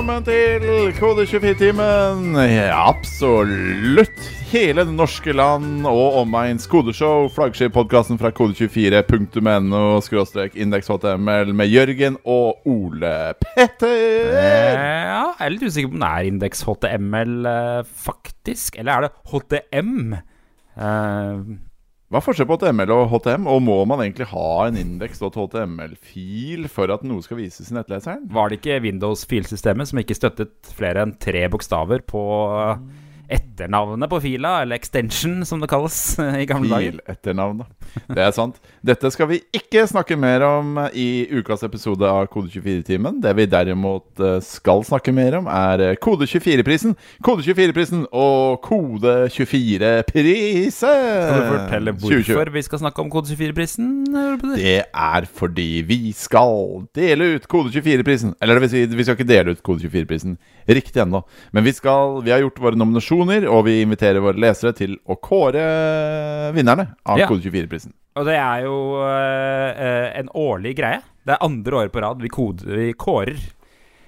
[0.00, 2.38] velkommen til Kode24-timen.
[2.72, 7.26] Absolutt hele det norske land og omegns kodeshow.
[7.34, 13.12] Flaggskip-podkasten fra kode24.no skråstrek indeks.html med Jørgen og Ole
[13.44, 13.92] Petter.
[14.40, 18.80] Ja, jeg er litt usikker på om det er indeks.html eh, faktisk.
[18.80, 20.14] Eller er det HTM?
[20.80, 21.36] Eh,
[22.10, 23.44] Hva er forskjellen på HTML og HTM?
[23.46, 28.24] Og må man egentlig ha en indeks.html-fil for at noe skal vises i nettleseren?
[28.34, 32.24] var det ikke Windows-filsystemet som ikke støttet flere enn tre bokstaver på
[33.30, 36.00] etternavnet på fila, eller extension, som det kalles
[36.42, 36.98] i gamle dager?
[36.98, 37.79] Fil-etternavn, da.
[38.10, 38.56] Det er sant.
[38.86, 43.18] Dette skal vi ikke snakke mer om i ukas episode av Kode24-timen.
[43.22, 46.94] Det vi derimot eh, skal snakke mer om, er eh, Kode24-prisen.
[47.26, 50.70] Kode24-prisen og Kode24-prisen!
[50.74, 52.30] Skal du fortelle 2020.
[52.30, 53.88] hvorfor vi skal snakke om Kode 24-prisen?
[54.56, 58.30] Det er fordi vi skal dele ut Kode24-prisen.
[58.40, 60.32] Eller det vil si, vi skal ikke dele ut Kode24-prisen
[60.70, 61.20] riktig ennå.
[61.50, 65.16] Men vi, skal, vi har gjort våre nominasjoner, og vi inviterer våre lesere til å
[65.18, 65.64] kåre
[66.54, 67.26] vinnerne av Ja.
[67.30, 67.79] Kode24-prisen.
[68.18, 68.74] Og det er jo
[69.06, 71.00] eh, en årlig greie.
[71.26, 73.38] Det er andre året på rad vi, kode, vi kårer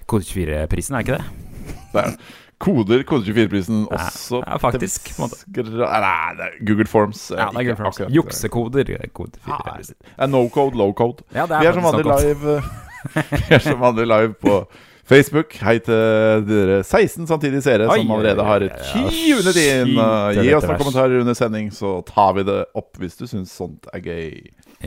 [0.09, 1.75] Kode 24-prisen, er ikke det?
[1.93, 2.15] Det er
[2.63, 7.21] koder Kode24-prisen også ja, faktisk, Nei, det er Google Forms.
[7.31, 7.99] eh, Ja, det er Google Forms.
[8.17, 8.89] Juksekoder.
[8.97, 9.95] eh, Kode Ja, 24-prisen.
[10.17, 11.23] er no code, low code.
[11.33, 12.57] Ja, det er Vi er som vanlig live
[13.47, 14.57] Vi er som vanlig live på
[15.07, 15.55] Facebook.
[15.59, 19.93] Hei til dere 16 samtidige seere som allerede har oi, under din.
[19.97, 23.51] Uh, Gi oss noen kommentarer under sending, så tar vi det opp hvis du syns
[23.53, 24.37] sånt er gøy.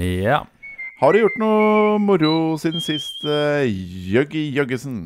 [0.01, 0.43] Ja.
[1.03, 5.03] Har du gjort noe moro siden sist, uh, Jøggi Jøggesen?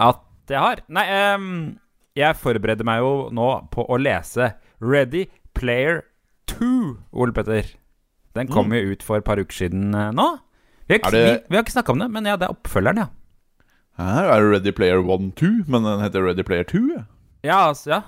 [0.00, 0.80] At jeg har?
[0.88, 1.50] Nei, um,
[2.16, 6.00] jeg forbereder meg jo nå på å lese Ready Player
[6.48, 6.70] 2,
[7.12, 7.74] Ole Petter.
[8.36, 10.30] Den kom jo ut for et par uker siden uh, nå.
[10.86, 12.56] Vi har ikke, det- vi, vi har ikke snakka om det, men ja, det er
[12.56, 13.08] oppfølgeren, ja.
[13.98, 16.78] Her er det Ready Player 1 2, men den heter Ready Player 2.
[16.96, 17.02] ja.
[17.46, 18.00] Ja, altså, ja.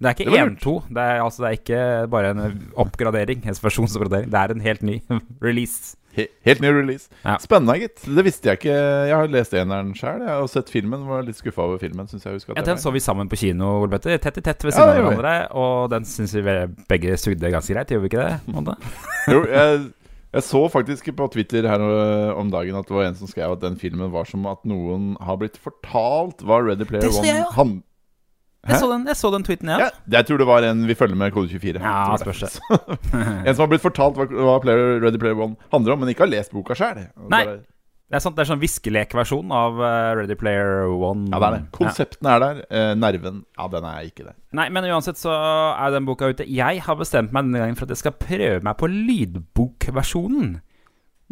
[0.00, 0.72] Det er ikke 1-2.
[0.88, 3.42] Det, er- altså, det er ikke bare en oppgradering.
[3.48, 4.30] En versjonsoppgradering.
[4.32, 4.96] Det er en helt ny
[5.44, 5.96] release.
[6.16, 7.08] He helt ny release.
[7.24, 7.36] Ja.
[7.40, 8.02] Spennende, gitt.
[8.08, 8.72] Det visste jeg ikke.
[9.08, 10.22] Jeg har lest eneren sjøl.
[10.28, 11.04] Har sett filmen.
[11.08, 12.08] Var litt skuffa over filmen.
[12.08, 14.88] Synes jeg Ja, den så vi sammen på kino, Ole Tett i tett ved siden
[14.88, 15.02] av vi.
[15.08, 15.36] hverandre.
[15.56, 16.56] Og den syns vi
[16.88, 18.76] begge sugde ganske greit, gjorde vi ikke det?
[19.32, 19.86] Jo, jeg,
[20.34, 23.52] jeg så faktisk på Twitter her øh, om dagen at det var en som skrev
[23.52, 27.46] at den filmen var som at noen har blitt fortalt hva Ready Player One handler
[27.46, 27.52] om.
[27.54, 27.82] han-
[28.66, 29.78] Jeg så den, jeg så den tweeten, ja.
[29.78, 31.78] Ja, jeg tror det var en vi følger med Kode 24.
[31.80, 32.60] Ja, spørs det.
[33.46, 36.24] En som har blitt fortalt hva, hva Player, Ready Player One handler om, men ikke
[36.26, 37.04] har lest boka sjøl.
[37.30, 37.44] Nei.
[38.06, 41.24] Det er, sånn, det er sånn viskelekversjon av eh, Ready Player One.
[41.32, 41.62] Ja, det er det.
[41.82, 42.34] Ja.
[42.36, 42.60] Er der.
[42.70, 44.36] Eh, nerven, ja, den er ikke der.
[44.54, 46.46] Nei, men uansett så er den boka ute.
[46.46, 50.52] Jeg har bestemt meg denne gangen for at jeg skal prøve meg på lydbokversjonen.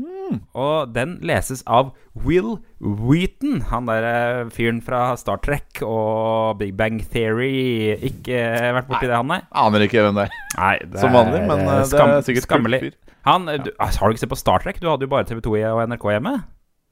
[0.03, 0.41] Mm.
[0.59, 1.93] Og den leses av
[2.27, 7.95] Will Wheaton, han der eh, fyren fra Star Trek og Big Bang Theory.
[8.11, 8.41] Ikke
[8.81, 9.45] vært borti det, han, nei?
[9.63, 10.43] Aner ikke hvem det er.
[10.59, 12.83] Nei, det Som vanlig, men det er sikkert skammelig.
[13.31, 14.83] Han, du, har du ikke sett på Star Trek?
[14.83, 16.35] Du hadde jo bare TV2 og NRK hjemme.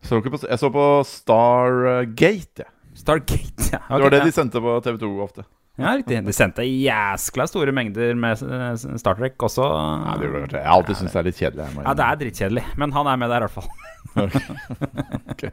[0.02, 2.66] Så på, jeg så på Stargate.
[2.66, 2.70] Ja.
[2.94, 3.80] Stargate, ja.
[3.88, 4.28] Det var det ja.
[4.28, 5.44] de sendte på TV2 ofte.
[5.80, 6.18] Ja, riktig.
[6.26, 9.64] De sendte jæskla store mengder med eh, Star Trek også.
[9.64, 10.58] Ja, det gjorde det.
[10.60, 11.68] Jeg alltid syntes det er litt kjedelig.
[11.78, 13.70] Ja, det er drittkjedelig, men han er med der i hvert fall.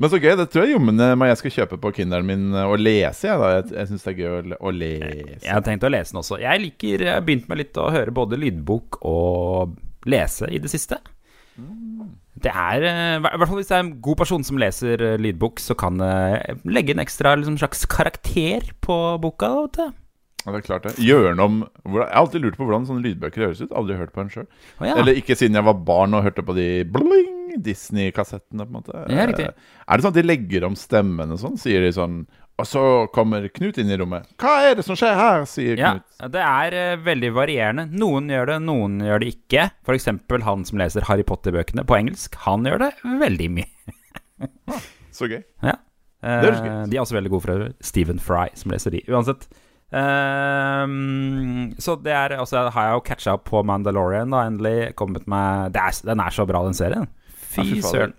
[0.00, 0.36] Men så gøy.
[0.38, 3.26] Det tror jeg jommen eh, jeg skal kjøpe på Kinderen min eh, og lese.
[3.26, 3.48] Jeg, da.
[3.56, 5.40] jeg, jeg syns det er gøy å, lese.
[5.42, 6.38] Jeg har tenkt å lese den også.
[6.44, 9.74] Jeg liker Jeg har begynt med litt å høre både lydbok og
[10.06, 11.00] lese i det siste.
[12.40, 15.18] Det er eh, I hvert fall hvis det er en god person som leser eh,
[15.20, 19.50] lydbok, så kan det legge en ekstra liksom, slags karakter på boka.
[19.66, 19.98] Vet du.
[20.40, 20.94] Ja, det er klart det.
[21.04, 23.74] Gjøre om Jeg har alltid lurt på hvordan sånne lydbøker høres ut.
[23.76, 24.46] Aldri hørt på en sjøl.
[24.80, 24.94] Oh, ja.
[24.96, 28.64] Eller ikke siden jeg var barn og hørte på de bling, Disney-kassettene.
[28.64, 29.26] på en måte Ja.
[29.28, 29.52] Eh,
[29.90, 31.58] Er det sånn at de legger om stemmen og sånn?
[31.60, 32.22] Sier de sånn
[32.60, 32.82] Og så
[33.14, 34.28] kommer Knut inn i rommet.
[34.38, 36.32] 'Hva er det som skjer her?' sier Ja, Knut.
[36.36, 37.86] det er uh, veldig varierende.
[37.90, 39.70] Noen gjør det, noen gjør det ikke.
[39.86, 40.06] F.eks.
[40.44, 42.36] han som leser Harry Potter-bøkene på engelsk.
[42.46, 42.92] Han gjør det
[43.24, 43.94] veldig mye.
[45.12, 45.42] Så gøy.
[45.64, 45.74] Ja.
[46.20, 46.90] Det høres gøy Eh, ut.
[46.92, 47.68] de er også veldig gode for.
[47.80, 49.00] Stephen Fry, som leser de.
[49.08, 49.48] Uansett.
[49.90, 54.92] Um, så det er Og så har jeg jo catcha opp på Mandalorian, da, endelig.
[54.98, 57.08] Kommet med det er, Den er så bra, den serien.
[57.50, 58.12] Fy Ja, fy søren.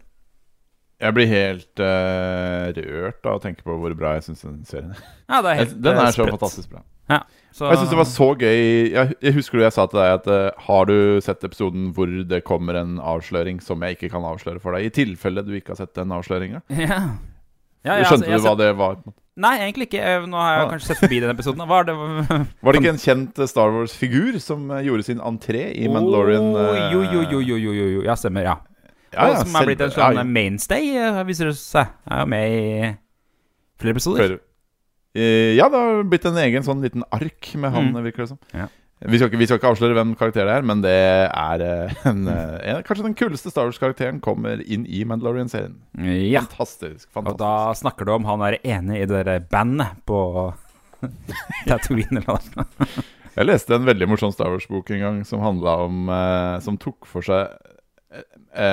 [1.01, 4.91] Jeg blir helt uh, rørt av å tenke på hvor bra jeg syns den serien
[4.93, 4.99] er.
[5.31, 6.35] Ja, det er helt Den er så sprøtt.
[6.37, 6.83] fantastisk bra.
[7.11, 7.17] Ja,
[7.51, 8.59] så, jeg syns det var så gøy
[8.93, 10.93] Jeg, jeg husker jeg sa til deg at uh, Har du
[11.25, 14.85] sett episoden hvor det kommer en avsløring som jeg ikke kan avsløre for deg?
[14.87, 16.61] I tilfelle du ikke har sett den avsløringa.
[16.85, 17.01] Ja.
[17.81, 18.97] Ja, ja, Skjønte altså, du hva hva det var?
[19.41, 20.03] Nei, egentlig ikke.
[20.29, 20.71] Nå har jeg Ah.
[20.75, 21.63] kanskje sett forbi den episoden.
[21.65, 21.95] Hva er det
[22.67, 26.51] Var det ikke en kjent eh, Star Wars-figur som gjorde sin entré i Mandalorian?
[26.61, 28.03] Eh, jo, jo, jo, jo, jo, jo, jo.
[28.05, 28.45] Ja, stemmer.
[28.45, 28.55] Ja.
[29.11, 31.89] Ja, ja, og som er blitt en sånn mainstay, eh, viser det seg.
[32.07, 32.91] Er jo med i
[33.81, 34.37] Flere episoder?
[35.17, 38.03] Eh, ja, det har blitt en egen sånn liten ark med han, Mm.
[38.05, 38.39] virker det som.
[38.53, 38.67] Ja.
[39.01, 41.95] Vi, skal ikke, vi skal ikke avsløre hvem karakter det er, men det er eh,
[42.05, 45.79] en, en, kanskje den kuleste Star Wars-karakteren kommer inn i Mandalorian-serien.
[45.97, 46.43] Ja.
[46.45, 47.09] Fantastisk.
[47.17, 50.53] Og da snakker du om han er enig i det der bandet på
[51.67, 52.87] Tatooine eller noe.
[53.31, 57.07] Jeg leste en veldig morsom Star Wars-bok en gang som handla om eh, Som tok
[57.09, 57.47] for seg
[58.11, 58.25] eh,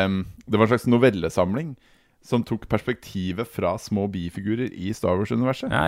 [0.05, 1.77] em, Det var en slags novellesamling
[2.25, 5.71] som tok perspektivet fra små bifigurer i Star Wars-universet.
[5.73, 5.87] Ja.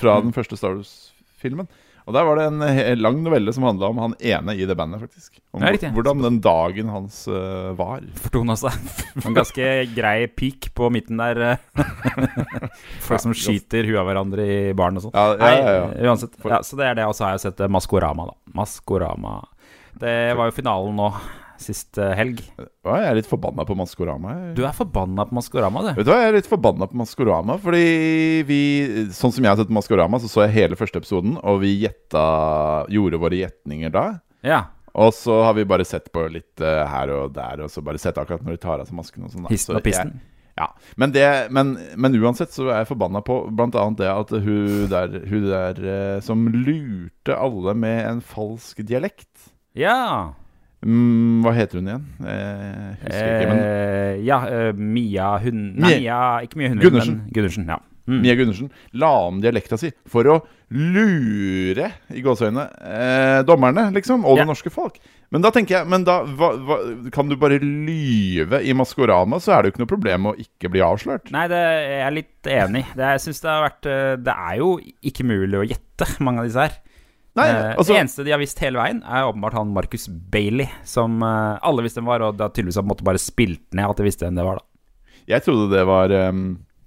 [0.00, 1.68] Fra den første Star Wars-filmen.
[2.08, 4.98] Og der var det en lang novelle som handla om han ene i det bandet,
[5.04, 5.36] faktisk.
[5.54, 8.02] Om Ja, hvordan den dagen hans uh, var.
[8.18, 8.74] Fortona seg.
[9.22, 11.38] En ganske grei peak på midten der.
[11.52, 11.84] eh.
[13.06, 15.14] Folk som skyter huet av hverandre i baren og sånn.
[15.14, 16.08] Ja, ja, ja, ja.
[16.10, 16.34] uansett.
[16.42, 17.06] Ja, så det er det.
[17.06, 18.36] Og så har jeg sett eh, Maskorama, da.
[18.58, 19.36] Maskorama.
[20.00, 21.12] Det var jo finalen nå,
[21.62, 22.40] sist eh, helg.
[22.58, 24.34] Jeg er litt forbanna på Maskorama.
[24.56, 25.92] Du er forbanna på Maskorama, du.
[25.98, 27.58] Vet du hva, Jeg er litt forbanna på Maskorama.
[27.62, 27.84] Fordi
[28.48, 28.60] vi
[29.16, 32.24] Sånn som jeg har sett Maskorama, så så jeg hele første episoden, og vi gjetta
[32.92, 34.04] Gjorde våre gjetninger da.
[34.46, 34.64] Ja.
[34.98, 38.00] Og så har vi bare sett på litt eh, her og der, og så bare
[38.00, 39.26] sett akkurat når de tar av seg masken.
[39.28, 39.48] og sånn.
[39.52, 40.18] Histen og pissen.
[40.58, 40.66] Ja.
[40.96, 41.24] men, det,
[41.54, 45.78] men, men uansett så er jeg forbanna på annet det at hun der, hun der
[45.80, 50.34] eh, som lurte alle med en falsk dialekt Ja.
[50.86, 52.06] Mm, Hva heter hun igjen?
[52.24, 55.60] Eh, husker ikke, men Eh, ja, uh, Mia Hun...
[55.80, 57.20] Nei, Mia- ikke Mia Gundersen.
[57.24, 57.66] men Gundersen.
[57.68, 57.78] Ja.
[58.10, 58.20] Mm.
[58.24, 60.40] Mia Gundersen la om dialekta si for å
[60.70, 64.44] lure, i gåseøyne, eh, dommerne, liksom, og Ja.
[64.46, 64.98] norske folk.
[65.32, 69.52] Men da tenker jeg Men da hva, hva, kan du bare lyve i Maskorama, så
[69.58, 71.30] er det jo ikke noe problem å ikke bli avslørt.
[71.30, 72.84] Nei, det jeg er litt enig.
[72.96, 74.70] Det, jeg synes det har vært eh, Det er jo
[75.06, 76.78] ikke mulig å gjette mange av disse her.
[77.38, 80.66] Nei, Eh, altså det eneste de har visst hele veien, er åpenbart han Marcus Bailey,
[80.84, 84.00] som eh, alle visste hvem var, og da tydeligvis på en bare spilt ned at
[84.00, 84.66] de visste hvem det var, da.
[85.30, 86.40] Jeg trodde det var um,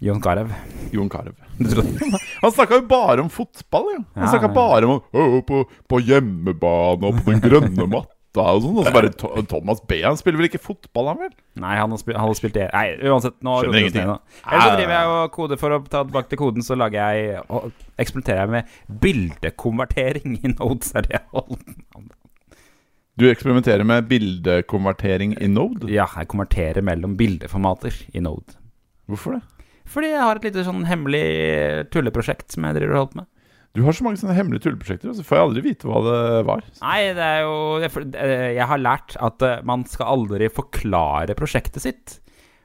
[0.04, 0.50] Jon Carew.
[0.92, 1.32] Jon Carew.
[2.44, 4.02] Han snakka jo bare om fotball, jo.
[4.18, 4.56] Han Ja, snakka ja.
[4.58, 8.12] bare om å, på, på hjemmebane og på den grønne matta
[8.42, 8.78] og sånn.
[8.82, 9.12] Og så bare
[9.46, 10.00] Thomas B.
[10.02, 11.36] Han spiller vel ikke fotball, han vel?
[11.62, 14.10] Nei, han har, spilt, han har spilt det Nei, uansett, nå Skjønner ingenting.
[14.10, 17.46] Ellers så driver jeg og koder for å ta tilbake til koden, så lager jeg
[17.46, 17.70] og
[18.02, 18.76] eksperimenterer jeg med
[19.06, 20.94] bildekonvertering i Nodes.
[20.98, 22.12] Er det jeg holder.
[23.22, 25.86] Du eksperimenterer med bildekonvertering i Node.
[25.94, 28.58] Ja, jeg konverterer mellom bildeformater i Node.
[29.06, 29.44] Hvorfor det?
[29.94, 31.24] Fordi jeg har et lite sånn hemmelig
[31.94, 33.30] tulleprosjekt som jeg driver og holder på med.
[33.74, 36.18] Du har så mange sånne hemmelige tulleprosjekter, og så får jeg aldri vite hva det
[36.46, 36.60] var.
[36.84, 41.34] Nei, det er jo for- eh, Jeg har lært at eh, man skal aldri forklare
[41.36, 42.20] prosjektet sitt.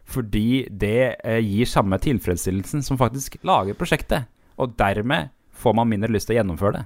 [0.05, 4.27] Fordi det eh, gir samme tilfredsstillelsen som faktisk lager prosjektet.
[4.59, 6.85] Og dermed får man mindre lyst til å gjennomføre det.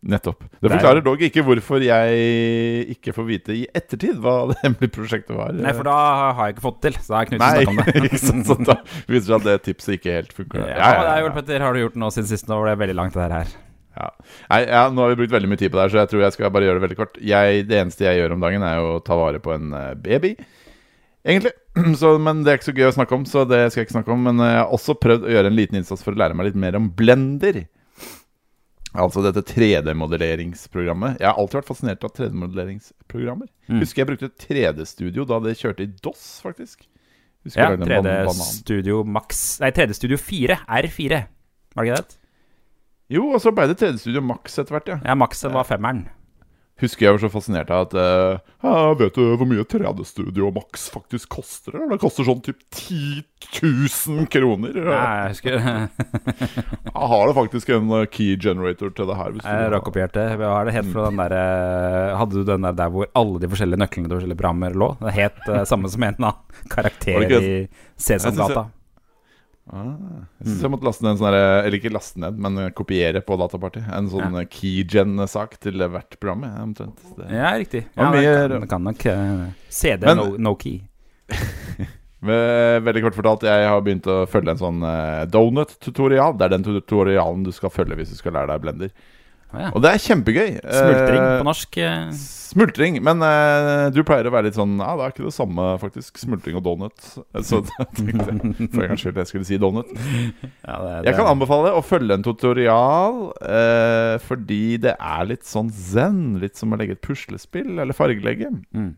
[0.00, 0.46] Nettopp.
[0.48, 4.94] Det er- forklarer dog ikke hvorfor jeg ikke får vite i ettertid hva det hemmelige
[4.94, 5.52] prosjektet var.
[5.52, 5.96] Nei, for da
[6.38, 7.00] har jeg ikke fått det til.
[7.04, 8.04] Så da jeg Knut som Nei, snakker om det.
[8.08, 8.76] ikke sant, så da
[9.10, 10.62] viser det seg at det tipset ikke helt funker.
[10.64, 12.48] Ja, ja, det er Petter, har du gjort noe siden sist?
[12.48, 13.52] Nå ble det veldig langt, det her.
[14.00, 14.08] Ja.
[14.48, 16.22] Nei, ja, nå har vi brukt veldig mye tid på det her, så jeg tror
[16.24, 17.20] jeg skal bare gjøre det veldig kort.
[17.20, 20.30] Jeg, det eneste jeg gjør om dagen, er å ta vare på en eh, baby.
[21.28, 21.52] Egentlig.
[22.00, 23.94] Så, men det er ikke så gøy å snakke om, så det skal jeg ikke
[23.98, 24.22] snakke om.
[24.26, 26.48] Men eh, jeg har også prøvd å gjøre en liten innsats for å lære meg
[26.48, 27.60] litt mer om blender.
[28.94, 31.20] Altså dette 3D-modelleringsprogrammet.
[31.20, 33.48] Jeg har alltid vært fascinert av 3D-modelleringsprogrammer.
[33.70, 33.80] Mm.
[33.84, 36.86] Husker jeg brukte 3D-studio da det kjørte i DOS, faktisk.
[37.46, 38.48] Husker Ja, jeg lagde en ban- 3D banan.
[38.52, 40.58] Studio Max Nei, 3D Studio 4.
[40.68, 41.20] R4.
[41.74, 42.16] Var det ikke det?
[43.10, 44.98] Jo, og så ble det 3D-studio Max etter hvert, ja.
[45.04, 46.08] Ja, Max var femmeren.
[46.80, 47.94] Husker jeg var så fascinert av at
[48.64, 51.76] uh, Vet du hvor mye 3D-studio Max faktisk koster?
[51.90, 53.20] Det koster sånn typ 10
[53.60, 54.78] 000 kroner.
[54.80, 55.58] Ja, jeg husker
[56.90, 59.36] Jeg har det faktisk en eh, key generator til det her.
[59.36, 59.94] Jeg vil ha.
[60.02, 63.08] hjertet Hva er det helt fra den der eh, Hadde du den der der hvor
[63.16, 64.92] alle de forskjellige nøklene til forskjellige programmer lå?
[65.00, 67.56] Det het uh, samme som en eller annen karakter det i
[68.00, 68.68] Sesamgata.
[69.72, 69.92] Ah,
[70.40, 73.20] jeg synes jeg måtte laste ned en sånn Eller ikke laste ned, men eh, kopiere
[73.22, 73.84] på Dataparty.
[73.94, 74.40] En sånn Ja.
[74.40, 76.42] eh, keygen-sak til hvert program.
[76.42, 76.98] Ja, omtrent.
[77.16, 77.84] Det- Ja, riktig.
[77.96, 80.80] Ja, det kan, det kan nok uh, CD Men- no, no key.
[82.20, 86.34] Ve- Veldig kort fortalt, jeg har begynt å følge en sånn eh, donut-tutorial.
[86.36, 88.90] Det er den tutorialen du skal følge hvis du skal lære deg blender.
[89.50, 89.70] Ja.
[89.74, 90.50] Og det er kjempegøy.
[90.62, 91.76] Smultring Eh, på norsk.
[91.82, 92.12] eh.
[92.50, 95.66] Smultring, men uh, du pleier å være litt sånn Ja, det er ikke det samme,
[95.78, 96.18] faktisk.
[96.18, 96.98] Smultring og donut.
[97.46, 98.16] Så tenkte jeg
[98.72, 99.90] for en gangs skyld jeg skulle si donut.
[100.66, 105.70] Ja, det, Jeg kan anbefale å følge en tutorial uh, fordi det er litt sånn
[105.70, 106.40] zen.
[106.42, 108.50] Litt som å legge et puslespill eller fargelegge.
[108.74, 108.90] Mm.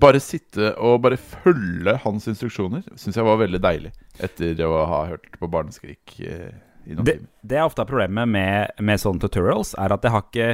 [0.00, 3.90] Bare sitte og bare følge hans instruksjoner syns jeg var veldig deilig.
[4.22, 9.22] Etter å ha hørt på Barneskrik noen det, det er ofte problemet med, med sånne
[9.22, 10.48] tutorials, er at jeg har ikke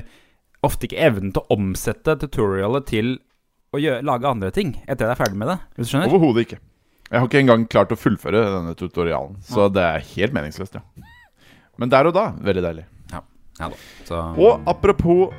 [0.66, 3.14] ofte ikke evnen til å omsette tutorialet til
[3.74, 5.58] å gjøre, lage andre ting etter jeg er ferdig med det.
[5.76, 6.10] Hvis du skjønner?
[6.12, 6.60] Overhodet ikke.
[7.10, 11.06] Jeg har ikke engang klart å fullføre denne tutorialen, så det er helt meningsløst, ja.
[11.80, 12.84] Men der og da, veldig deilig.
[13.10, 13.24] Ja,
[13.58, 13.80] ja da.
[14.06, 15.32] Så Og apropos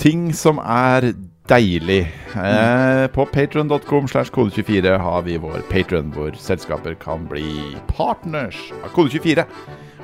[0.00, 1.12] ting som er
[1.50, 2.06] deilig.
[2.34, 8.90] Eh, på patron.com slash kode24 har vi vår patron, hvor selskaper kan bli partners av
[8.96, 9.46] Kode24.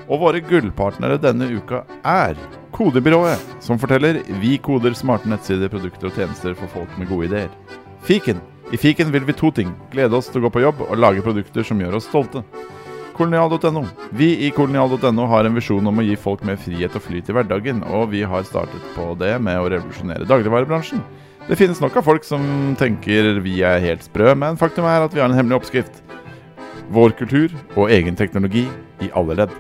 [0.09, 2.39] Og våre gullpartnere denne uka er
[2.73, 7.53] Kodebyrået, som forteller vi koder smarte nettsider, produkter og tjenester for folk med gode ideer.
[8.05, 8.41] Fiken.
[8.73, 9.71] I Fiken vil vi to ting.
[9.93, 12.45] Glede oss til å gå på jobb og lage produkter som gjør oss stolte.
[13.17, 13.83] Kolonial.no.
[14.15, 17.35] Vi i kolonial.no har en visjon om å gi folk mer frihet og flyt i
[17.35, 21.03] hverdagen, og vi har startet på det med å revolusjonere dagligvarebransjen.
[21.49, 22.45] Det finnes nok av folk som
[22.79, 26.05] tenker vi er helt sprø, men faktum er at vi har en hemmelig oppskrift.
[26.95, 28.69] Vår kultur og egen teknologi
[29.03, 29.59] i alle ledd.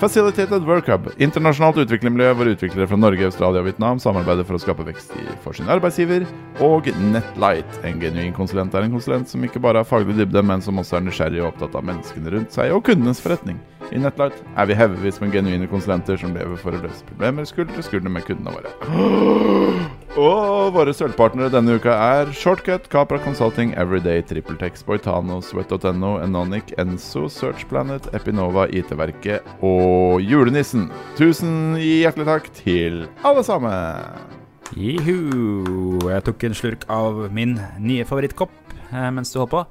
[0.00, 4.86] Facilitated Workhub, internasjonalt utviklermiljø hvor utviklere fra Norge, Australia og Vietnam samarbeider for å skape
[4.86, 5.12] vekst
[5.44, 6.24] for sin arbeidsgiver.
[6.64, 10.64] Og Netlight, en genuin konsulent er en konsulent som ikke bare har faglig dybde, men
[10.64, 13.60] som også er nysgjerrig og opptatt av menneskene rundt seg og kundenes forretning.
[13.90, 17.74] I Netlight er vi haugevis med genuine konsulenter som lever for å løse problemer skulder
[17.74, 18.70] til skulder med kundene våre.
[20.20, 27.26] Og våre sølvpartnere denne uka er Shortcut, Capra Consulting, Everyday, TrippelTex, Boitano, Sweat.no, Enonic, Enso,
[27.30, 30.88] Searchplanet, Epinova, IT-verket og Julenissen.
[31.18, 34.38] Tusen hjertelig takk til alle sammen.
[34.78, 35.98] Jihu.
[36.06, 38.54] Jeg tok en slurk av min nye favorittkopp
[38.90, 39.64] eh, mens du holdt på.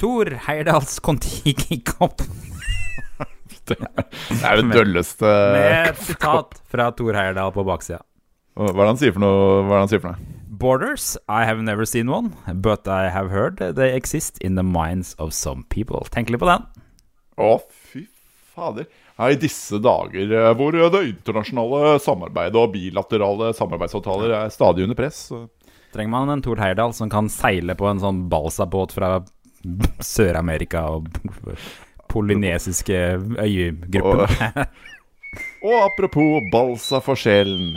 [0.00, 2.24] Tor Heyerdahls Kon-Tiki-kopp
[4.40, 8.00] Det er det dølleste med et sitat fra Tor Heyerdahl på baksida.
[8.58, 9.40] Hva er det han sier for noe?
[9.64, 10.36] Hva er det han sier for noe?
[10.60, 15.14] Borders, I have never seen one, but I have heard they exist in the minds
[15.18, 16.02] of some people.
[16.12, 16.66] Tenk litt på den.
[17.40, 17.54] Å,
[17.88, 18.02] fy
[18.52, 18.84] fader.
[19.20, 25.22] I disse dager eh, hvor det internasjonale samarbeidet og bilaterale samarbeidsavtaler er stadig under press.
[25.30, 25.46] så-
[25.94, 29.14] Trenger man en Tor Heyerdahl som kan seile på en sånn balsabåt fra
[30.04, 31.08] Sør-Amerika og
[32.10, 32.98] polynesiske
[33.40, 34.66] øygrupper.
[35.62, 37.76] Og apropos balsa for sjelen.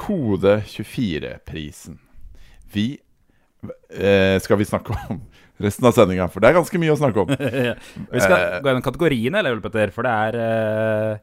[0.00, 1.98] Kode 24-prisen.
[2.74, 2.86] Vi
[3.94, 5.20] eh, Skal vi snakke om
[5.62, 6.26] resten av sendinga?
[6.32, 7.30] For det er ganske mye å snakke om.
[8.14, 8.56] Vi skal Eh.
[8.64, 11.22] gå gjennom kategoriene, eller, Petter, for det er eh,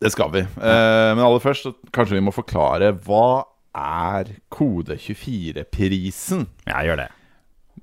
[0.00, 0.40] Det skal vi.
[0.40, 3.42] Eh, men aller først så kanskje vi må forklare hva
[3.76, 6.46] er Kode 24-prisen?
[6.70, 7.10] Ja, gjør det.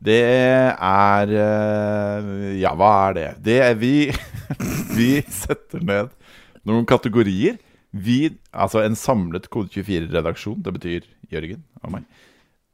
[0.04, 3.30] Det er eh, Ja, hva er det?
[3.48, 4.12] Det er vi
[4.98, 6.14] Vi setter ned
[6.68, 7.58] noen kategorier.
[7.96, 12.04] Vi, altså en samlet Kode 24-redaksjon, det betyr Jørgen og meg,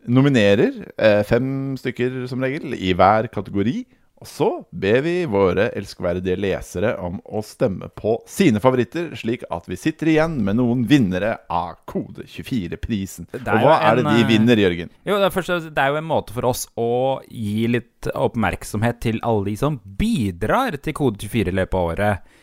[0.10, 3.84] nominerer eh, fem stykker som regel i hver kategori.
[4.24, 9.68] Og så ber vi våre elskverdige lesere om å stemme på sine favoritter, slik at
[9.68, 13.28] vi sitter igjen med noen vinnere av Kode 24-prisen.
[13.36, 14.94] Er Og hva er det de vinner, Jørgen?
[15.04, 19.04] Jo, det er, først, det er jo en måte for oss å gi litt oppmerksomhet
[19.04, 22.34] til alle de som bidrar til Kode 24 i løpet av året.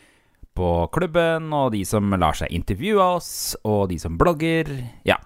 [0.61, 3.33] På klubben, og de som lar seg intervjue oss,
[3.65, 4.69] og de som blogger.
[5.09, 5.17] Ja.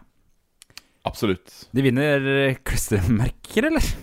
[1.02, 1.50] Absolutt.
[1.74, 3.94] De vinner klistremerker, eller?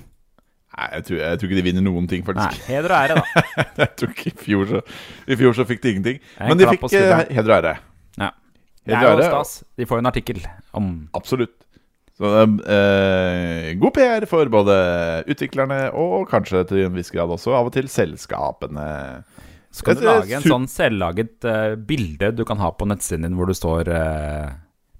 [0.71, 2.59] Nei, jeg tror, jeg tror ikke de vinner noen ting, faktisk.
[2.61, 3.45] Nei, heder og ære, da.
[3.81, 4.79] Jeg tror ikke I fjor så,
[5.27, 6.21] i fjor så fikk de ingenting.
[6.39, 7.73] Men de fikk eh, heder og ære.
[8.21, 8.29] Ja.
[8.87, 9.51] Det er jo stas.
[9.77, 10.39] De får jo en artikkel
[10.79, 11.57] om Absolutt.
[12.21, 12.31] Så
[12.69, 14.73] eh, god PR for både
[15.31, 18.87] utviklerne og kanskje til en viss grad også av og til selskapene.
[19.71, 23.25] Så kan du eh, lage en sånn selvlaget uh, bilde du kan ha på nettsiden
[23.25, 24.51] din, hvor du står eh,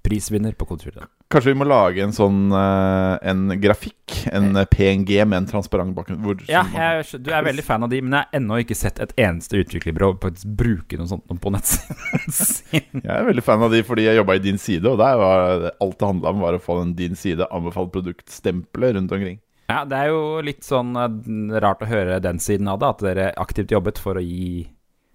[0.02, 1.04] prisvinner på 4.
[1.32, 5.94] Kanskje vi må lage en sånn eh, En grafikk, en eh, PNG med en transparent
[5.96, 6.42] bakgrunn.
[6.50, 9.14] Ja, jeg, du er veldig fan av de, men jeg har ennå ikke sett et
[9.20, 10.12] eneste utviklerbyrå
[10.58, 13.00] bruke noe sånt på nettsiden sin.
[13.00, 15.70] Jeg er veldig fan av de fordi jeg jobba i Din Side, og der var
[15.72, 19.40] alt det handla om, var å få den Din Side anbefalt produkt-stempelet rundt omkring.
[19.72, 23.04] Ja, det er jo litt sånn eh, rart å høre den siden av det, at
[23.06, 24.66] dere aktivt jobbet for å gi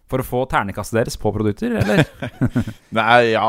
[0.08, 2.04] For å få ternekastet deres på produkter, eller?
[2.98, 3.48] Nei, ja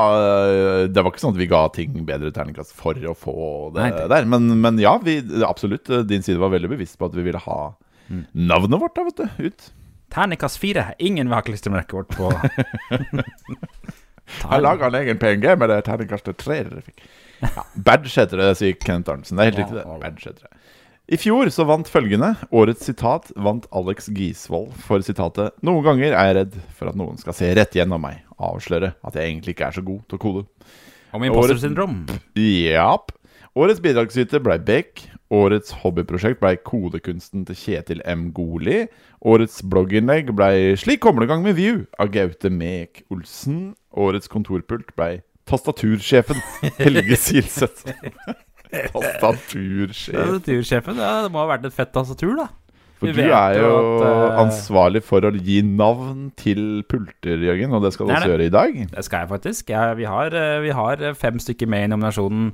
[0.91, 3.37] Det var ikke sånn at vi ga ting bedre ternekast for å få
[3.77, 4.27] det Nei, der.
[4.27, 5.87] Men, men ja, vi, absolutt.
[6.11, 7.61] Din side var veldig bevisst på at vi ville ha
[8.09, 8.23] Mm.
[8.49, 9.65] navnet vårt da, vet du, ut.
[10.09, 10.95] Ternekast fire.
[11.05, 12.31] Ingen vil ha klistremerket vårt på
[14.39, 17.03] Jeg laga en egen PNG med det ternekastet tre dere fikk.
[17.45, 19.37] Ja, badge heter det, sier Kent Arntzen.
[19.39, 19.85] Det er helt riktig, det.
[20.03, 20.58] Badge heter det.
[21.09, 22.35] I fjor så vant følgende.
[22.53, 27.17] Årets sitat vant Alex Gisvold for sitatet 'Noen ganger er jeg redd for at noen
[27.17, 28.21] skal se rett gjennom meg'.
[28.39, 30.45] Avsløre at jeg egentlig ikke er så god til å kode.
[31.17, 31.95] Om imposter Årets- syndrom.
[32.37, 33.13] Japp.
[33.57, 35.01] Årets bidragsyter ble Beck.
[35.33, 38.31] Årets hobbyprosjekt ble kodekunsten til Kjetil M.
[38.33, 38.87] Goli.
[39.25, 43.75] Årets blogginnlegg ble 'Slik kommer det i gang med View' av Gaute Mek Olsen.
[43.97, 46.45] Årets kontorpult ble 'Tastatursjefen'
[46.77, 47.89] Helge Silseth.
[48.95, 50.15] Tastatursjef.
[50.15, 52.49] Tastatursjefen, ja, det må ha vært et fett tastatur, da.
[52.99, 57.77] For Vi du er jo at, uh, ansvarlig for å gi navn til pulter, Jørgen,
[57.77, 58.81] og det skal du også gjøre i dag.
[58.91, 59.71] Det skal jeg faktisk.
[59.71, 62.51] Ja, vi, har, eh, vi har fem stykker med i nominasjonen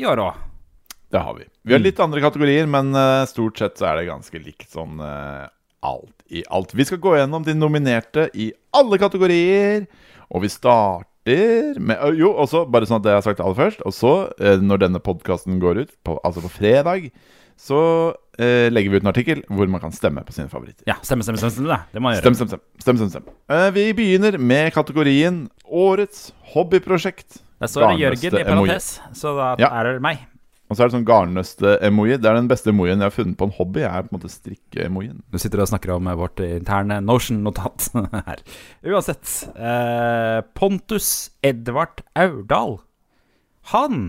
[0.00, 0.40] i år òg.
[1.12, 1.44] Det har vi.
[1.68, 4.96] Vi har litt andre kategorier, men uh, stort sett så er det ganske likt sånn
[5.04, 5.44] uh,
[5.84, 6.72] alt i alt.
[6.72, 9.84] Vi skal gå gjennom de nominerte i alle kategorier,
[10.32, 13.56] og vi starter med ø, Jo, også, bare sånn at det jeg har sagt aller
[13.56, 14.12] først, og så,
[14.60, 17.10] når denne podkasten går ut, på, altså på fredag,
[17.56, 17.78] så
[18.38, 20.82] eh, legger vi ut en artikkel hvor man kan stemme på sine favoritter.
[20.90, 21.54] Ja, stemme, stemme, stemme.
[21.54, 21.80] stemme, det.
[21.94, 22.34] det må man gjøre.
[22.34, 22.60] stem, stem.
[22.82, 23.28] stem, stem, stem.
[23.54, 27.40] Eh, vi begynner med kategorien Årets hobbyprosjekt.
[27.62, 29.70] Der står det Jørgen i parentes, så da Ja.
[29.80, 30.18] er det meg.
[30.74, 32.16] Og så er det sånn garnnøste-emoji.
[32.18, 33.84] Det er den beste emojien jeg har funnet på en hobby.
[33.86, 35.20] er på en måte strikke-emojien.
[35.30, 37.86] Du sitter og snakker om eh, vårt interne Notion-notat
[38.28, 38.42] her.
[38.90, 39.30] Uansett.
[39.54, 42.80] Eh, Pontus Edvard Aurdal.
[43.72, 44.00] Han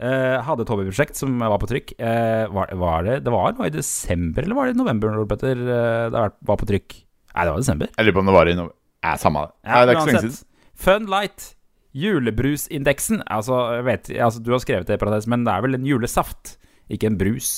[0.00, 1.92] eh, hadde et hobbyprosjekt som var på trykk.
[2.00, 5.28] Eh, var, var det, det var noe i desember, eller var det i november, Når
[5.30, 6.96] Petter, eh, det var- var på trykk?
[7.34, 7.92] Nei, det var i desember.
[7.98, 8.76] Jeg lurer på om det var i november.
[9.04, 9.52] Eh, samme det.
[9.68, 10.50] Nei, det er ikke så lenge siden.
[10.86, 11.50] Fun Light.
[11.94, 13.22] Julebrusindeksen.
[13.30, 16.56] Altså, vet, altså, du har skrevet det parentes, men det er vel en julesaft,
[16.92, 17.56] ikke en brus.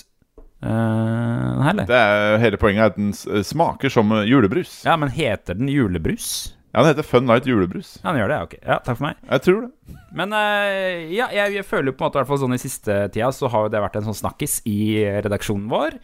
[0.64, 1.72] Uh.
[1.86, 4.78] Det er Hele poenget er at den smaker som julebrus.
[4.86, 6.52] Ja, men heter den julebrus?
[6.72, 7.94] Ja, Den heter Fun Light julebrus.
[8.02, 8.54] Ja, den gjør det, ok.
[8.60, 9.20] Ja, takk for meg.
[9.30, 9.96] Jeg tror det.
[10.16, 12.98] Men uh, ja, jeg, jeg føler jo på en måte, hvert fall sånn i siste
[13.14, 14.78] tida, så har jo det vært en sånn snakkis i
[15.24, 15.96] redaksjonen vår.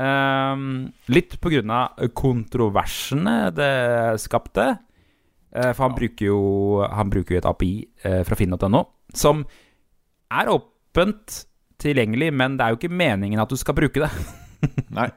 [0.00, 3.72] Um, litt av kontroversene det
[4.22, 4.66] skapte.
[5.52, 6.40] Eh, for han bruker jo
[6.86, 7.70] Han bruker jo et API
[8.06, 8.84] eh, fra finn.no
[9.18, 9.40] som
[10.30, 11.40] er åpent
[11.82, 14.10] tilgjengelig, men det er jo ikke meningen at du skal bruke det.
[14.98, 15.08] Nei.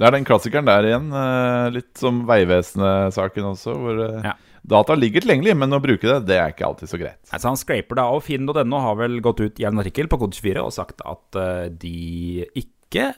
[0.00, 1.10] Det er den klassikeren der igjen.
[1.12, 4.32] eh, Litt som Vegvesenet-saken også, hvor Ja.
[4.64, 7.20] data ligger tilgjengelig, men å bruke det, det er ikke alltid så greit.
[7.28, 10.64] Altså Han scraper da, og finn.no har vel gått ut i en artikkel på Kode24
[10.64, 11.40] og sagt at
[11.82, 13.10] de ikke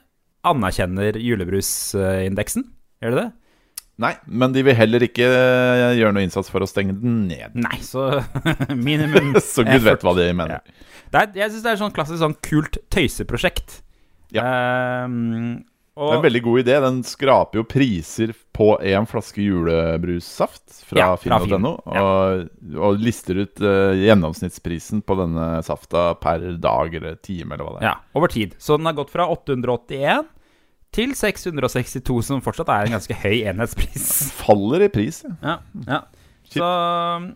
[0.43, 2.67] anerkjenner julebrusindeksen.
[3.03, 3.29] Gjør de det?
[4.01, 7.53] Nei, men de vil heller ikke eh, gjøre noe innsats for å stenge den ned.
[7.61, 8.23] Nei, så
[8.73, 10.63] minimum Så gud vet hva de mener.
[10.63, 10.89] Ja.
[11.13, 13.83] Det er, jeg syns det er sånn klassisk sånn kult tøyseprosjekt.
[14.33, 15.61] Ehm,
[15.93, 16.77] Det er en veldig god idé.
[16.81, 21.75] Den skraper jo priser på én flaske julebrussaft fra Ja, finn.no.
[21.85, 22.47] Finn, Og,
[22.81, 27.83] og lister ut uh, gjennomsnittsprisen på denne safta per dag eller time, eller hva det
[27.85, 27.91] er.
[27.93, 28.57] ja, over tid.
[28.59, 30.25] Så den har gått fra 881
[30.93, 34.09] til 662, som fortsatt er en ganske høy enhetspris.
[34.43, 35.37] Faller i pris, ja.
[35.41, 36.03] Ja, ja.
[36.53, 36.67] Så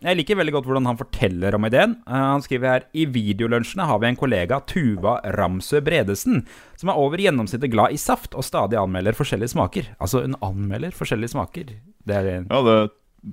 [0.04, 1.94] jeg liker veldig godt hvordan han forteller om ideen.
[2.04, 6.42] Eh, han skriver her I videolunsjene har vi en kollega, Tuva Ramsø Bredesen,
[6.76, 9.88] som er over gjennomsnittet glad i saft og stadig anmelder forskjellige smaker.
[9.96, 11.72] Altså, hun anmelder forskjellige smaker.
[12.06, 12.78] Det er ja det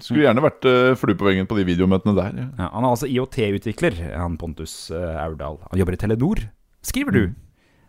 [0.01, 2.38] skulle gjerne vært uh, flue på veggen på de videomøtene der.
[2.39, 2.47] Ja.
[2.63, 5.59] Ja, han er altså IOT-utvikler, han Pontus uh, Aurdal.
[5.69, 6.47] Han jobber i Telenor,
[6.81, 7.25] skriver du.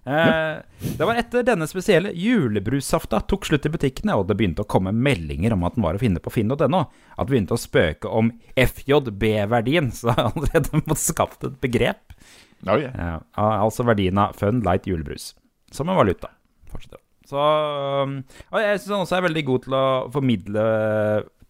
[0.04, 0.56] Eh,
[0.98, 4.92] det var etter denne spesielle julebrussafta tok slutt i butikkene, og det begynte å komme
[4.92, 8.32] meldinger om at den var å finne på finn.no, at vi begynte å spøke om
[8.60, 12.16] FJB-verdien, så jeg allerede måtte skapt et begrep.
[12.64, 12.92] Oh, yeah.
[12.96, 15.32] Ja, altså verdien av fun light julebrus,
[15.72, 16.32] som en valuta.
[16.72, 17.00] Fortsetter.
[17.24, 18.18] Så um,
[18.52, 20.64] Og jeg syns han også er veldig god til å formidle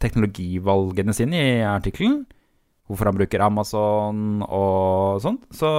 [0.02, 2.20] teknologivalgene sine i artikkelen.
[2.86, 5.46] Hvorfor han bruker Amazon og sånt.
[5.56, 5.70] Så,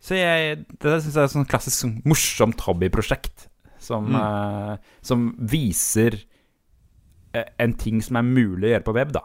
[0.00, 3.46] så jeg, det syns jeg er et sånn klassisk sånn morsomt hobbyprosjekt
[3.80, 6.16] som, eh, som viser
[7.36, 9.24] eh, en ting som er mulig å gjøre på web, da.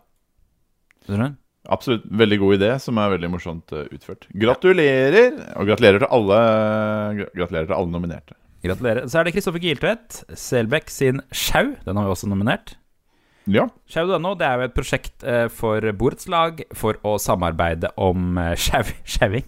[1.06, 1.42] Skjønner du?
[1.74, 2.04] Absolutt.
[2.14, 4.28] Veldig god idé, som er veldig morsomt uh, utført.
[4.38, 5.32] Gratulerer!
[5.58, 6.40] Og gratulerer til alle,
[7.34, 8.36] gratulerer til alle nominerte.
[8.66, 9.08] Gratulerer.
[9.10, 11.72] Så er det Kristoffer Giltvedt, Selbekk sin Sjau.
[11.86, 12.76] Den har vi også nominert.
[13.50, 13.68] Ja.
[13.90, 18.94] Sjau.no det er jo et prosjekt uh, for borettslag for å samarbeide om eh, sjau-
[19.18, 19.46] sjauing.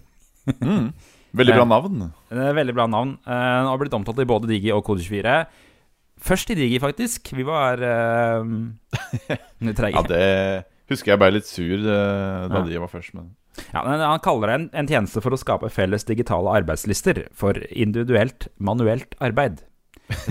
[0.58, 0.90] Mm.
[1.36, 2.04] Veldig bra navn.
[2.32, 3.16] Veldig bra navn.
[3.26, 5.34] Eh, Den har blitt omtalt i både Digi og Kode24.
[6.18, 7.28] Først i Digi, faktisk.
[7.36, 8.42] Vi var uh,
[9.76, 9.94] treige.
[9.94, 12.64] Ja, det husker jeg ble litt sur eh, da Ja.
[12.66, 13.14] de var først.
[13.14, 13.34] Men
[13.74, 17.58] Ja, men han kaller det en, en tjeneste for å skape felles digitale arbeidslister for
[17.70, 19.60] individuelt, manuelt arbeid.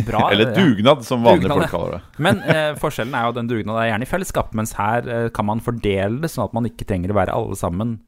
[0.07, 2.01] Bra, Eller dugnad, som vanlige Dugnad, folk kaller det.
[2.25, 5.27] Men eh, forskjellen er jo at den dugnaden er gjerne i fellesskap, mens her eh,
[5.35, 7.99] kan man fordele det sånn at man ikke trenger å være alle sammen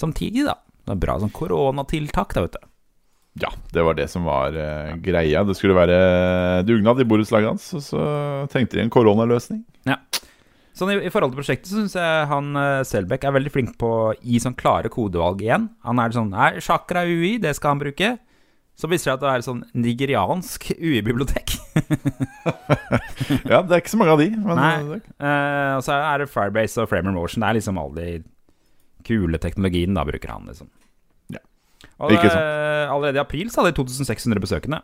[0.00, 0.56] samtidig, da.
[0.86, 2.66] Det er bra sånn koronatiltak, da, vet du.
[3.40, 5.44] Ja, det var det som var uh, greia.
[5.46, 5.98] Det skulle være
[6.66, 8.06] dugnad i borettslaget hans, og så
[8.50, 9.62] tenkte de en koronaløsning.
[9.86, 10.00] Ja.
[10.76, 13.72] Sånn i, I forhold til prosjektet så syns jeg han eh, Selbekk er veldig flink
[13.80, 15.66] på å gi sånn klare kodevalg igjen.
[15.84, 18.12] Han er sånn Nei, chakra UI, det skal han bruke.
[18.80, 21.56] Så viser det at det er sånn nigeriansk UI-bibliotek.
[23.46, 24.28] Ja, det er ikke så mange av de.
[24.32, 24.96] Men Nei.
[24.98, 27.44] Eh, og så er det Firebase og Framer Motion.
[27.44, 28.14] Det er liksom alle de
[29.06, 30.70] kule teknologien da bruker han, liksom.
[31.34, 31.42] Ja.
[31.98, 32.46] Og Ikke sant.
[32.92, 34.82] allerede i april så hadde de 2600 besøkende.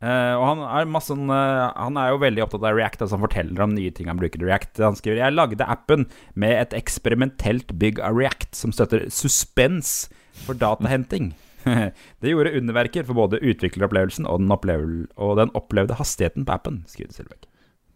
[0.00, 3.24] Uh, og han er, masse, eh, han er jo veldig opptatt av React, altså han
[3.26, 4.80] forteller om nye ting han bruker i React.
[4.80, 10.08] Han skriver jeg lagde appen med et eksperimentelt bygg av React som støtter suspens
[10.46, 11.34] for datahenting.
[12.24, 16.80] det gjorde underverker for både utvikleropplevelsen og den, og den opplevde hastigheten på appen.
[16.88, 17.49] skriver Silvek.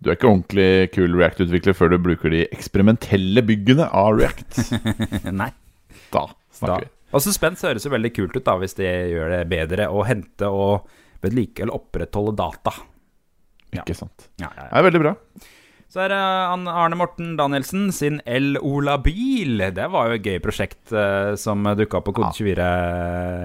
[0.04, 4.58] Du er ikke ordentlig kul React-utvikler før du bruker de eksperimentelle byggene av React.
[5.40, 5.48] Nei.
[6.12, 6.78] Da snakker Da.
[6.84, 6.90] vi.
[7.14, 10.48] Og suspens høres jo veldig kult ut da hvis det gjør det bedre å hente
[10.50, 10.88] og
[11.24, 12.72] vedlike eller opprettholde data.
[13.72, 13.80] Ja.
[13.84, 14.28] Ikke sant.
[14.42, 15.12] Ja, ja, Det er veldig bra.
[15.94, 19.62] Så er det Arne Morten Danielsen sin El-Ola-bil.
[19.76, 22.66] Det var jo et gøy prosjekt eh, som dukka opp på Kode24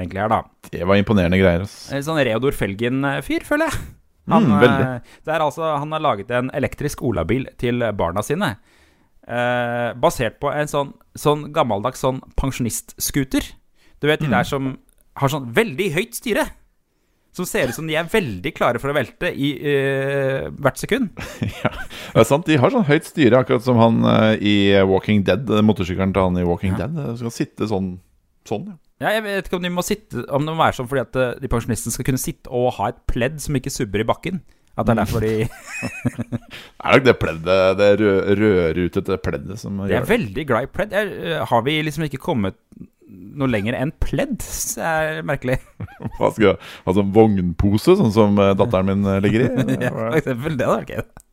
[0.01, 0.41] egentlig her, da.
[0.73, 1.63] Det var imponerende greier.
[1.67, 1.75] ass.
[2.07, 3.85] Sånn Reodor Felgen-fyr, føler jeg.
[4.29, 8.55] Han, Mm, eh, det er altså, han har laget en elektrisk Olabil til barna sine.
[9.29, 13.51] Eh, basert på en sånn, sånn gammeldags sånn pensjonistscooter.
[14.01, 14.31] Du vet de Mm.
[14.37, 14.77] der som
[15.17, 16.47] har sånn veldig høyt styre.
[17.31, 21.11] Som ser ut som de er veldig klare for å velte i eh, hvert sekund.
[21.63, 21.69] ja,
[22.13, 22.45] det er sant.
[22.47, 25.45] De har sånn høyt styre, akkurat som han eh, i Walking Dead.
[25.45, 26.89] Motorsykkelen til han i Walking Dead.
[26.97, 27.99] Det skal sitte sånn.
[28.49, 28.77] Sånn, ja.
[28.99, 31.15] Ja, jeg vet ikke om de må sitte Om det må være sånn fordi at
[31.19, 34.41] eh, de pensjonistene skal kunne sitte og ha et pledd som ikke subber i bakken.
[34.79, 36.39] At det er derfor de Det
[36.83, 40.67] er nok det pleddet, det rød, rødrutete pleddet som gjør er Jeg er veldig glad
[40.67, 40.95] i pledd.
[40.99, 42.59] Eh, har vi liksom ikke kommet
[43.09, 44.35] noe lenger enn pledd?
[44.43, 45.57] Det er merkelig.
[46.19, 49.49] Hva skal jeg sånn vognpose, sånn som eh, datteren min ligger i?
[49.87, 50.59] ja, for eksempel.
[50.59, 51.25] Det hadde vært gøy.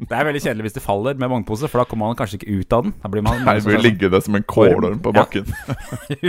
[0.00, 2.58] Det er veldig kjedelig hvis det faller med vognpose, for da kommer man kanskje ikke
[2.62, 2.94] ut av den.
[3.04, 5.20] Da blir man Her blir liggende som en kålorm på Ja.
[5.20, 5.52] bakken.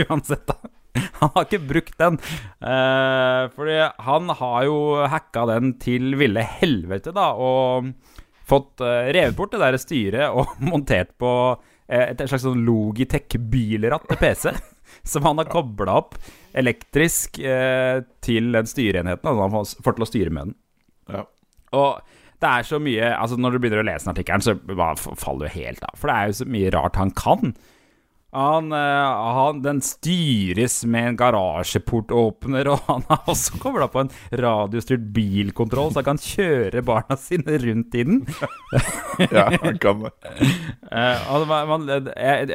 [0.04, 0.58] Uansett, da.
[1.22, 2.18] Han har ikke brukt den.
[2.60, 4.76] Eh, fordi han har jo
[5.08, 7.88] hacka den til ville helvete, da, og
[8.48, 11.30] fått eh, revet bort det der styret og montert på
[11.88, 14.52] eh, et slags sånn Logitech-bilratt til PC.
[15.08, 16.18] Som han har kobla opp
[16.58, 19.24] elektrisk eh, til den styreenheten.
[19.30, 20.58] Altså han får- får til å styre med den.
[21.16, 21.22] Ja.
[21.78, 24.54] Og det er så mye Altså Når du begynner å lese den artikkelen, så
[25.18, 25.96] faller du helt av.
[25.98, 27.54] For det er jo så mye rart han kan.
[28.32, 34.12] Han, eh, han, den styres med en garasjeportåpner, og han har også kobla på en
[34.40, 38.22] radiostyrt bilkontroll, så han kan kjøre barna sine rundt i den.
[39.36, 40.14] ja, han kan det.
[40.92, 41.20] Eh,
[42.12, 42.50] jeg,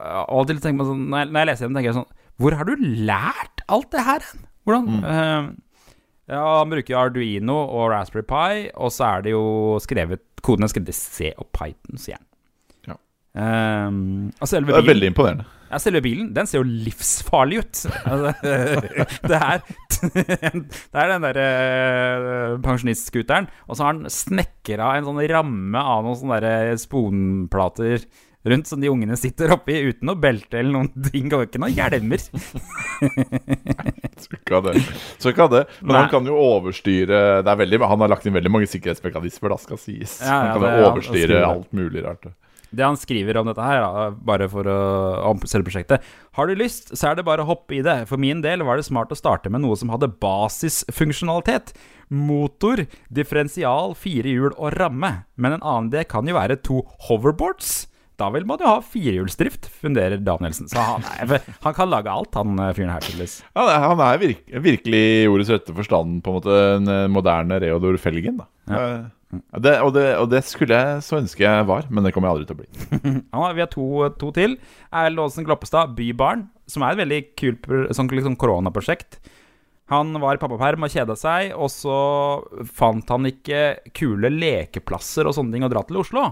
[0.00, 2.06] av og til tenker man sånn når jeg, når jeg leser den, tenker jeg sånn
[2.40, 4.46] Hvor har du lært alt det her hen?
[4.64, 5.50] Hvordan eh,
[6.32, 9.44] Ja, han bruker Arduino og Raspberry Pi, og så er det jo
[9.84, 12.29] skrevet Koden er skrevet i C og Python, sier han.
[13.38, 13.88] Eh,
[14.40, 15.44] og selve Det er veldig imponerende.
[15.70, 17.82] ja, selve bilen den ser jo livsfarlig ut.
[18.10, 18.32] Altså,
[19.30, 19.60] det er
[20.00, 21.44] Det er den derre
[22.64, 28.06] pensjonistscooteren, og så har han snekra en sånn ramme av noen sånne sponplater
[28.48, 31.76] rundt som de ungene sitter oppi uten noe belte eller noen ting, og ikke noen
[31.76, 32.22] hjelmer.
[34.24, 34.74] Skal ikke ha det.
[35.20, 35.64] Skal ikke ha det.
[35.82, 36.00] Men Nei.
[36.00, 39.58] han kan jo overstyre det er veldig, Han har lagt inn veldig mange sikkerhetsmekanismer, da
[39.60, 40.16] skal sies.
[40.24, 42.30] Ja, ja, han kan jo overstyre alt mulig rart.
[42.70, 44.78] Det han skriver om dette her, da, bare for å,
[45.32, 46.04] om selve prosjektet
[46.38, 48.04] Har du lyst, så er det bare å hoppe i det.
[48.10, 51.74] For min del var det smart å starte med noe som hadde basisfunksjonalitet.
[52.10, 55.12] Motor, differensial, fire hjul og ramme.
[55.34, 57.86] Men en annen idé kan jo være to hoverboards.
[58.20, 60.68] Da vil man jo ha firehjulsdrift, funderer Danielsen.
[60.68, 63.38] Så han, er, han kan lage alt, han eh, fyren her, tydeligvis.
[63.56, 67.60] Ja, han er virk, virkelig i ordets rette forstand på en måte en eh, moderne
[67.64, 68.42] Reodor Felgen.
[68.42, 69.00] da Eh,
[69.30, 72.40] det, og, det, og det skulle jeg så ønske jeg var, men det kommer jeg
[72.40, 73.20] aldri til å bli.
[73.34, 73.86] Ja, vi har to,
[74.18, 74.56] to til.
[74.90, 79.20] Erlend Aasen Kloppestad, Bybarn, som er et veldig kult sånn liksom koronaprosjekt.
[79.90, 81.96] Han var i pappaperm og kjeda seg, og så
[82.74, 86.28] fant han ikke kule lekeplasser og sånne ting å dra til Oslo.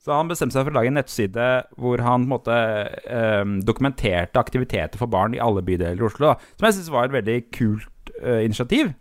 [0.00, 2.60] Så han bestemte seg for å lage en nettside hvor han på en måte
[3.04, 6.32] eh, dokumenterte aktiviteter for barn i alle bydeler i Oslo.
[6.32, 8.94] Da, som jeg syns var et veldig kult eh, initiativ.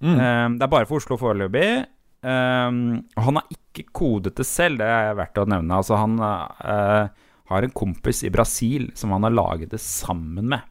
[0.00, 0.16] Mm.
[0.16, 1.68] Eh, det er bare for Oslo foreløpig.
[2.26, 5.78] Og han har ikke kodet det selv, det er verdt å nevne.
[5.78, 7.12] Altså, han uh,
[7.52, 10.66] har en kompis i Brasil som han har laget det sammen med.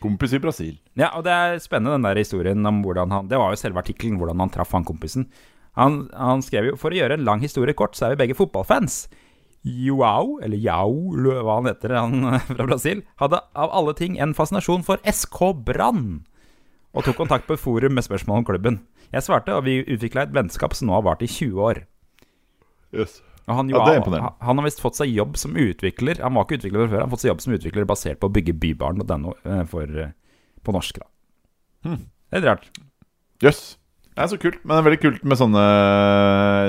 [0.00, 0.76] Kompis i Brasil.
[0.98, 3.82] Ja, og det er spennende den der historien om hvordan han Det var jo selve
[3.82, 5.28] artikkelen, hvordan han traff han kompisen.
[5.78, 8.38] Han, han skrev jo For å gjøre en lang historie kort, så er vi begge
[8.38, 9.04] fotballfans.
[9.60, 14.86] Joao, eller Jao, hva han heter, han fra Brasil, hadde av alle ting en fascinasjon
[14.86, 16.22] for SK Brann.
[16.94, 18.80] Og tok kontakt på et forum med spørsmål om klubben.
[19.12, 21.82] Jeg svarte, og vi utvikla et vennskap som nå har vart i 20 år.
[22.94, 23.20] Yes.
[23.46, 24.26] Og han, Ja, det er imponerende.
[24.26, 26.20] han, han har visst fått seg jobb som utvikler.
[26.22, 28.34] Han var ikke utvikler før, han har fått seg jobb som utvikler basert på å
[28.34, 28.54] bygge
[29.06, 30.12] denne eh, for, eh,
[30.62, 30.98] på norsk.
[31.02, 31.06] da
[31.80, 31.96] Hmm.
[32.28, 32.66] Det er litt rart.
[33.40, 33.76] Jøss.
[34.10, 34.58] Det er så kult.
[34.64, 35.62] Men det er veldig kult med sånne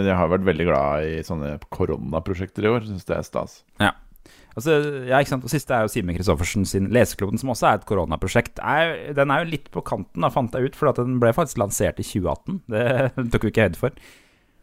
[0.05, 2.85] Jeg har vært veldig glad i sånne koronaprosjekter i år.
[2.87, 3.57] Syns det er stas.
[3.81, 3.91] Ja.
[4.51, 4.73] Altså,
[5.07, 5.45] ja, ikke sant?
[5.47, 8.59] Og siste er jo Simen Christoffersen sin Lesekloden, som også er et koronaprosjekt.
[8.59, 11.61] Er, den er jo litt på kanten, da fant jeg ut, for den ble faktisk
[11.61, 12.57] lansert i 2018.
[12.73, 12.83] Det
[13.31, 13.95] tok vi ikke høyde for.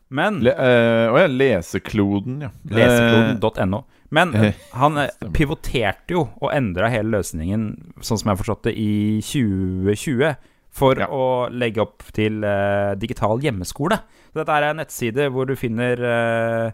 [0.08, 2.52] Men Le, å ja, Lesekloden, ja.
[2.68, 3.82] Eh, Lesekloden.no.
[4.16, 4.96] Men Eh, han
[5.36, 7.66] pivoterte jo og endra hele løsningen,
[8.00, 10.36] sånn som jeg har forstått det, i 2020.
[10.78, 11.08] For Ja.
[11.10, 13.96] å legge opp til uh, digital hjemmeskole.
[14.30, 16.70] Så dette er en nettside hvor du finner eh,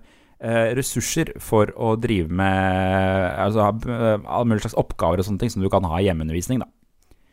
[0.76, 5.62] ressurser for å drive med altså, All alle mulige slags oppgaver og sånne ting som
[5.62, 6.58] du kan ha i hjemmeundervisning.
[6.64, 6.66] Da.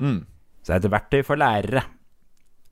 [0.06, 0.20] mm.
[0.62, 1.82] Så det er et verktøy for lærere.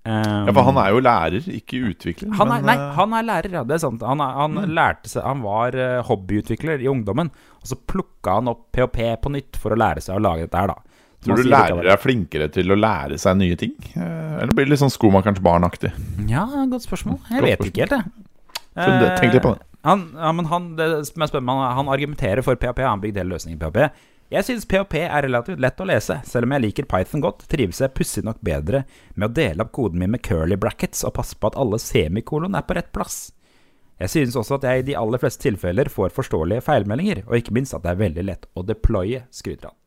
[0.05, 2.29] Um, Ja, for han er jo lærer, ikke utvikler.
[2.37, 3.63] han er, men, nei, eh, han er lærer, ja.
[3.67, 4.01] Det er sant.
[4.05, 4.69] Han, han Mm.
[4.77, 9.31] lærte seg Han var eh, hobbyutvikler i ungdommen, og så plukka han opp PHP på
[9.33, 10.77] nytt for å lære seg å lage dette her, da.
[11.25, 13.73] Tror du lærere er flinkere til å lære seg nye ting?
[13.95, 15.91] Eh, Eller blir det litt sånn skomakerens barn-aktig?
[16.29, 17.19] Ja, godt spørsmål.
[17.29, 17.73] Jeg Godt vet spørsmål.
[17.73, 19.17] ikke helt, jeg.
[19.19, 19.65] Tenk litt på det.
[19.87, 22.83] Han, ja, men han, det som er spennende, han, argumenterer for PHP.
[22.83, 24.07] Han bygde hele løsningen i PHP.
[24.29, 26.19] Jeg syns PHP er relativt lett å lese.
[26.27, 28.83] Selv om jeg liker Python godt, trives jeg pussig nok bedre
[29.15, 32.57] med å dele opp koden min med curly brackets og passe på at alle semikolon
[32.59, 33.31] er på rett plass.
[33.99, 37.55] Jeg synes også at jeg i de aller fleste tilfeller får forståelige feilmeldinger, og ikke
[37.57, 39.79] minst at det er veldig lett å deploye, skryter han.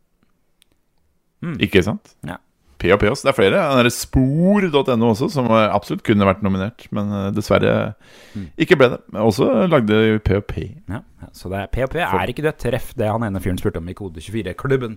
[1.63, 2.13] Ikke sant?
[2.27, 2.37] Ja.
[2.83, 3.27] PHP også.
[3.29, 3.61] Det er flere.
[3.63, 7.95] Den derre Spor.no også, som absolutt kunne vært nominert, men eh, dessverre
[8.33, 8.47] Mm.
[8.65, 9.01] ikke ble det.
[9.13, 10.53] Men Også lagde PHP.
[10.89, 11.03] Ja,
[11.37, 12.63] så det er, PHP er ikke dødt.
[12.65, 14.95] Treff det han ene fyren spurte om i Kode24-klubben.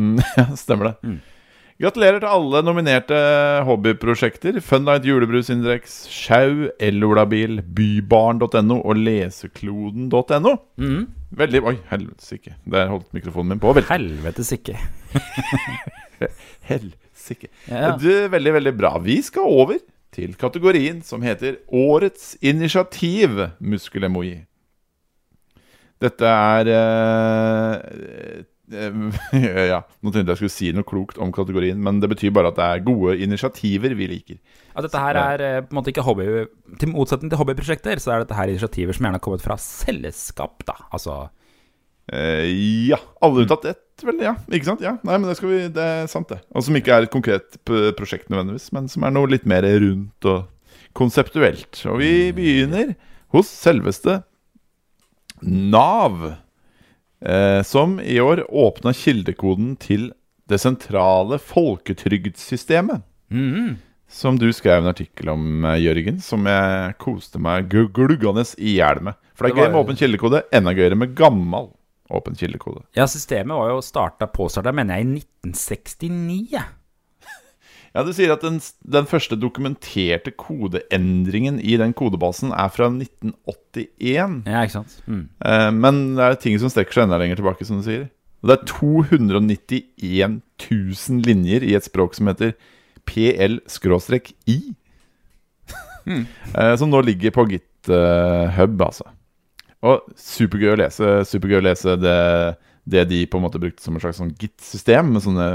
[0.00, 0.94] Mm, ja, stemmer det.
[1.04, 1.18] Mm.
[1.82, 3.16] Gratulerer til alle nominerte
[3.66, 4.60] hobbyprosjekter.
[4.62, 10.54] Funlight Julebrusindex, Sjau, Ellolabil, Bybarn.no og Lesekloden.no.
[10.80, 11.04] Mhm.
[11.34, 12.54] Veldig Oi, helsike.
[12.70, 13.72] Der holdt mikrofonen min på.
[13.74, 14.76] Veldig Helvetes ikke.
[16.70, 17.50] helsike.
[17.68, 17.94] Ja.
[17.98, 18.94] Du, veldig, veldig bra.
[19.02, 19.80] Vi skal over
[20.14, 24.44] til kategorien som heter Årets initiativ, muskelemoi.
[26.02, 28.44] Dette er eh,
[29.70, 32.58] Ja, nå tenkte jeg skulle si noe klokt om kategorien, men det betyr bare at
[32.58, 34.38] det er gode initiativer vi liker.
[34.72, 36.24] At dette her er eh, på en måte ikke hobby
[36.80, 40.64] Til motsetning til hobbyprosjekter, så er dette her initiativer som gjerne har kommet fra selskap,
[40.66, 40.78] da.
[40.90, 41.26] Altså
[42.12, 42.98] Eh, ja.
[43.20, 44.18] Alle unntatt ett, vel?
[44.20, 44.82] Ja, ikke sant?
[44.84, 46.42] Ja, Nei, men det, skal vi, det er sant, det.
[46.52, 50.28] Og som ikke er et konkret prosjekt nødvendigvis, men som er noe litt mer rundt
[50.28, 50.44] og
[50.96, 51.80] konseptuelt.
[51.90, 52.94] Og vi begynner
[53.34, 54.20] hos selveste
[55.44, 56.40] Nav, eh,
[57.64, 60.10] som i år åpna kildekoden til
[60.48, 63.02] det sentrale folketrygdsystemet.
[63.30, 63.76] mhm.
[64.14, 69.00] Som du skrev en artikkel om, eh, Jørgen, som jeg koste meg gluggende i hjel
[69.02, 69.14] med.
[69.34, 71.72] For det er gøy med åpen kildekode, enda gøyere med gammel
[72.10, 72.84] åpen kildekode.
[72.94, 76.62] Ja, systemet var jo starta påstarta, mener jeg, i 1969.
[77.94, 84.40] Ja, Du sier at den, den første dokumenterte kodeendringen i den kodebasen er fra 1981.
[84.50, 84.96] Ja, ikke sant?
[85.06, 85.28] Mm.
[85.46, 88.08] Eh, men det er ting som strekker seg enda lenger tilbake, som du sier.
[88.42, 92.56] Og det er 291 000 linjer i et språk som heter
[93.08, 94.58] PL-i.
[96.04, 96.26] Mm.
[96.76, 99.06] som nå ligger på GitHub, altså.
[99.80, 101.12] Og supergøy å lese.
[101.24, 102.16] Supergøy å lese det,
[102.84, 105.48] det de på en måte brukte som et slags sånn Git-system, med sånne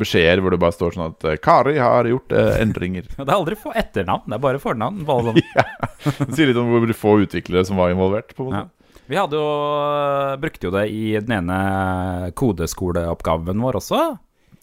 [0.00, 3.08] beskjeder hvor det bare står sånn at eh, Kari har gjort eh, endringer.
[3.16, 5.02] Det er aldri for etternavn, det er bare fornavn.
[5.08, 5.40] Bare sånn.
[6.28, 8.34] Det sier litt om hvor få utviklere som var involvert.
[8.36, 8.64] på en måte.
[8.66, 8.84] Ja.
[9.06, 9.44] Vi jo,
[10.40, 14.04] brukte jo det i den ene kodeskoleoppgaven vår også,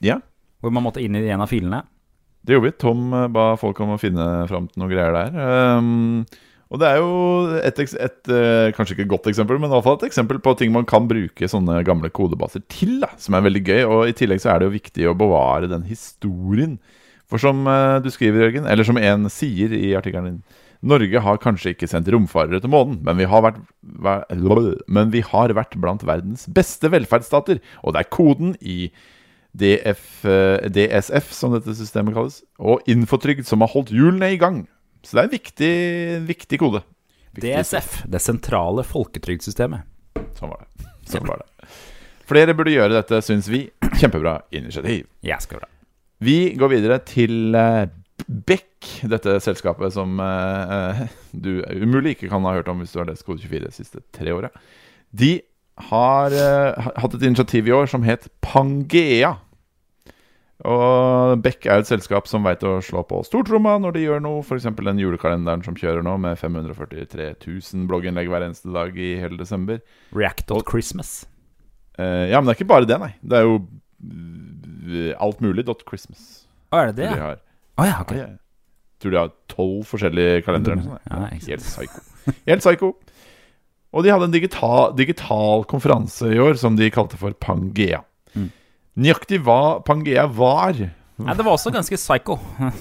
[0.01, 0.17] Ja,
[0.61, 1.83] hvor man måtte inn i en av filene.
[2.41, 2.77] det gjorde vi.
[2.81, 5.77] Tom eh, ba folk om å finne fram til noen greier der.
[5.77, 6.25] Um,
[6.71, 7.11] og det er jo
[7.59, 10.53] et, et, eh, kanskje ikke et godt eksempel, men i hvert fall et eksempel på
[10.55, 13.81] ting man kan bruke sånne gamle kodebaser til, da, som er veldig gøy.
[13.83, 16.77] Og i tillegg så er det jo viktig å bevare den historien.
[17.27, 21.37] For som eh, du skriver, Jørgen, eller som en sier i artikkelen din Norge har
[21.37, 23.59] kanskje ikke sendt romfarere til månen, men vi vært,
[24.89, 27.59] men vi har vært blant verdens beste velferdsstater.
[27.85, 28.87] Og det er koden i
[29.53, 34.63] DF, eh, DSF, som dette systemet kalles, og Infotrygd som har holdt hjulene i gang.
[35.01, 35.73] Så det er en viktig,
[36.29, 36.83] viktig kode.
[37.31, 39.87] Viktig DSF, det sentrale folketrygdsystemet.
[40.37, 40.91] Sånn var det.
[41.09, 41.69] Sånn var det.
[42.31, 43.65] Flere burde gjøre dette, syns vi.
[43.99, 45.07] Kjempebra initiativ.
[45.43, 45.69] Skal bra.
[46.21, 47.89] Vi går videre til eh,
[48.29, 53.09] Beck, dette selskapet som eh, du umulig ikke kan ha hørt om hvis du har
[53.09, 54.51] lest Kode 24 de siste tre åra.
[55.11, 55.39] De
[55.89, 59.33] har uh, hatt et initiativ i år som het Pangea.
[60.67, 64.43] Og Beck er et selskap som veit å slå på stortromma når de gjør noe.
[64.45, 64.67] F.eks.
[64.77, 69.81] den julekalenderen som kjører nå, med 543 000 blogginnlegg hver eneste dag i hele desember.
[70.13, 71.23] React.Christmas.
[71.97, 73.11] Uh, ja, men det er ikke bare det, nei.
[73.25, 76.29] Det er jo uh, altmulig.christmas.
[76.69, 77.09] Å, er det det?
[77.09, 77.41] De oh.
[77.81, 78.15] Å ja, ok.
[78.19, 78.37] Ja, ja.
[79.01, 80.83] Tror de har tolv forskjellige kalendere.
[80.85, 82.05] sånt, Ja, Helt psycho.
[82.45, 82.93] Helt psycho.
[83.91, 88.05] Og de hadde en digital, digital konferanse i år som de kalte for Pangea.
[88.99, 92.39] Nøyaktig hva Pangea var Nei, det var også ganske psycho.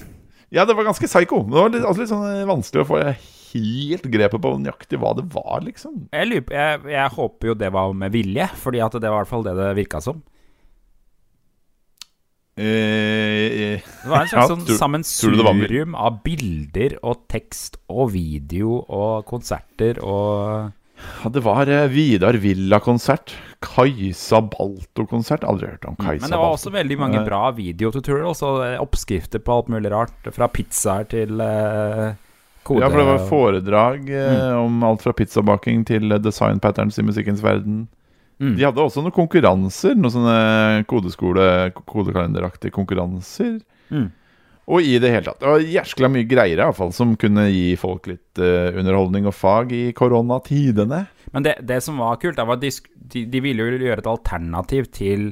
[0.51, 1.37] Ja, det var ganske psycho.
[1.47, 2.97] Det var litt, altså litt sånn vanskelig å få
[3.53, 6.09] helt grepet på nøyaktig hva det var, liksom.
[6.11, 9.31] Jeg, jeg, jeg håper jo det var med vilje, fordi at det var i hvert
[9.31, 10.19] fall det det virka som.
[12.59, 18.81] Eh, eh, Det var en slags Ja, sånn sammensurium av bilder og tekst og video
[18.91, 20.73] og konserter og
[21.29, 23.35] det var eh, Vidar Villa-konsert.
[23.61, 25.43] Kajsa Balto-konsert.
[25.43, 26.21] Aldri hørt om Kajsa Balto.
[26.21, 26.59] Men det var Balto.
[26.59, 30.29] også veldig mange Eh, bra videotutorials og eh, oppskrifter på alt mulig rart.
[30.33, 32.13] Fra pizzaer til uh,
[32.63, 32.83] kode.
[32.83, 34.61] Ja, for det var foredrag mm.
[34.61, 37.85] om alt fra pizzabaking til design patterns i musikkens verden.
[38.41, 38.55] Mm.
[38.57, 39.93] De hadde også noen konkurranser.
[39.97, 41.45] Noen sånne kodeskole,
[41.85, 43.59] kodekalenderaktige konkurranser.
[43.93, 44.09] Mm.
[44.69, 45.39] Og i det hele tatt.
[45.41, 49.25] Det var jæskla mye greier i hvert fall som kunne gi folk litt uh, underholdning
[49.29, 51.05] og fag i koronatidene.
[51.33, 52.71] Men det, det som var kult, det var at de,
[53.13, 55.31] de, de ville jo gjøre et alternativ til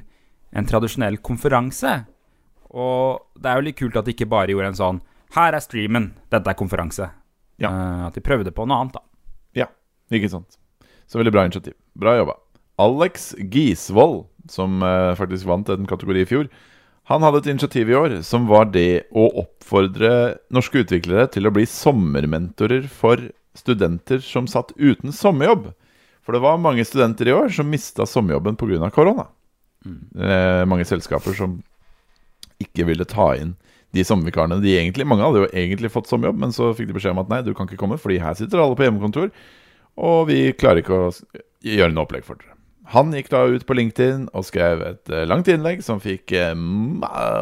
[0.49, 1.93] en tradisjonell konferanse.
[2.73, 4.99] Og det er jo litt kult at de ikke bare gjorde en sånn
[5.33, 7.11] Her er streamen, dette er konferanse.
[7.61, 7.69] Ja.
[7.69, 9.05] Uh, at de prøvde på noe annet, da.
[9.65, 9.69] Ja,
[10.09, 10.57] ikke sant.
[11.09, 11.77] Så veldig bra initiativ.
[11.97, 12.39] Bra jobba.
[12.79, 16.49] Alex Gisvold, som uh, faktisk vant en kategori i fjor,
[17.09, 20.11] han hadde et initiativ i år som var det å oppfordre
[20.53, 25.71] norske utviklere til å bli sommermentorer for studenter som satt uten sommerjobb.
[26.21, 28.91] For det var mange studenter i år som mista sommerjobben pga.
[28.93, 29.25] korona.
[29.85, 31.57] Eh, mange selskaper som
[32.61, 33.55] ikke ville ta inn
[33.95, 34.59] de sommervikarene.
[34.61, 37.31] De egentlig, mange hadde jo egentlig fått sommerjobb, men så fikk de beskjed om at
[37.31, 39.31] nei, du kan ikke komme, fordi her sitter alle på hjemmekontor,
[39.97, 41.11] og vi klarer ikke å
[41.65, 42.58] gjøre noe opplegg for dere.
[42.93, 46.55] Han gikk da ut på LinkedIn og skrev et eh, langt innlegg som fikk eh,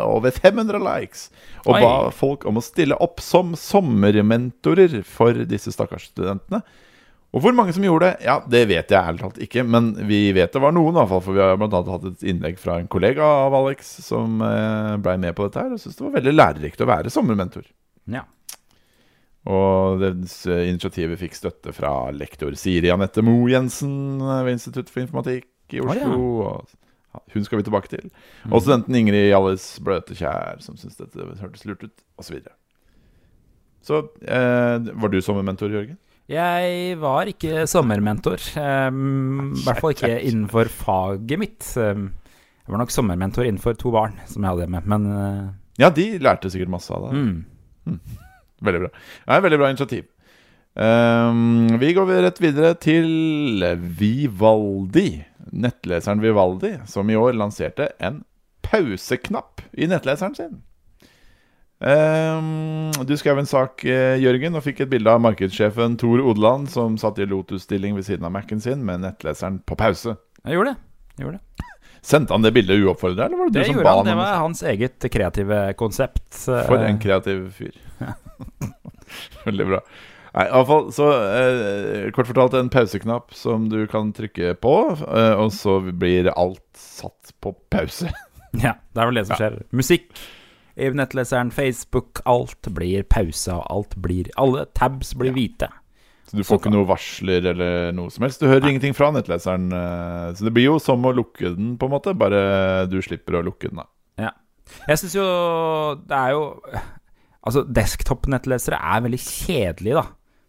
[0.04, 1.30] over 500 likes,
[1.64, 1.84] og Oi.
[1.86, 6.64] ba folk om å stille opp som sommermentorer for disse stakkars studentene.
[7.36, 9.64] Og hvor mange som gjorde det, ja, det vet jeg ærlig talt ikke.
[9.68, 12.24] Men vi vet det var noen, i hvert fall, for vi har annet hatt et
[12.32, 16.00] innlegg fra en kollega av Alex som eh, blei med på dette her, og syntes
[16.00, 17.68] det var veldig lærerikt å være sommermentor.
[18.12, 18.24] Ja.
[19.48, 20.12] Og det
[20.68, 26.18] initiativet fikk støtte fra lektor Siri Anette Moe Jensen ved Institutt for informatikk i Oslo.
[26.50, 26.82] Oslo.
[27.14, 27.22] ja.
[27.34, 28.10] hun skal vi tilbake til.
[28.50, 32.28] Og studenten Ingrid Hjalles Bløtekjær, som syntes dette hørtes lurt ut, osv.
[32.28, 32.58] Så, videre.
[33.88, 35.98] så eh, var du sommermentor, Jørgen?
[36.28, 38.42] Jeg var ikke sommermentor.
[38.60, 41.64] Um, I hvert fall ikke innenfor faget mitt.
[41.80, 42.10] Um,
[42.66, 45.46] jeg var nok sommermentor innenfor to barn som jeg hadde med, men uh,
[45.80, 47.16] Ja, de lærte sikkert masse av det.
[47.88, 48.02] mm.
[48.63, 48.89] Veldig bra.
[48.93, 50.06] Det er et veldig bra initiativ.
[50.78, 53.08] Um, vi går rett videre til
[53.98, 55.24] Vivaldi.
[55.54, 58.24] Nettleseren Vivaldi, som i år lanserte en
[58.67, 60.58] pauseknapp i nettleseren sin.
[61.78, 66.70] Um, du skrev en sak, eh, Jørgen, og fikk et bilde av markedssjefen Tor Odeland
[66.74, 70.15] som satt i Lotus-stilling ved siden av Mac-en sin med nettleseren på pause.
[70.43, 70.80] Jeg gjorde det.
[71.17, 71.67] Jeg gjorde det.
[72.08, 74.06] Sendte han det bildet uoppfordret, eller var det, Det du som gjorde ba han.
[74.06, 76.30] han Det var hans eget kreative konsept.
[76.48, 77.78] eh, For en kreativ fyr.
[79.47, 79.82] Veldig bra.
[80.38, 84.73] Nei, iallfall, så eh, Kort fortalt en pauseknapp som du kan trykke på,
[85.08, 88.12] eh, og så blir alt satt på pause.
[88.58, 89.56] Ja, det er vel det som skjer.
[89.76, 90.06] Musikk
[90.80, 95.67] i nettleseren, Facebook, alt blir pausa, alt blir Alle tabs blir hvite.
[96.28, 98.41] Så du får Så ikke noe varsler eller noe som helst.
[98.41, 99.67] Du hører ingenting fra nettleseren.
[99.71, 103.38] eh, så det blir jo som å lukke den, på en måte, bare du slipper
[103.39, 103.84] å lukke den.
[103.84, 103.88] da
[104.26, 104.32] Ja.
[104.88, 105.28] Jeg syns jo
[106.08, 106.41] det er jo
[107.48, 110.06] Altså, desktop-nettlesere er veldig kjedelige, da.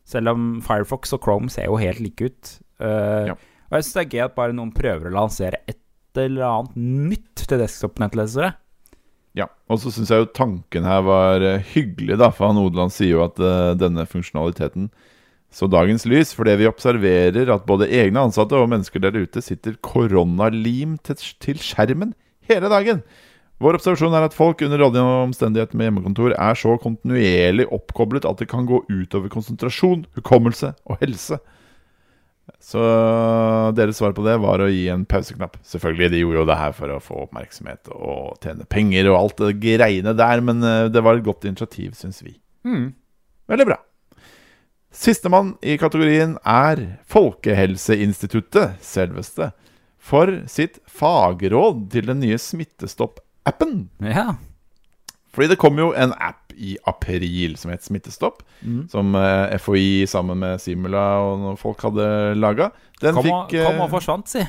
[0.09, 2.55] Selv om Firefox og Chrome ser jo helt like ut.
[2.81, 3.37] Uh, Ja.
[3.69, 5.79] Og jeg syns det er gøy at bare noen prøver å lansere et
[6.19, 6.79] eller annet
[7.13, 8.55] nytt til desktop-nettlesere.
[9.37, 12.31] Ja, Og så syns jeg jo tanken her var eh, hyggelig, da.
[12.35, 14.89] For han Odeland sier jo at uh, denne funksjonaliteten
[15.55, 19.79] så dagens lys fordi vi observerer at både egne ansatte og mennesker der ute sitter
[19.85, 22.13] koronalim til, til skjermen
[22.51, 23.01] hele dagen.
[23.59, 28.39] Vår observasjon er at folk under alle omstendigheter med hjemmekontor er så kontinuerlig oppkoblet at
[28.39, 31.41] det kan gå utover konsentrasjon, hukommelse og helse.
[32.63, 32.81] Så
[33.77, 35.59] deres svar på det var å gi en pauseknapp.
[35.67, 39.43] Selvfølgelig, de gjorde jo det her for å få oppmerksomhet og tjene penger og alt
[39.43, 42.39] det greiene der, men eh, det var et godt initiativ, syns vi.
[43.51, 43.83] Veldig bra.
[44.95, 46.81] Sistemann i kategorien er
[47.11, 49.53] Folkehelseinstituttet, selveste,
[49.99, 52.39] for sitt fagråd til den nye
[53.49, 53.89] Smittestopp-appen.
[54.15, 54.35] Ja.
[55.35, 58.41] Fordi det kom jo en app i april som het Smittestopp,
[58.91, 62.73] som eh, FHI sammen med Simula og noen folk hadde laga.
[63.01, 64.43] Den, Kom, og, fikk, eh, kom og forsvant, si.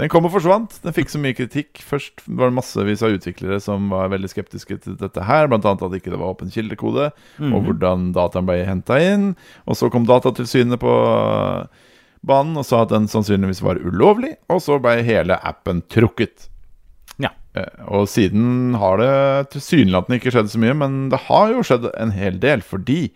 [0.00, 0.78] den kom og forsvant.
[0.86, 1.82] Den fikk så mye kritikk.
[1.84, 5.98] Først var det massevis av utviklere som var veldig skeptiske til dette her, annet at
[5.98, 7.10] ikke det var åpen kildekode,
[7.44, 9.34] og hvordan dataen ble henta inn.
[9.68, 10.94] Og så kom Datatilsynet på
[12.24, 16.48] banen og sa at den sannsynligvis var ulovlig, og så ble hele appen trukket.
[17.54, 19.14] Eh, Og siden har det
[19.54, 23.12] tilsynelatende ikke skjedd så mye, men det har jo skjedd en hel del, fordi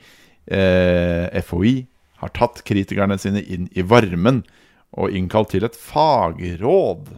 [0.47, 1.74] eh, FHI
[2.22, 4.43] har tatt kritikerne sine inn i varmen
[4.99, 7.11] og innkalt til et fagråd.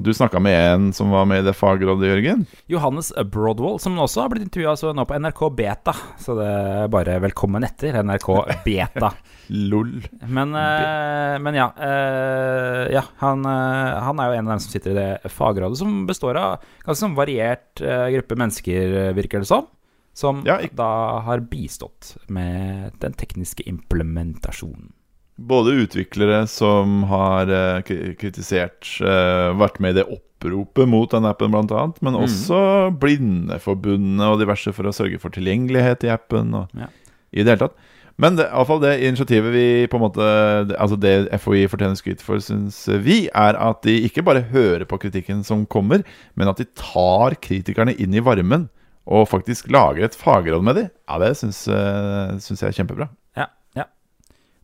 [0.00, 2.46] Og du snakka med en som var med i det fagrådet, Jørgen?
[2.72, 5.92] Johannes Broadwall, som også har blitt intervjua nå på NRK Beta.
[6.16, 8.30] Så det er bare velkommen etter NRK
[8.64, 9.10] Beta.
[9.52, 9.98] Lol.
[10.24, 11.66] Men, eh, men ja.
[11.84, 15.82] eh, ja han, eh, han er jo en av dem som sitter i det fagrådet,
[15.82, 19.68] som består av ganske sånn variert gruppe mennesker, virker det som.
[20.16, 20.88] Som Ja, da
[21.28, 24.94] har bistått med den tekniske implementasjonen.
[25.40, 27.80] Både utviklere som har eh,
[28.20, 32.24] kritisert eh, Vært med i det oppropet mot den appen, blant annet, men Mm.
[32.26, 32.60] også
[33.00, 36.52] Blindeforbundet og diverse for å sørge for tilgjengelighet i appen.
[36.54, 36.88] Og Ja.
[37.32, 37.76] I det hele tatt.
[38.20, 41.96] Men det, i alle fall det initiativet vi på en måte Altså det FHI fortjener
[41.96, 46.02] skryt for, syns vi, er at de ikke bare hører på kritikken som kommer,
[46.36, 48.68] men at de tar kritikerne inn i varmen
[49.06, 50.90] og faktisk lager et fagråd med dem.
[51.08, 53.08] Ja, det syns, eh, syns jeg er kjempebra.
[53.36, 53.46] Ja.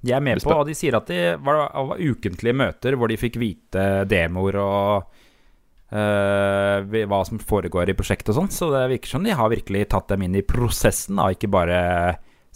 [0.07, 3.19] De er med på, og de sier at det var, var ukentlige møter hvor de
[3.21, 5.09] fikk vite demoer og
[5.91, 8.53] uh, hva som foregår i prosjektet og sånn.
[8.55, 11.81] Så det virker som de har virkelig tatt dem inn i prosessen, da, ikke bare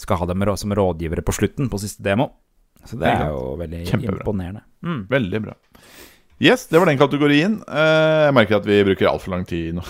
[0.01, 2.31] skal ha dem som rådgivere på slutten, på siste demo.
[2.89, 4.23] Så det er jo veldig Kjempebra.
[4.23, 4.63] imponerende.
[4.87, 5.03] Mm.
[5.11, 5.57] Veldig bra.
[6.41, 7.59] Yes, det var den kategorien.
[7.69, 9.85] Eh, jeg merker at vi bruker altfor lang tid nå.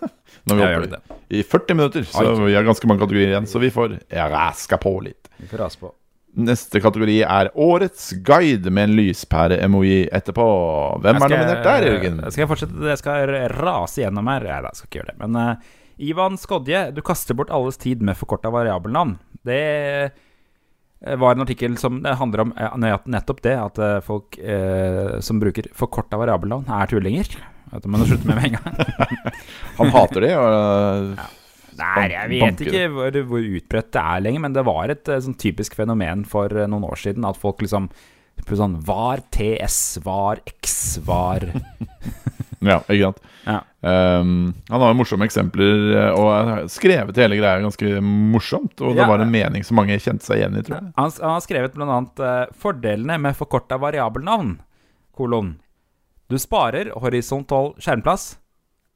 [0.50, 1.18] Når vi holder det.
[1.32, 3.46] i 40 minutter, så vi har ganske mange kategorier igjen.
[3.48, 5.30] Så vi får raska på litt.
[5.40, 5.88] Vi får rase på.
[6.34, 10.46] Neste kategori er Årets guide med en lyspære-emoji etterpå.
[11.04, 12.20] Hvem er nominert der, Jørgen?
[12.26, 12.88] Skal jeg fortsette?
[12.90, 14.46] Jeg skal rase gjennom her.
[14.48, 15.18] Nei, jeg skal ikke gjøre det.
[15.22, 19.14] Men uh, Ivan Skodje, du kaster bort alles tid med forkorta variabelnavn.
[19.46, 19.60] Det
[20.02, 25.38] eh, var en artikkel som handler om eh, nettopp det, at eh, folk eh, som
[25.42, 27.30] bruker forkorta variabelnavn, er tullinger.
[27.74, 29.22] Det må du slutte med med en gang.
[29.78, 30.34] Han hater det.
[30.38, 31.14] Og,
[31.78, 35.08] Nei, jeg vet banker ikke hvor, hvor utbredt det er lenger, men det var et
[35.08, 37.90] eh, sånn typisk fenomen for eh, noen år siden at folk liksom
[38.50, 41.44] Sånn var TS, var X, var
[42.64, 43.20] ja, ikke sant.
[43.46, 43.60] Ja.
[44.18, 44.32] Um,
[44.68, 48.74] han har jo morsomme eksempler, eh, og har skrevet hele greia ganske morsomt.
[48.82, 49.08] Og det Ja.
[49.08, 50.92] var en mening som mange kjente seg igjen i, tror jeg.
[50.98, 54.56] Han, han har skrevet annet eh, fordelene med forkorta variabelnavn.
[55.14, 55.54] Kolon.
[56.28, 58.32] Du sparer horisontal skjermplass.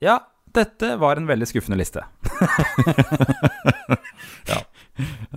[0.02, 0.18] Ja,
[0.56, 2.04] dette var en veldig skuffende liste.
[4.48, 4.62] Ja.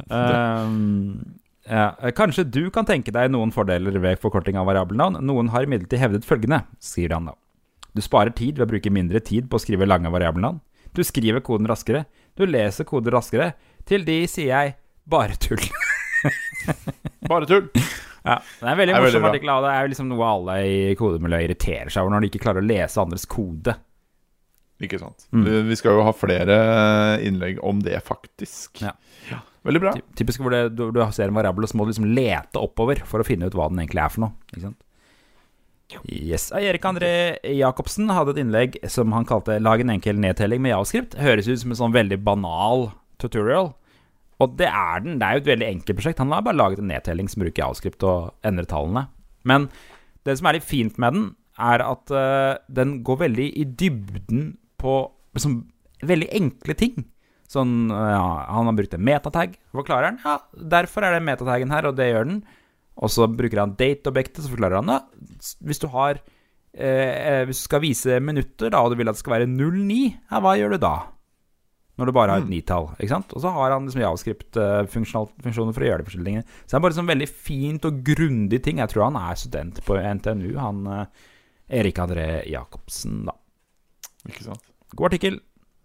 [0.09, 1.36] Um,
[1.70, 1.91] ja.
[2.18, 5.20] Kanskje du kan tenke deg noen fordeler ved forkorting av variabelnavn.
[5.28, 7.36] Noen har imidlertid hevdet følgende, skriver han da.
[7.93, 10.62] Du sparer tid ved å bruke mindre tid på å skrive lange variabelnavn.
[10.95, 12.05] Du skriver koden raskere.
[12.39, 13.51] Du leser koder raskere.
[13.88, 14.76] Til de sier jeg
[15.12, 15.62] bare tull.
[17.30, 17.70] Bare tull!
[18.22, 21.89] Ja, Det er en veldig morsom artikkel, det er liksom noe alle i kodemiljøet irriterer
[21.89, 23.74] seg over når de ikke klarer å lese andres kode.
[24.82, 25.28] Ikke sant.
[25.32, 25.44] Mm.
[25.46, 26.56] Vi- Vi skal jo ha flere
[27.22, 28.82] innlegg om det, faktisk.
[28.82, 28.92] Ja.
[29.64, 29.92] Veldig bra.
[30.18, 33.04] Typisk hvor det, du, du ser en variabel, og så må du liksom lete oppover
[33.06, 34.34] for å finne ut hva den egentlig er for noe.
[34.50, 34.80] Ikke sant?
[36.08, 36.52] Yes.
[36.56, 37.12] Erik André
[37.44, 41.18] Jacobsen hadde et innlegg som han kalte 'Lag en enkel nedtelling med javascript'.
[41.20, 43.74] Høres ut som en sånn veldig banal tutorial.
[44.40, 45.20] Og det er den.
[45.20, 46.18] Det er jo et veldig enkelt prosjekt.
[46.24, 49.08] Han har bare laget en nedtelling som bruker javascript og endrer tallene.
[49.44, 49.70] Men
[50.26, 54.58] det som er litt fint med den, er at uh, den går veldig i dybden
[54.82, 54.96] på
[55.38, 55.62] liksom,
[56.08, 57.06] veldig enkle ting.
[57.52, 59.58] Sånn, ja, Han har brukt en metatag.
[59.76, 60.38] Forklarer han ja,
[60.78, 62.44] derfor er det metatagen her, og det gjør den.
[63.02, 65.00] Og så bruker han date-objektet, så forklarer han ja,
[65.66, 69.24] hvis du har eh, Hvis du skal vise minutter, da, og du vil at det
[69.24, 70.00] skal være 09,
[70.32, 70.96] ja, hva gjør du da?
[72.00, 72.88] Når du bare har et nitall.
[72.98, 73.34] ikke sant?
[73.36, 76.48] Og så har han liksom javascript-funksjoner for å gjøre de forskjellige tingene.
[76.64, 78.80] Så det er bare sånn veldig fint og grundig ting.
[78.82, 81.28] Jeg tror han er student på NTNU, han eh,
[81.82, 83.36] Erik André Jacobsen, da.
[84.32, 84.71] Ikke sant.
[84.96, 85.39] God artikkel.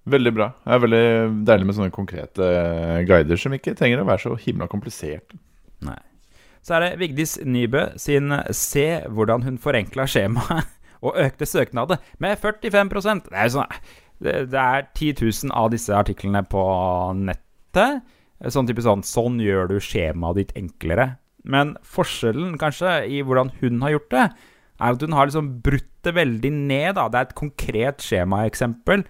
[0.06, 0.50] Veldig bra.
[0.62, 1.06] Det er veldig
[1.48, 5.38] deilig med sånne konkrete eh, guider som ikke trenger å være så himla kompliserte.
[5.86, 5.98] Nei.
[6.66, 10.66] Så er det Vigdis Nybø sin 'Se hvordan hun forenkla skjemaet
[11.06, 12.90] og økte søknader med 45
[13.30, 13.78] Det er sånn
[14.18, 16.62] det, det er 10 000 av disse artiklene på
[17.18, 18.02] nettet.
[18.48, 21.18] Sånn type sånn Sånn gjør du skjemaet ditt enklere.
[21.44, 24.26] Men forskjellen kanskje i hvordan hun har gjort det,
[24.80, 26.94] er at hun har liksom brutt det veldig ned.
[26.96, 29.06] da Det er et konkret skjemaeksempel.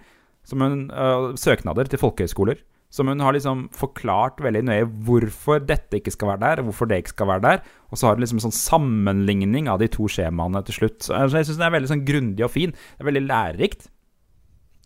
[0.47, 2.61] Som øh, søknader til folkehøyskoler.
[2.89, 7.01] Som hun har liksom forklart veldig nøye hvorfor dette ikke skal være der, hvorfor det
[7.01, 7.61] ikke skal være der.
[7.91, 11.01] Og så har hun liksom sånn sammenligning av de to skjemaene til slutt.
[11.03, 12.71] Så jeg syns det er veldig sånn grundig og fin.
[12.71, 13.89] Det er veldig lærerikt.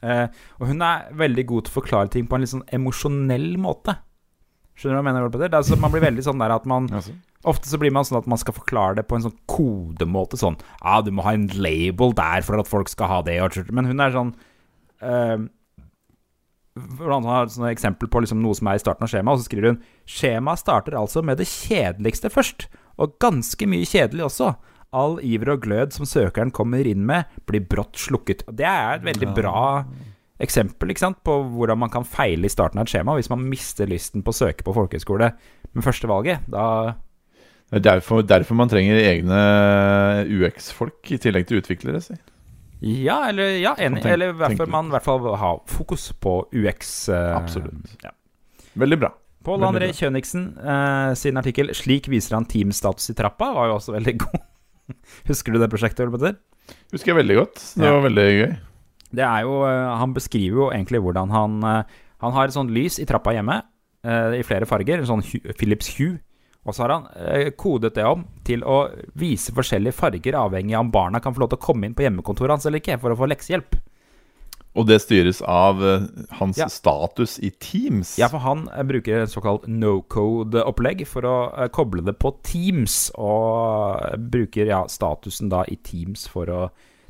[0.01, 0.27] Eh,
[0.57, 3.99] og hun er veldig god til å forklare ting på en litt sånn emosjonell måte.
[4.73, 5.29] Skjønner du hva jeg mener?
[5.29, 5.51] Peter?
[5.51, 7.13] Er altså, man blir veldig sånn der at man Altså.
[7.47, 10.37] Ofte så blir man sånn at man skal forklare det på en sånn kodemåte.
[10.37, 13.39] Sånn Ja, ah, du må ha en label der for at folk skal ha det.
[13.73, 14.35] Men hun er sånn
[15.01, 15.41] uh,
[16.75, 19.49] hvordan har et eksempel på liksom noe som er i starten av skjemaet, og så
[19.49, 22.69] skriver hun Skjemaet starter altså med det kjedeligste først,
[23.01, 24.53] og ganske mye kjedelig også.
[24.95, 28.45] All iver og glød som søkeren kommer inn med, blir brått slukket.
[28.47, 29.83] Det er et veldig bra
[30.41, 33.43] eksempel ikke sant, på hvordan man kan feile i starten av et skjema hvis man
[33.45, 35.29] mister lysten på å søke på folkehøyskole
[35.71, 36.47] med førstevalget.
[36.51, 36.65] Da
[37.71, 39.37] det er derfor, derfor man trenger egne
[40.27, 42.01] UX-folk i tillegg til utviklere.
[42.03, 42.17] Si.
[42.81, 44.01] Ja, eller, ja, enig.
[44.01, 47.05] Tenk, eller hvorfor man i hvert fall ha fokus på UX.
[47.07, 47.93] Uh, Absolutt.
[48.03, 48.11] Ja.
[48.81, 49.13] Veldig bra.
[49.45, 53.95] Pål André Kjøniksen uh, sin artikkel 'Slik viser han teamstatus i trappa' var jo også
[53.95, 54.43] veldig god.
[55.29, 56.11] Husker du det prosjektet?
[56.11, 56.35] Petter?
[56.91, 57.61] Husker jeg veldig godt.
[57.77, 57.93] Det ja.
[57.95, 58.51] var veldig gøy.
[59.11, 61.55] Det er jo, uh, Han beskriver jo egentlig hvordan han
[62.19, 63.61] Han har et sånt lys i trappa hjemme
[64.01, 64.97] i flere farger.
[64.97, 65.21] En sånn
[65.53, 66.17] Philips Hue.
[66.61, 68.83] Og så har han eh, kodet det om til å
[69.17, 72.05] vise forskjellige farger avhengig av om barna kan få lov til å komme inn på
[72.05, 73.79] hjemmekontoret hans eller ikke, for å få leksehjelp.
[74.71, 76.05] Og det styres av uh,
[76.39, 76.69] hans ja.
[76.71, 78.13] status i Teams?
[78.21, 81.35] Ja, for han uh, bruker såkalt no code-opplegg for å
[81.75, 83.09] koble det på Teams.
[83.19, 86.61] Og bruker ja, statusen da i Teams for å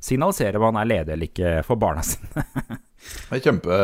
[0.01, 2.47] signalisere om han er ledig eller ikke for barna sine.
[3.29, 3.77] det er kjempe,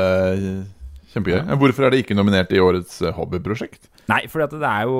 [1.18, 1.58] kjempegøy.
[1.62, 3.90] Hvorfor er det ikke nominert i årets hobbyprosjekt?
[4.12, 5.00] Nei, for det er jo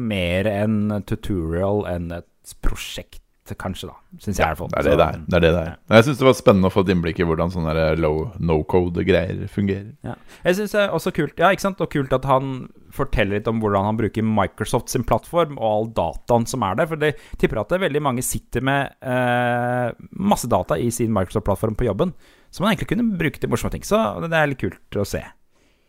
[0.00, 0.78] mer en
[1.08, 3.18] tutorial enn et prosjekt,
[3.60, 3.96] kanskje, da.
[4.22, 4.70] Syns jeg i hvert fall.
[4.72, 5.16] Det er det det er.
[5.26, 5.74] det er, det det er.
[5.98, 9.42] Jeg syns det var spennende å få et innblikk i hvordan sånne low no code-greier
[9.52, 9.90] fungerer.
[10.06, 10.14] Ja.
[10.46, 11.82] Jeg synes det er også kult Ja, ikke sant?
[11.84, 12.54] Og kult at han
[12.92, 16.88] forteller litt om hvordan han bruker Microsoft sin plattform og all dataen som er der.
[16.88, 21.76] For det tipper at det veldig mange sitter med eh, masse data i sin Microsoft-plattform
[21.76, 22.14] på jobben,
[22.52, 23.86] som man egentlig kunne bruke til morsomme ting.
[23.86, 25.22] Så det er litt kult å se.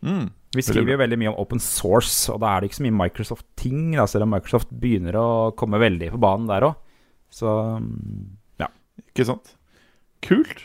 [0.04, 0.30] Mm.
[0.54, 3.00] Vi skriver jo veldig mye om open source, og da er det ikke så mye
[3.02, 3.82] Microsoft-ting.
[4.10, 5.28] Selv om Microsoft begynner å
[5.60, 6.78] komme veldig på banen der òg.
[7.34, 7.50] Så
[8.62, 8.70] ja.
[9.02, 9.56] Ikke sant.
[10.24, 10.62] Kult.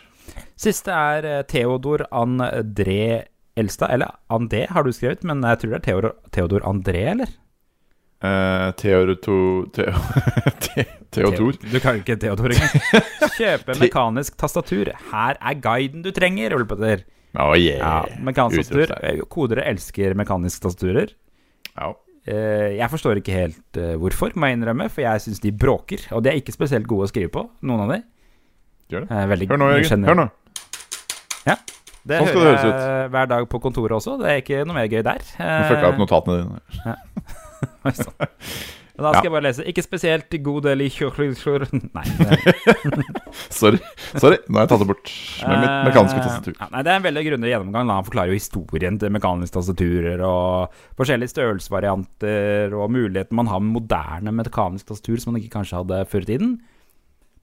[0.58, 3.26] Siste er eh, Theodor André
[3.58, 3.94] Elstad.
[3.94, 7.32] Eller Andé har du skrevet, men jeg tror det er Theodor, Theodor André, eller?
[8.18, 9.92] Uh, Theodor Theo,
[11.14, 11.54] Theodor.
[11.62, 13.04] Du kan ikke Theodor engang.
[13.38, 14.90] Kjøpe mekanisk tastatur.
[15.12, 17.04] Her er guiden du trenger, Ulpeter.
[17.38, 17.78] Oh, yeah.
[17.78, 19.22] ja, mekanisk tastatur.
[19.30, 21.14] Kodere elsker mekaniske tastaturer.
[21.76, 21.92] Ja.
[22.28, 26.02] Eh, jeg forstår ikke helt uh, hvorfor, må jeg innrømme, for jeg syns de bråker.
[26.16, 28.02] Og de er ikke spesielt gode å skrive på, noen av de.
[28.98, 30.08] Eh, Hør nå, Jørgen.
[30.10, 30.30] Hør nå.
[31.46, 31.54] Ja.
[32.08, 34.18] Det sånn hører jeg hver dag på kontoret også.
[34.18, 35.22] Det er ikke noe mer gøy der.
[35.22, 36.80] Du fucka opp notatene dine.
[36.82, 36.96] Ja.
[38.98, 39.26] Da skal ja.
[39.28, 39.64] jeg bare lese.
[39.70, 40.88] Ikke spesielt god del i
[41.98, 42.06] Nei.
[43.60, 43.78] sorry.
[44.18, 45.12] Sorry, nå har jeg tatt det bort
[45.44, 46.56] med mitt mekaniske tastatur.
[46.56, 47.92] Ja, nei, Det er en veldig grundig gjennomgang.
[47.94, 53.76] Han forklarer jo historien til mekaniske tastaturer og forskjellige størrelsesvarianter og muligheten man har med
[53.78, 56.58] moderne mekaniske tastatur som man ikke kanskje hadde før i tiden.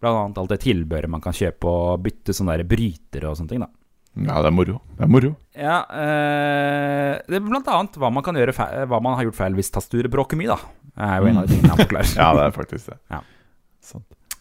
[0.04, 3.56] Blant annet alt det tilbehøret man kan kjøpe og bytte sånne der brytere og sånne
[3.56, 3.64] ting.
[3.64, 3.72] da
[4.16, 4.78] ja, det er moro.
[4.96, 5.32] Det er moro.
[5.60, 9.40] Ja, eh, det er blant annet hva man kan gjøre feil, Hva man har gjort
[9.42, 10.88] feil hvis tastaturet bråker mye, da.
[10.96, 12.14] Det er jo en av de tingene han forklarer.
[12.22, 12.98] ja, det er faktisk det.
[13.12, 13.22] Ja.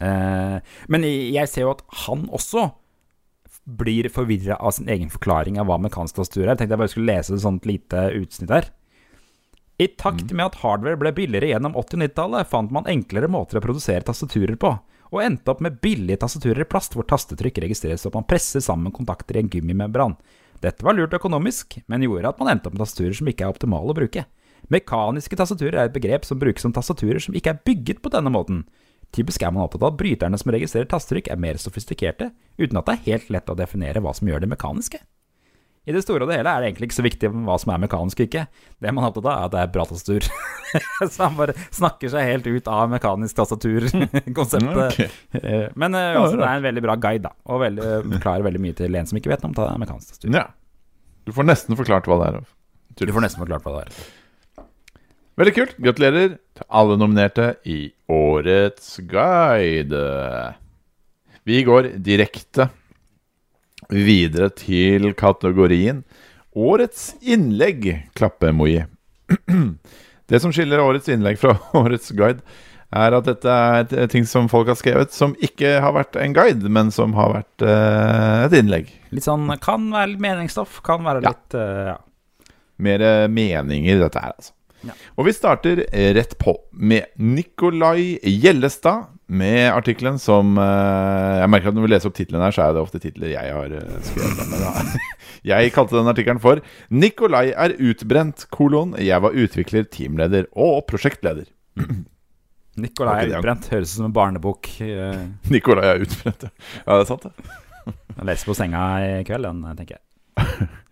[0.04, 2.68] Eh, men jeg ser jo at han også
[3.64, 6.52] blir forvirra av sin egen forklaring av hva mekanisk tastatur er.
[6.52, 8.70] Jeg tenkte jeg bare skulle lese et sånt lite utsnitt her.
[9.82, 10.36] I takt mm.
[10.36, 14.06] med at hardware ble billigere gjennom 80- og 90-tallet, fant man enklere måter å produsere
[14.06, 14.76] tastaturer på
[15.14, 18.94] og endte opp med billige tastaturer i plast hvor tastetrykk registreres så man presser sammen
[18.94, 20.16] kontakter i en gummimembran.
[20.64, 23.54] Dette var lurt økonomisk, men gjorde at man endte opp med tastaturer som ikke er
[23.54, 24.24] optimale å bruke.
[24.72, 28.32] Mekaniske tastaturer er et begrep som brukes som tastaturer som ikke er bygget på denne
[28.32, 28.64] måten.
[29.14, 32.88] Typisk er man opptatt av at bryterne som registrerer tastetrykk, er mer sofistikerte, uten at
[32.88, 34.98] det er helt lett å definere hva som gjør det mekaniske.
[35.84, 37.80] I det store og det hele er det egentlig ikke så viktig hva som er
[37.82, 38.46] mekanisk og ikke.
[38.80, 40.28] Det man er opptatt av, er at det er bra tastatur.
[41.12, 44.72] så han bare snakker seg helt ut av mekanisk tastatur-konseptet.
[44.94, 45.08] Okay.
[45.38, 47.32] Eh, men uh, altså, det er en veldig bra guide, da.
[47.52, 50.34] Og veldig, forklarer veldig mye til en som ikke vet om mekanisk tastatur.
[50.34, 50.48] Ja.
[51.24, 52.44] Du får nesten forklart hva det er.
[53.00, 54.64] Du får nesten forklart hva det er.
[55.40, 55.76] Veldig kult.
[55.82, 57.78] Gratulerer til alle nominerte i
[58.12, 60.04] Årets guide.
[61.44, 62.68] Vi går direkte
[63.92, 66.04] videre til kategorien
[66.54, 68.84] Årets innlegg, klappe-emoji.
[70.30, 72.44] Det som skiller årets innlegg fra årets guide,
[72.94, 76.70] er at dette er ting som folk har skrevet som ikke har vært en guide,
[76.70, 78.92] men som har vært uh, et innlegg.
[79.10, 81.96] Litt sånn kan være meningsstoff, kan være litt uh, ja.
[82.84, 84.54] Mer meninger i dette her, altså.
[84.84, 84.94] Ja.
[85.16, 85.80] Og vi starter
[86.14, 92.10] rett på med Nikolai Gjellestad med artikkelen som uh, Jeg merker at når vi leser
[92.10, 94.42] opp titlene her, så er det ofte titler jeg har uh, skrevet.
[94.50, 94.98] Men da,
[95.54, 96.60] jeg kalte den artikkelen for
[96.92, 98.96] 'Nikolai er utbrent, kolon.
[99.00, 101.48] Jeg var utvikler, teamleder og prosjektleder'.
[102.84, 103.68] Nikolai er utbrent.
[103.72, 104.70] Høres ut som en barnebok.
[104.82, 106.54] eh, Nikolai er utbrent, ja.
[106.80, 106.96] ja.
[106.96, 107.60] Det er sant, det.
[108.16, 110.68] Jeg leser på senga i kveld, den, tenker jeg.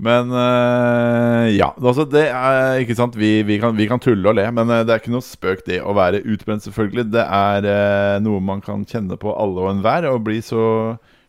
[0.00, 4.38] Men uh, ja, altså det er ikke sant Vi, vi, kan, vi kan tulle og
[4.38, 7.10] le, men eh, det er ikke noe spøk det å være utbrent, selvfølgelig.
[7.12, 10.64] Det er uh, noe man kan kjenne på alle og enhver, og bli så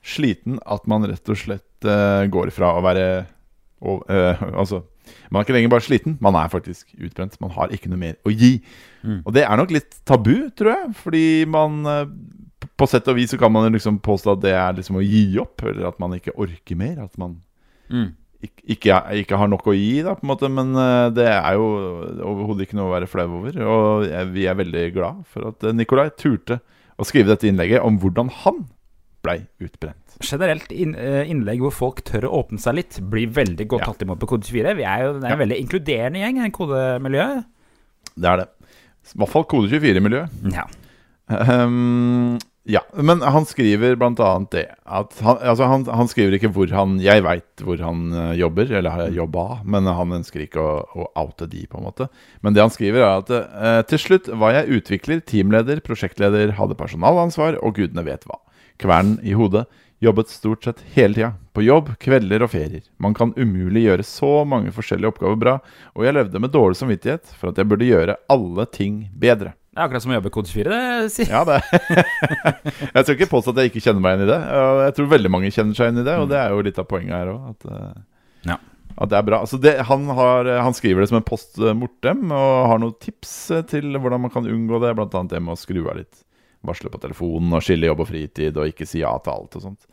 [0.03, 3.07] sliten at man rett og slett uh, går fra å være
[3.83, 4.77] Altså,
[5.27, 7.33] man er ikke lenger bare sliten, man er faktisk utbrent.
[7.43, 8.53] Man har ikke noe mer å gi.
[9.03, 9.17] Mm.
[9.25, 11.81] Og det er nok litt tabu, tror jeg, fordi man
[12.79, 15.25] På sett og vis så kan man liksom påstå at det er liksom å gi
[15.43, 17.03] opp, eller at man ikke orker mer.
[17.03, 17.41] At man
[17.91, 20.49] ikke, ikke, ikke har nok å gi, da, på en måte.
[20.51, 21.65] Men eh, det er jo
[22.33, 23.57] overhodet ikke noe å være flau over.
[23.63, 26.59] Og jeg, vi er veldig glad for at eh, Nikolai turte
[26.99, 28.63] å skrive dette innlegget om hvordan han
[29.23, 30.17] blei utbrent.
[30.23, 33.91] Generelt eh, innlegg hvor folk tør å åpne seg litt, blir veldig godt Ja.
[33.91, 34.75] tatt imot på Kode24.
[34.77, 37.45] Vi er jo det er en veldig inkluderende gjeng, i kodemiljøet.
[38.13, 38.49] Det er det.
[39.13, 40.41] I hvert fall Kode24-miljøet.
[40.53, 40.67] Ja.
[41.33, 42.35] Ehm,
[42.65, 46.93] ja, men han skriver annet det at han, altså han, han skriver ikke hvor han
[47.03, 51.09] Jeg veit hvor han eh, jobber, eller har jobba, men han ønsker ikke å, å
[51.25, 52.07] oute de, på en måte.
[52.39, 56.77] Men det han skriver, er at eh, til slutt var jeg utvikler, teamleder, prosjektleder, hadde
[56.79, 58.39] personalansvar og gudene vet hva.
[58.79, 59.65] Kvernen i hodet.
[60.03, 61.33] Jobbet stort sett hele tida.
[61.55, 62.83] På jobb, kvelder og ferier.
[62.99, 65.57] Man kan umulig gjøre så mange forskjellige oppgaver bra,
[65.95, 69.53] og jeg levde med dårlig samvittighet for at jeg burde gjøre alle ting bedre.
[69.73, 70.73] Det er akkurat som å jobbe i Kode24.
[71.03, 71.55] Det sier Ja, det
[72.93, 74.39] Jeg skal ikke påstå at jeg ikke kjenner meg igjen i det.
[74.85, 76.85] Jeg tror veldig mange kjenner seg igjen i det, og det er jo litt av
[76.91, 77.47] poenget her òg.
[77.55, 78.03] At, eh,
[78.51, 78.57] Ja.
[78.93, 79.39] at det er bra.
[79.47, 83.33] Altså det, han, har, han skriver det som en post mortem og har noen tips
[83.57, 84.93] eh, til hvordan man kan unngå det.
[84.99, 86.21] Blant annet det med å skru av litt
[86.63, 89.65] varsler på telefonen og skille jobb og fritid og ikke si ja til alt og
[89.65, 89.89] sånt.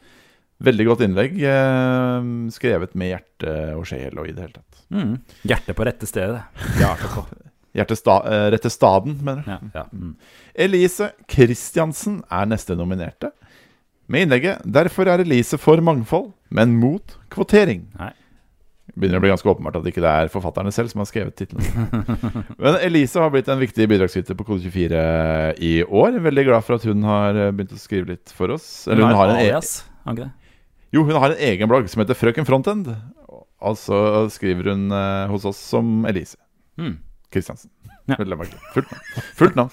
[0.60, 1.40] Veldig godt innlegg.
[1.40, 4.84] Eh, skrevet med hjerte og sjel og i det hele tatt.
[4.92, 5.14] mm.
[5.48, 6.42] Hjertet på rette stedet.
[6.82, 7.24] Hjerte på.
[7.76, 9.50] Hjerte sta, eh, staden, mener du?
[9.50, 9.84] Ja, ja.
[9.92, 10.16] Mm.
[10.54, 13.30] Elise Kristiansen er neste nominerte.
[14.10, 17.86] Med innlegget 'Derfor er Elise for mangfold, men mot kvotering'.
[17.98, 18.12] Nei.
[18.98, 21.62] Begynner å bli ganske åpenbart at ikke det er forfatterne selv som har skrevet tittelen.
[22.62, 25.04] Men Elise har blitt en viktig bidragsyter på Kode24
[25.62, 26.18] i år.
[26.24, 28.88] Veldig glad for at hun har eh, begynt å skrive litt for oss.
[28.88, 30.56] Eller hun har en, e alias, har ikke det?
[30.96, 32.90] jo, hun har en egen blogg som heter Frøken Frontend.
[33.62, 36.40] Altså skriver hun eh, hos oss som Elise.
[36.80, 36.98] Mm.
[37.30, 37.70] Kristiansen.
[38.10, 38.16] Ja.
[38.18, 38.92] Fullt navn.
[39.38, 39.72] Fullt navn.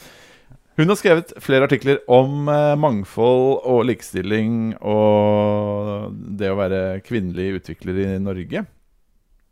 [0.77, 7.63] Hun har skrevet flere artikler om eh, mangfold og likestilling og det å være kvinnelig
[7.63, 8.61] utvikler i Norge.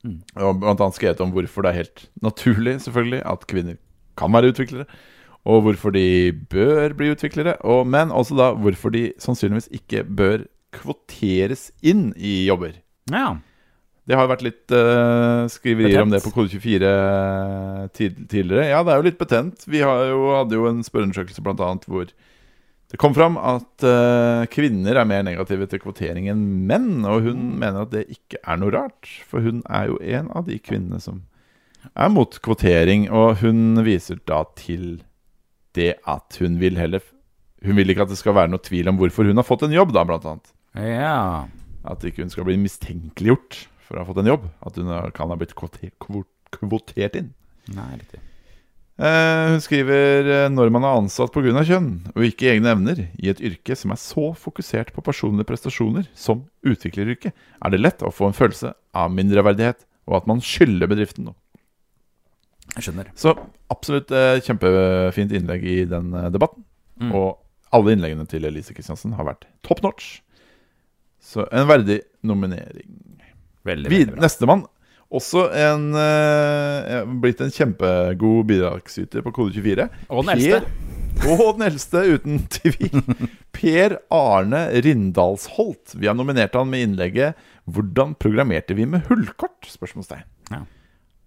[0.05, 0.19] Mm.
[0.37, 3.79] Og blant annet skrevet om hvorfor det er helt naturlig selvfølgelig at kvinner
[4.21, 4.85] kan være utviklere.
[5.49, 7.57] Og hvorfor de bør bli utviklere.
[7.65, 10.45] Og, men også da hvorfor de sannsynligvis ikke bør
[10.75, 12.77] kvoteres inn i jobber.
[13.09, 13.37] Ja.
[14.05, 16.89] Det har jo vært litt uh, skriverier om det på Kode24
[17.97, 18.67] tid, tidligere.
[18.69, 19.65] Ja, det er jo litt betent.
[19.65, 22.11] Vi har jo, hadde jo en spørreundersøkelse annet hvor
[22.93, 27.01] det kom fram at uh, kvinner er mer negative til kvotering enn menn.
[27.01, 30.45] Og hun mener at det ikke er noe rart, for hun er jo en av
[30.45, 31.23] de kvinnene som
[31.97, 33.09] er mot kvotering.
[33.09, 35.01] Og hun viser da til
[35.75, 37.03] det at hun vil heller
[37.65, 39.73] Hun vil ikke at det skal være noe tvil om hvorfor hun har fått en
[39.73, 40.51] jobb, da, blant annet.
[40.77, 41.47] ja.
[41.85, 44.47] At ikke hun skal bli mistenkeliggjort for å ha fått en jobb.
[44.65, 47.33] At hun kan ha blitt kvotert inn.
[47.75, 48.21] Nei, riktig.
[48.95, 51.51] Eh, hun skriver eh, når man er ansatt pga.
[51.67, 56.07] kjønn og ikke egne evner i et yrke som er så fokusert på personlige prestasjoner
[56.15, 60.87] som utvikleryrket, er det lett å få en følelse av mindreverdighet og at man skylder
[60.87, 61.35] bedriften noe.
[62.75, 63.11] Jeg skjønner.
[63.19, 63.33] Så
[63.71, 66.63] absolutt eh, kjempefint innlegg i den eh, debatten.
[67.01, 67.11] Mm.
[67.11, 70.21] Og alle innleggene til Elise Kristiansen har vært top notch.
[71.19, 73.14] Så en verdig nominering.
[73.65, 74.21] Veldig, veldig bra.
[74.25, 74.65] Nestemann.
[75.15, 79.87] Også en eh, blitt en kjempegod bidragsyter på Kode24.
[80.09, 80.93] Og den eldste.
[81.31, 83.03] Og den eldste, uten tvil.
[83.55, 85.95] Per Arne Rindalsholt.
[85.95, 87.35] Vi har nominert han med innlegget
[87.65, 90.25] 'Hvordan programmerte vi med hullkort?' spørsmålstegn.
[90.51, 90.59] Ja.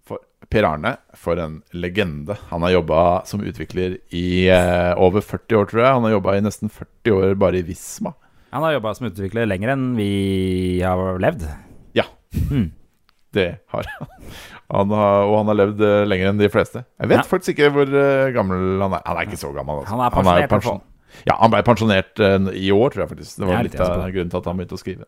[0.07, 2.37] For Per Arne, for en legende.
[2.51, 5.93] Han har jobba som utvikler i eh, over 40 år, tror jeg.
[5.97, 8.13] Han har jobba i nesten 40 år bare i Visma.
[8.51, 11.43] Han har jobba som utvikler lenger enn vi har levd.
[12.49, 12.67] Mm.
[13.33, 14.13] det har han.
[14.73, 16.83] han har, og han har levd eh, lenger enn de fleste.
[17.01, 17.27] Jeg vet Ja.
[17.29, 19.03] faktisk ikke hvor eh, gammel han er.
[19.05, 19.81] Han er ikke så gammel.
[19.83, 19.93] Altså.
[19.95, 20.81] Han er pensjonert, Han er pensjon...
[21.25, 23.39] Ja, han ble pensjonert eh, i år, tror jeg faktisk.
[23.41, 25.07] Det var litt, av grunnen til at han begynte å skrive.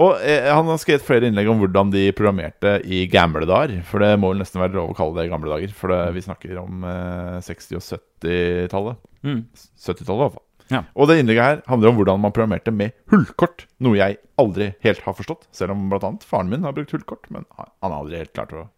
[0.00, 3.80] Og eh, han har skrevet flere innlegg om hvordan de programmerte i gamle dager.
[3.88, 5.72] For det må vel nesten være lov å kalle det gamle dager.
[5.76, 9.00] For det, vi snakker om eh, 60- og 70-tallet.
[9.26, 9.42] Mm.
[9.52, 10.46] 70-tallet, i hvert fall.
[10.70, 10.84] Ja.
[10.94, 13.64] Og det innlegget her handler om hvordan man programmerte med hullkort.
[13.82, 15.48] Noe jeg aldri helt har forstått.
[15.56, 16.12] Selv om bl.a.
[16.26, 17.26] faren min har brukt hullkort.
[17.34, 18.68] Men han har aldri helt klart å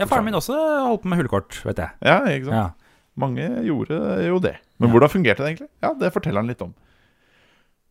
[0.00, 1.96] Ja, faren min også holdt på med hullkort, vet jeg.
[2.06, 2.56] Ja, ikke sant?
[2.60, 3.00] Ja.
[3.20, 4.54] Mange gjorde jo det.
[4.80, 5.70] Men hvordan fungerte det egentlig?
[5.84, 6.70] Ja, det forteller han litt om.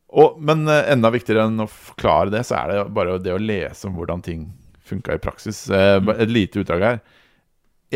[0.09, 3.41] Og, men eh, enda viktigere enn å forklare det, så er det bare det å
[3.41, 4.47] lese om hvordan ting
[4.89, 5.67] funka i praksis.
[5.69, 7.01] Eh, Et lite utdrag her.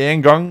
[0.04, 0.46] En gang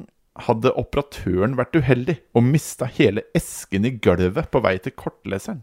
[0.48, 5.62] hadde operatøren vært uheldig og mista hele esken i gulvet på vei til kortleseren.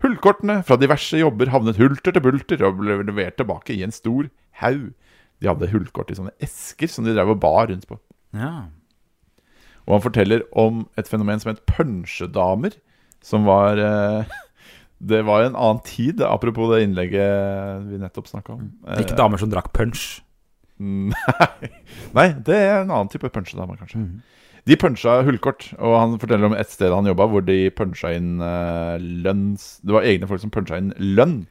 [0.00, 4.30] Hullkortene fra diverse jobber havnet hulter til bulter og ble levert tilbake i en stor
[4.62, 4.90] haug.
[5.40, 7.98] De hadde hullkort i sånne esker som de drev og bar rundt på.
[8.36, 8.70] Ja.
[9.86, 12.76] Og han forteller om et fenomen som het punsjedamer,
[13.24, 14.30] som var eh,
[15.00, 18.66] Det var en annen tid, apropos det innlegget vi nettopp snakka om.
[19.00, 20.20] Ikke damer som drakk punch.
[20.80, 21.70] Nei.
[22.16, 24.02] Nei, det er en annen type punsjedame, kanskje.
[24.68, 28.42] De punsja hullkort, og han forteller om et sted han jobba hvor de punsja inn
[28.42, 29.78] uh, lønns...
[29.84, 31.42] Det var egne folk som punsja inn lønn.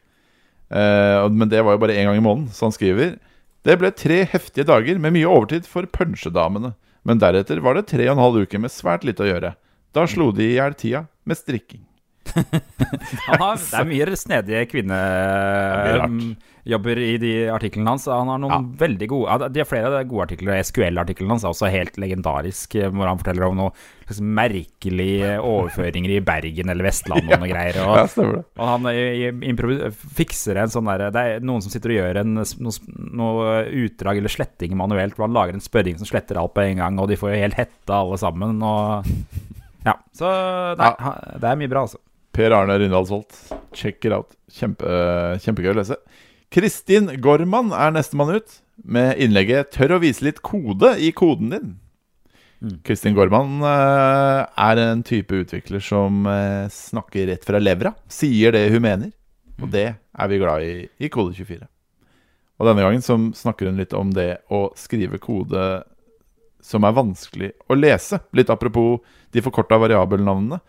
[0.73, 3.17] uh, men det var jo bare én gang i måneden, så han skriver
[3.65, 6.75] Det ble tre heftige dager med mye overtid for punsjedamene.
[7.07, 9.53] Men deretter var det tre og en halv uke med svært lite å gjøre.
[9.95, 11.85] Da slo de i hjel tida med strikking.
[13.25, 14.99] Han har, det er mye snedige mye
[16.69, 18.05] kvinnejobber i de artiklene hans.
[18.05, 18.59] Han har noen Ja.
[18.87, 20.59] veldig gode ja, De har flere av de gode artikler.
[20.63, 23.71] SQL-artiklene hans er også helt legendarisk, eh, hvor han forteller om noen
[24.07, 27.79] slags merkelige overføringer i Bergen eller Vestlandet og noe greier.
[27.83, 28.45] Og, Ja, stemmer det.
[28.57, 32.33] og han eh, fikser en sånn derre Det er noen som sitter og gjør en,
[32.35, 32.73] noe,
[33.13, 36.77] noe utdrag eller sletting manuelt, hvor han lager en spørring som sletter alt på en
[36.77, 38.61] gang, og de får jo helt hette alle sammen.
[38.61, 39.05] Og
[39.85, 40.27] ja, Så
[40.77, 41.15] nei, Ja.
[41.39, 41.97] det er mye bra, altså.
[42.33, 43.33] Per Arne Rindalsholt.
[43.73, 44.35] Check it out.
[44.53, 44.85] Kjempe,
[45.41, 45.95] kjempegøy å lese.
[46.49, 51.75] Kristin Gorman er nestemann ut, med innlegget 'Tør å vise litt kode i koden din'.
[52.59, 52.79] Mm.
[52.83, 57.93] Kristin Gorman uh, er en type utvikler som uh, snakker rett fra levra.
[58.11, 59.11] Sier det hun mener.
[59.61, 61.67] Og det er vi glad i i Kode24.
[62.59, 65.83] Og denne gangen så snakker hun litt om det å skrive kode
[66.63, 68.19] som er vanskelig å lese.
[68.35, 68.99] Litt apropos
[69.31, 70.59] de forkorta variabelnavnene.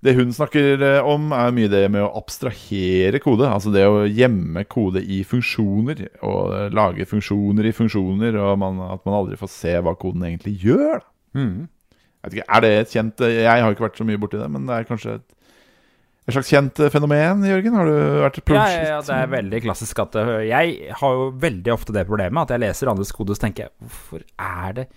[0.00, 3.44] Det hun snakker eh, om, er mye det med å abstrahere kode.
[3.44, 8.80] Altså det å gjemme kode i funksjoner, og eh, lage funksjoner i funksjoner, og man,
[8.96, 11.02] at man aldri får se hva koden egentlig gjør.
[11.02, 11.12] Da.
[11.36, 11.68] Mm.
[12.00, 14.40] Jeg vet ikke, er det et kjent eh, Jeg har ikke vært så mye borti
[14.40, 15.36] det, men det er kanskje et,
[16.24, 17.76] et slags kjent fenomen, Jørgen?
[17.76, 20.16] Har du vært Ja, ja, ja, det er veldig klassisk at
[20.48, 24.24] Jeg har jo veldig ofte det problemet at jeg leser andres kode, og tenker Hvorfor
[24.24, 24.88] er det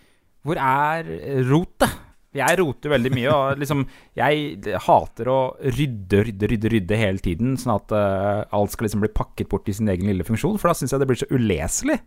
[0.47, 1.11] Hvor er
[1.51, 1.99] rotet?
[2.33, 3.83] Jeg roter veldig mye, og liksom
[4.17, 9.03] Jeg hater å rydde, rydde, rydde rydde hele tiden, sånn at uh, alt skal liksom
[9.05, 11.29] bli pakket bort i sin egen lille funksjon, for da syns jeg det blir så
[11.33, 11.99] uleselig.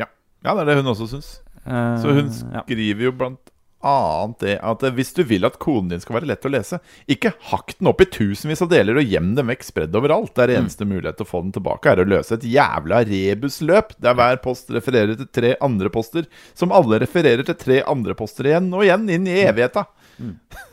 [0.00, 0.08] Ja.
[0.44, 1.32] ja, det er det hun også syns.
[1.62, 3.51] Uh, Så hun skriver jo blant
[3.86, 6.80] annet det at eh, hvis du vil at koden din skal være lett å lese,
[7.10, 10.34] ikke hakk den opp i tusenvis av deler og gjem den vekk spredd overalt.
[10.36, 13.96] Det er eneste mulighet til å få den tilbake, er å løse et jævla rebusløp,
[14.02, 16.28] der hver post refererer til tre andre poster,
[16.58, 19.88] som alle refererer til tre andre poster igjen og igjen, inn i evigheta.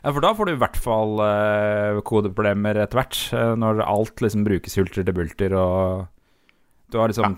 [0.00, 4.22] Ja, for da får du i hvert fall uh, kodeproblemer etter hvert, uh, når alt
[4.24, 6.06] liksom brukes hulter til bulter, og
[6.88, 7.36] du har liksom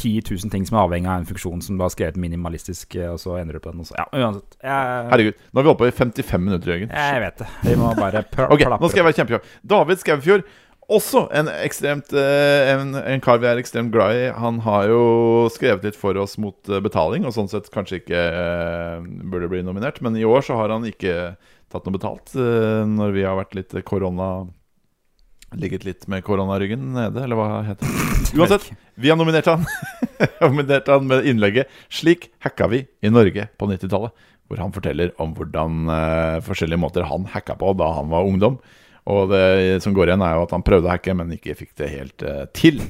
[0.00, 3.10] 10 000 ting som er avhengig av en funksjon som du har skrevet minimalistisk, eh,
[3.12, 3.84] og så endrer du på den.
[3.96, 4.56] Ja, uansett.
[4.64, 6.96] Jeg, Herregud, nå er vi oppe i 55 minutter, Jørgen.
[6.96, 7.52] jeg vet det.
[7.68, 8.24] Vi må bare
[8.54, 9.54] Ok, nå skal jeg være kjempekjapp.
[9.74, 10.50] David Skaufjord,
[10.90, 14.24] også en ekstremt eh, en, en kar vi er ekstremt glad i.
[14.34, 15.02] Han har jo
[15.54, 19.62] skrevet litt for oss mot eh, betaling, og sånn sett kanskje ikke uh, burde bli
[19.66, 20.00] nominert.
[20.02, 21.34] Men i år så har han ikke
[21.70, 24.48] tatt noe betalt uh, når vi har vært litt korona
[25.58, 28.18] Ligget litt med koronaryggen nede, eller hva heter det?
[28.38, 29.64] Uansett, vi har nominert han.
[30.44, 34.28] nominert han med innlegget 'Slik hacka vi i Norge på 90-tallet'.
[34.50, 38.56] Hvor han forteller om hvordan uh, forskjellige måter han hacka på da han var ungdom.
[39.10, 41.74] Og det som går igjen, er jo at han prøvde å hacke, men ikke fikk
[41.78, 42.80] det helt uh, til.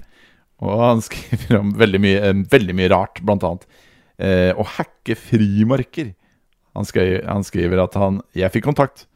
[0.61, 3.69] Og han skriver om veldig mye, uh, veldig mye rart, blant annet
[4.21, 6.11] å hacke frimarker.
[6.77, 9.07] Han, skri- han skriver at han Jeg fikk kontakt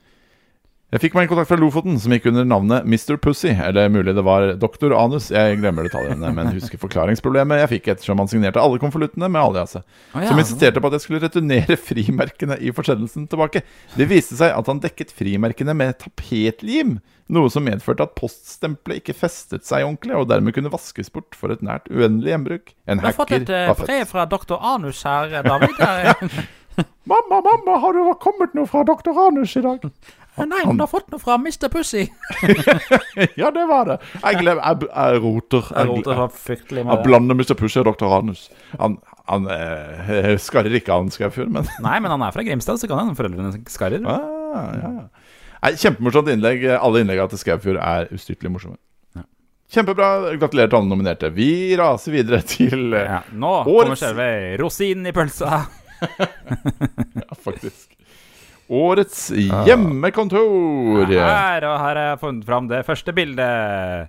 [0.93, 3.17] jeg fikk meg en kontakt fra Lofoten som gikk under navnet Mr.
[3.19, 3.51] Pussy.
[3.51, 5.31] Eller mulig det var Doktor Anus.
[5.35, 9.83] Jeg glemmer detaljene, men husker forklaringsproblemet jeg fikk ettersom han signerte alle konvoluttene med aliaset.
[10.13, 13.65] Som insisterte på at jeg skulle returnere frimerkene i forsendelsen tilbake.
[13.99, 17.01] Det viste seg at han dekket frimerkene med tapetlim.
[17.33, 21.51] Noe som medførte at poststempelet ikke festet seg ordentlig, og dermed kunne vaskes bort for
[21.51, 22.75] et nært uendelig gjenbruk.
[22.87, 23.49] En hacker var født.
[23.49, 25.81] Du har fått et eh, brev fra doktor Anus her, David.
[25.81, 26.45] Eh,
[27.05, 29.83] Mamma, mamma, har det kommet noe fra doktor Anus i dag?
[30.35, 31.69] Nei, hun har fått noe fra Mr.
[31.71, 32.09] Pussy.
[33.41, 33.97] ja, det var det.
[34.19, 35.69] Jeg, glem, jeg, jeg roter.
[35.71, 37.05] Jeg roter med Han det.
[37.07, 37.55] blander Mr.
[37.61, 38.09] Pussy og Dr.
[38.17, 38.49] Anus.
[38.81, 38.97] Han,
[39.31, 43.05] han eh, skarrer ikke han Skaufjord, men Nei, men han er fra Grimstad, så kan
[43.05, 44.03] hende foreldrene skarrer.
[44.11, 45.71] ah, ja.
[45.81, 46.67] Kjempemorsomt innlegg.
[46.77, 48.77] Alle innleggene til Skaufjord er ustyrtelig morsomme.
[49.17, 49.23] Ja.
[49.79, 50.11] Kjempebra.
[50.43, 51.31] Gratulerer til alle nominerte.
[51.39, 54.29] Vi raser videre til eh, Ja, nå Årets- kommer selve
[54.61, 55.63] rosinen i pølsa.
[56.05, 57.93] ja, faktisk.
[58.73, 61.11] Årets hjemmekontor.
[61.11, 64.09] Her, og her har jeg funnet fram det første bildet.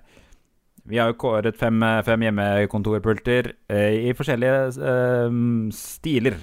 [0.86, 5.38] Vi har jo kåret fem, fem hjemmekontorpulter eh, i forskjellige eh,
[5.74, 6.38] stiler.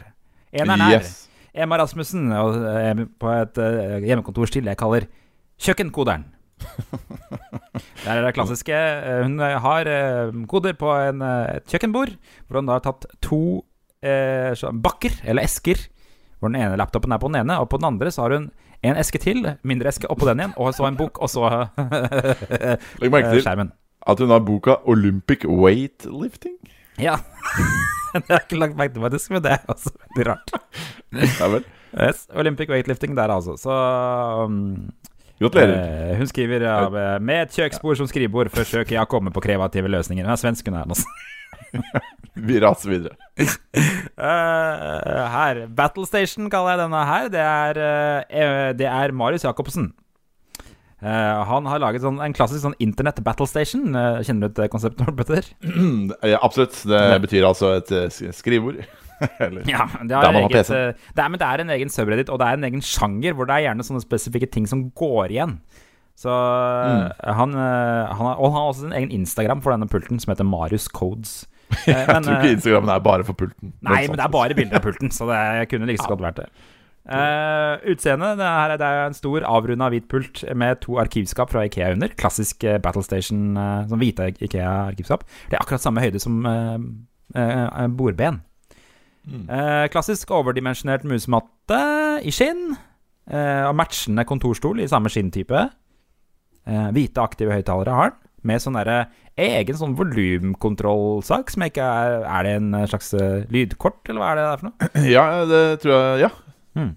[0.53, 1.13] En er Yes.
[1.53, 5.07] Emma Rasmussen og, eh, på et eh, hjemmekontorstil jeg kaller
[5.63, 6.25] Kjøkkenkoderen.
[8.03, 8.77] Det er det klassiske.
[9.23, 9.87] Hun har
[10.49, 12.11] koder på en, et kjøkkenbord,
[12.45, 13.39] hvor hun har tatt to
[14.03, 14.51] eh,
[14.83, 15.79] bakker, eller esker.
[16.43, 18.49] Hvor den ene laptopen er på den ene, og på den andre så har hun
[18.83, 21.47] en eske til, mindre eske, oppå den igjen, og så en bok, og så
[22.99, 23.69] Legg merke eh, til skjermen.
[24.11, 26.57] at hun har boka Olympic Weightlifting.
[26.99, 27.15] Ja.
[28.13, 30.53] det har jeg ikke lagt merke til, faktisk, men det er også veldig rart.
[31.39, 31.63] Ja vel.
[31.93, 33.53] Yes, Olympic weightlifting der, altså.
[33.61, 33.73] Så
[34.43, 34.91] um,
[35.39, 36.11] Gratulerer.
[36.11, 39.41] eh, Hun skriver ja, med- med et kjøksbord som skrivebord forsøker jeg å komme på
[39.45, 40.25] kreative løsninger.
[40.25, 40.89] Hun er svensk, hun her.
[40.89, 41.05] altså.
[42.47, 43.15] Vi raser videre.
[44.17, 45.59] Uh, her.
[45.77, 47.27] Battle Station kaller jeg denne her.
[47.33, 47.79] Det er,
[48.33, 49.91] uh, det er Marius Jacobsen.
[51.03, 53.89] Uh, han har laget sånn, en klassisk sånn internett battle station.
[54.23, 55.49] Kjenner du til konseptet, Petter?
[56.33, 56.77] Ja, absolutt.
[56.87, 57.91] Det betyr altså et
[58.37, 58.79] skrivebord.
[59.43, 60.73] Eller Ja, det, Der man har eget, PC.
[61.13, 63.47] det, er, men det er en egen subreddit, og det er en egen sjanger hvor
[63.47, 65.57] det er gjerne sånne spesifikke ting som går igjen.
[66.19, 67.05] Så Mm.
[67.25, 70.45] han, han har, Og han har også sin egen Instagram for denne pulten, som heter
[70.47, 71.43] Marius Codes.
[71.73, 73.73] Eh, Jeg men, tror eh, ikke Instagram er bare for pulten.
[73.81, 76.39] Nei, men det er bare bilder av pulten, så det kunne like så godt vært
[76.43, 76.47] det.
[77.03, 81.65] Uh, Utseendet det, er- det er en stor avrunda hvit pult med to arkivskap fra
[81.67, 82.13] Ikea under.
[82.15, 85.25] Klassisk eh, Battle Station, uh, sånn hvite Ikea-arkivskap.
[85.49, 86.77] Det er akkurat samme høyde som eh,
[87.43, 88.39] eh, bordben.
[89.27, 89.43] Mm.
[89.51, 91.81] Eh, klassisk overdimensjonert musematte
[92.23, 92.73] i skinn.
[93.31, 95.65] eh, og matchende kontorstol i samme skinntype.
[96.67, 99.05] Eh, hvite aktive høyttalere har den, med sånn derre
[99.39, 104.39] egen sånn volumkontrollsak som ikke er Er det en slags eh, lydkort, eller hva er
[104.39, 104.89] det der for noe?
[105.15, 106.29] Ja, det tror jeg Ja.
[106.77, 106.91] Mm.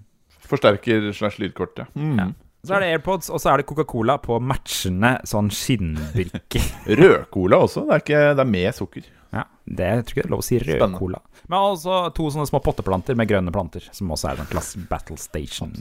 [0.47, 1.85] Forsterker slash lydkort, ja.
[1.97, 2.17] Mm.
[2.21, 2.27] Ja.
[2.67, 6.61] Så er det AirPods, og så er det Coca-Cola på matchende sånn skinnbrikke.
[6.99, 7.83] Rødcola også.
[7.87, 9.05] Det er, ikke, det er med sukker.
[9.35, 11.19] ja, det jeg tror ikke det er lov å si rød-cola.
[11.47, 15.19] Men også to sånne små potteplanter med grønne planter, som også er en klass Battle
[15.21, 15.71] Station.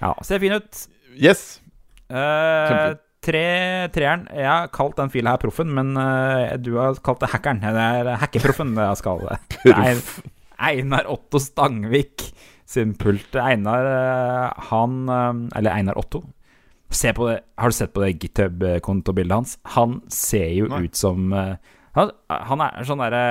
[0.00, 0.84] Ja, ser fin ut.
[1.14, 1.44] Yes.
[2.10, 2.94] Eh.
[3.24, 3.44] Tre,
[3.94, 7.62] treeren Jeg har kalt den fila her Proffen, men uh, du har kalt det Hackeren.
[7.64, 9.60] Det er Hackerproffen jeg skal kalle det.
[9.72, 9.94] Nei,
[10.70, 12.28] Einar Otto Stangvik
[12.68, 13.34] sin pult.
[13.36, 16.22] Einar, eh, han eh, Eller Einar Otto.
[16.88, 17.40] Se på det.
[17.60, 19.56] Har du sett på det GitHub-kontobildet hans?
[19.74, 20.84] Han ser jo Nei.
[20.86, 23.24] ut som han, han er sånn derre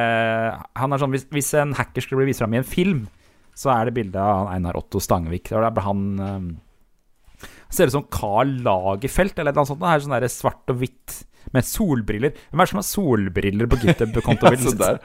[0.80, 3.06] Han er sånn hvis, hvis en hacker skulle bli vist fram i en film,
[3.58, 5.52] så er det bilde av Einar Otto Stangvik.
[5.52, 6.46] Det er han eh,
[7.74, 9.82] Ser ut som Carl Lagerfeldt eller noe sånt.
[9.82, 12.32] Det er sånn der svart og hvitt med solbriller.
[12.54, 14.80] Hvem er det som har solbriller på Ja, så GitHub-kontobildet?
[14.80, 15.02] der.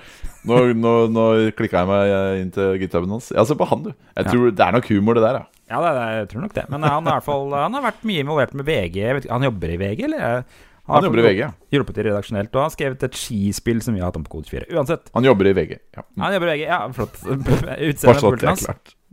[0.49, 1.25] Nå, nå, nå
[1.59, 2.13] klikka jeg meg
[2.45, 3.33] inn til githuben hans.
[3.35, 3.91] Ja, se på han, du.
[4.15, 4.31] Jeg Ja.
[4.31, 5.45] tror Det er nok humor, det der, ja.
[5.73, 6.65] ja, det, det, jeg tror nok det.
[6.73, 9.01] Men han, fall, han har vært mye involvert med VG.
[9.19, 10.45] Vet, han jobber i VG, eller?
[10.89, 11.39] Han han jobber i VG.
[11.43, 11.51] ja.
[11.75, 12.49] Hjulpet til redaksjonelt.
[12.55, 14.71] Og han har skrevet et skispill som vi har hatt om på Kode 4.
[14.73, 15.11] Uansett.
[15.13, 15.75] Han jobber i VG.
[15.99, 16.05] Ja.
[16.23, 16.63] Han jobber i VG.
[16.71, 17.19] Ja, flott.
[17.29, 18.65] Utseendet på pulten hans.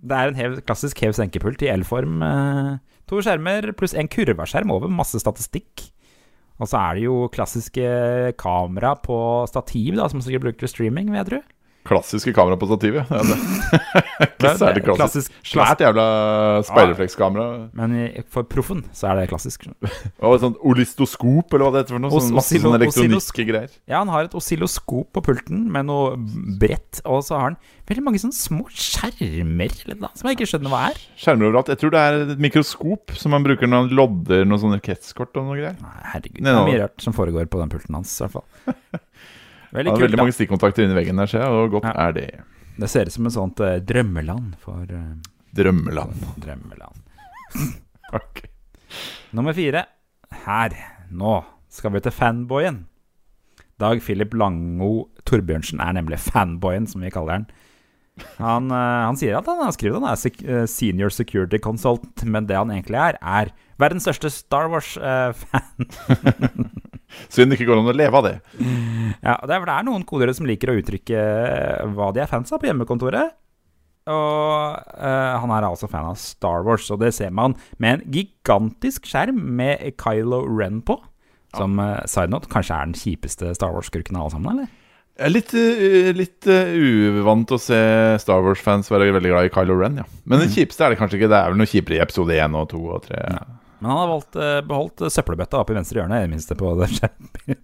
[0.05, 2.21] Det er en hev, klassisk hev-senkepult i L-form.
[2.23, 2.75] Eh,
[3.09, 5.89] to skjermer pluss en kurvaskjerm over masse statistikk.
[6.55, 7.87] Og så er det jo klassiske
[8.39, 9.17] kamera på
[9.51, 11.41] stativ, da, som sikkert bruker til streaming, vil jeg tro.
[11.85, 13.05] Klassiske kamera på stativet.
[13.11, 13.35] Ja, det.
[14.25, 15.29] Ikke særlig klassisk.
[15.29, 16.05] Klassisk, Svært jævla
[16.65, 17.45] speilreflekskamera.
[17.77, 17.95] Men
[18.33, 19.67] for proffen så er det klassisk.
[20.25, 22.13] Og et sånt olistoskop, eller hva det heter for noe.
[22.15, 23.71] Sånn masse elektroniske greier.
[23.85, 26.15] Ja, han har et oscilloskop på pulten med noe
[26.61, 30.49] brett, og så har han veldig mange sånne små skjermer eller noe, som jeg ikke
[30.55, 31.01] skjønner hva er.
[31.21, 31.69] Skjermer overalt.
[31.73, 35.37] Jeg tror det er et mikroskop som man bruker når han lodder noen sånne kretskort
[35.37, 35.77] og noe greier.
[35.83, 39.01] Nei, Herregud, det er mye rart som foregår på den pulten hans, i hvert fall.
[39.75, 40.05] Veldig har kult.
[40.07, 42.07] veldig mange stikkontakter inni veggen der, ser jeg, og godt Ja.
[42.07, 42.29] er det.
[42.79, 45.13] Det ser ut som et sånt eh, drømmeland for eh,
[45.55, 46.15] Drømmeland.
[46.43, 47.03] drømmeland.
[48.11, 48.41] Takk.
[49.35, 49.85] Nummer fire.
[50.45, 50.73] Her,
[51.11, 51.37] nå,
[51.71, 52.81] skal vi til fanboyen.
[53.79, 57.47] Dag Philip Lango Torbjørnsen er nemlig fanboyen, som vi kaller han.
[58.39, 62.45] Han, eh, han sier at han har skrevet han er eh, senior security consultant, men
[62.47, 65.89] det han egentlig er, er verdens største Star Wars-fan.
[67.29, 68.35] Synd det ikke går an å leve av det.
[69.23, 72.29] ja, det, er, det er noen kodere som liker å uttrykke eh, hva de er
[72.31, 73.35] fans av på hjemmekontoret.
[74.05, 78.03] Og uh, han er altså fan av Star Wars, og det ser man med en
[78.13, 80.99] gigantisk skjerm med Kylo Ren på.
[81.57, 84.73] Som uh, side note kanskje er den kjipeste Star Wars-skurken av alle sammen, eller?
[85.15, 86.75] Jeg er litt, uh, litt uh,
[87.23, 87.81] uvant å se
[88.21, 90.07] Star Wars-fans være veldig glad i Kylo Ren, ja.
[90.25, 90.45] Men Mm.
[90.45, 91.31] den kjipeste er det kanskje ikke.
[91.33, 93.21] Det er vel noe kjipere i episode 1 og 2 og 3.
[93.79, 96.71] Men han har valgt, eh, beholdt søppelbøtta oppe i venstre hjørne, i det minste, på
[96.79, 97.59] det skjermen.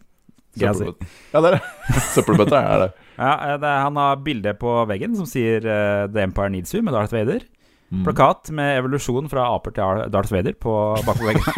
[0.52, 1.08] Søppelbøtta.
[1.32, 1.62] Ja, det er det.
[2.16, 2.92] Søppelbøtta er det.
[3.16, 6.84] Ja, det er, han har bilde på veggen som sier uh, 'The Empire Needs You'
[6.84, 7.46] med Darth Vader.
[8.06, 11.44] plakat med evolusjon fra aper til Darth Vader på bakpå veggen.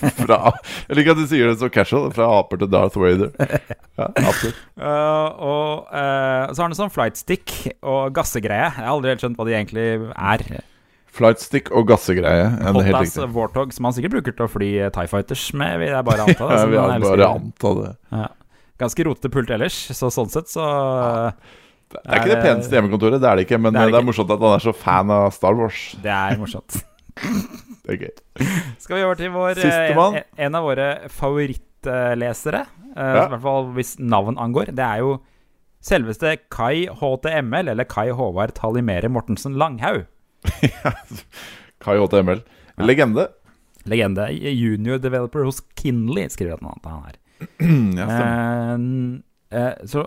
[0.00, 0.54] Fra,
[0.88, 2.06] jeg liker at du sier det så casual.
[2.16, 3.34] Fra aper til Darth Vader.
[3.98, 4.60] Ja, absolutt.
[4.80, 7.52] Uh, og uh, så har han en sånn flightstick
[7.84, 8.70] og gassegreie.
[8.70, 10.46] Jeg har aldri helt skjønt hva de egentlig er.
[11.10, 12.44] Flightstick og gassegreie.
[12.60, 13.24] Ja, det er riktig.
[13.34, 16.50] Warthog, som han sikkert bruker til å fly Tie Fighters med, vil jeg bare anta.
[16.52, 17.90] Ja, som vi er bare anta det.
[18.14, 18.28] Ja.
[18.80, 20.64] Ganske rotete pult ellers, så sånn sett så
[21.90, 23.58] Det er ikke det peneste hjemmekontoret, det er det ikke.
[23.60, 25.58] Men Det det er er, det er morsomt at han er så fan av Star
[25.58, 25.80] Wars.
[26.06, 26.78] Det er morsomt.
[27.84, 28.46] Det er gøy.
[28.80, 32.62] Skal vi over til vår, eh, en, en av våre favorittlesere,
[32.94, 33.26] eh, Ja.
[33.26, 34.70] i hvert fall hvis navn angår.
[34.76, 35.18] Det er jo
[35.82, 40.06] selveste Kai HTML, eller Kai Håvard Talimere Mortensen Langhaug.
[41.84, 42.42] Kai HTML.
[42.80, 43.28] Legende.
[43.84, 44.28] Legende.
[44.32, 47.16] Junior developer hos Kinley, skriver at han er.
[47.96, 48.06] Ja.
[48.06, 50.04] Eh, eh, så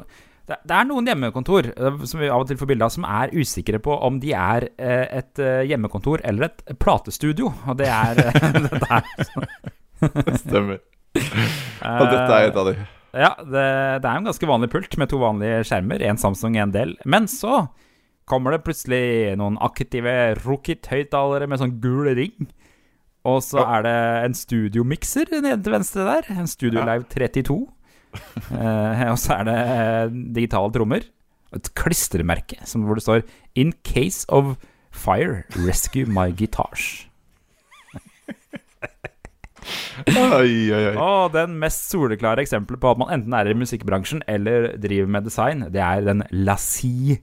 [0.48, 3.08] det, det er noen hjemmekontor eh, som vi av og til får bilde av, som
[3.08, 7.54] er usikre på om de er et hjemmekontor eller et platestudio.
[7.68, 8.18] Og det er
[8.58, 9.08] det der.
[10.04, 10.84] det stemmer.
[11.14, 12.76] Og dette er et av de.
[13.14, 13.64] Ja, det,
[14.02, 16.02] det er en ganske vanlig pult med to vanlige skjermer.
[16.02, 16.96] En Samsung, en del.
[17.06, 17.68] Men så
[18.30, 22.48] kommer det plutselig noen aktive Rokit-høyttalere med sånn gul ring.
[23.26, 23.78] Og så Ja.
[23.80, 26.24] er det en studiomikser nede til venstre der.
[26.36, 26.84] En Studio.
[26.84, 27.68] Live 32.
[28.52, 31.02] Eh, og så er det eh, digitale trommer.
[31.54, 33.24] Et klistremerke som, hvor det står
[33.56, 34.58] 'In case of
[34.92, 37.06] fire, rescue my guitars'.
[40.08, 40.96] Oi, oi, oi.
[41.00, 45.24] Og den mest soleklare eksempelet på at man enten er i musikkbransjen eller driver med
[45.24, 47.20] design, det er den Lassie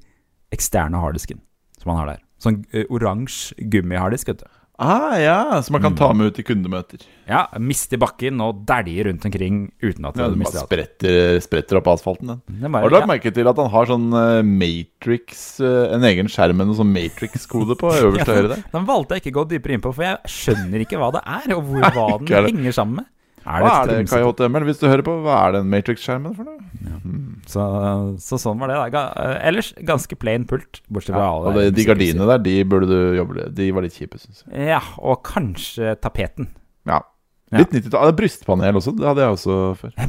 [0.54, 1.40] eksterne harddisken
[1.80, 2.24] som han har der.
[2.40, 4.48] Sånn uh, oransje gummiharddisk, vet du.
[4.80, 7.02] Ah, ja, Som man kan ta med ut i kundemøter.
[7.28, 10.70] Ja, miste i bakken og dælje rundt omkring uten at Ja, du mister alt.
[10.70, 12.40] spretter, spretter opp asfalten, den.
[12.62, 15.92] den bare, Har du lagt ja, merke til at han har sånn eh, Matrix eh,
[15.98, 18.64] En egen skjerm med noe sånn Matrix-kode på øverste høyre der?
[18.72, 21.22] den valgte jeg ikke å gå dypere inn på, for jeg skjønner ikke hva det
[21.28, 23.10] er, og hvor, hva den henger sammen med.
[23.46, 23.98] Er Hva er det.
[24.10, 24.64] Kai HTML?
[24.68, 26.58] Hvis du hører på, hva er den Matrix-skjermen for noe?
[27.48, 27.62] Så,
[28.20, 28.78] så sånn var det.
[28.92, 29.04] Da.
[29.16, 32.90] Eh, Ellers ganske plain pult, bortsett fra Ja, alle det, de gardinene der, de burde
[32.90, 33.54] du jobbe med.
[33.56, 34.68] De var litt kjipe, syns jeg.
[34.74, 36.50] Ja, og kanskje tapeten.
[36.88, 37.00] Ja.
[37.50, 37.64] Ja.
[37.64, 38.04] Litt 90-tall.
[38.06, 39.94] Ah, Brystpanel også, det hadde jeg også før.
[39.98, 40.06] Er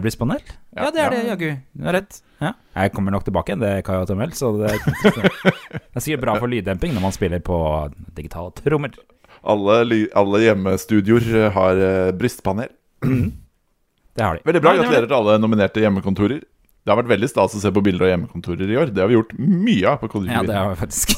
[0.00, 0.40] det brystpanel?
[0.74, 0.90] Ja, Ja.
[0.90, 1.50] det er det, jaggu.
[1.78, 2.16] Du har rett.
[2.42, 2.54] Ja.
[2.74, 4.80] Jeg kommer nok tilbake igjen, det Kai HTML, så det er,
[5.12, 7.60] det er sikkert bra for lyddemping når man spiller på
[8.16, 8.96] digitale trommer.
[9.42, 9.78] Alle,
[10.14, 12.70] alle hjemmestudioer eh, har eh, brystpanel.
[13.02, 14.44] Det har de.
[14.46, 14.74] Veldig bra.
[14.78, 16.42] Gratulerer til alle nominerte hjemmekontorer.
[16.82, 18.90] Det har vært veldig stas å se på bilder av hjemmekontorer i år.
[18.94, 20.32] Det har vi gjort mye av på det.
[20.34, 21.14] Ja, det har vi faktisk.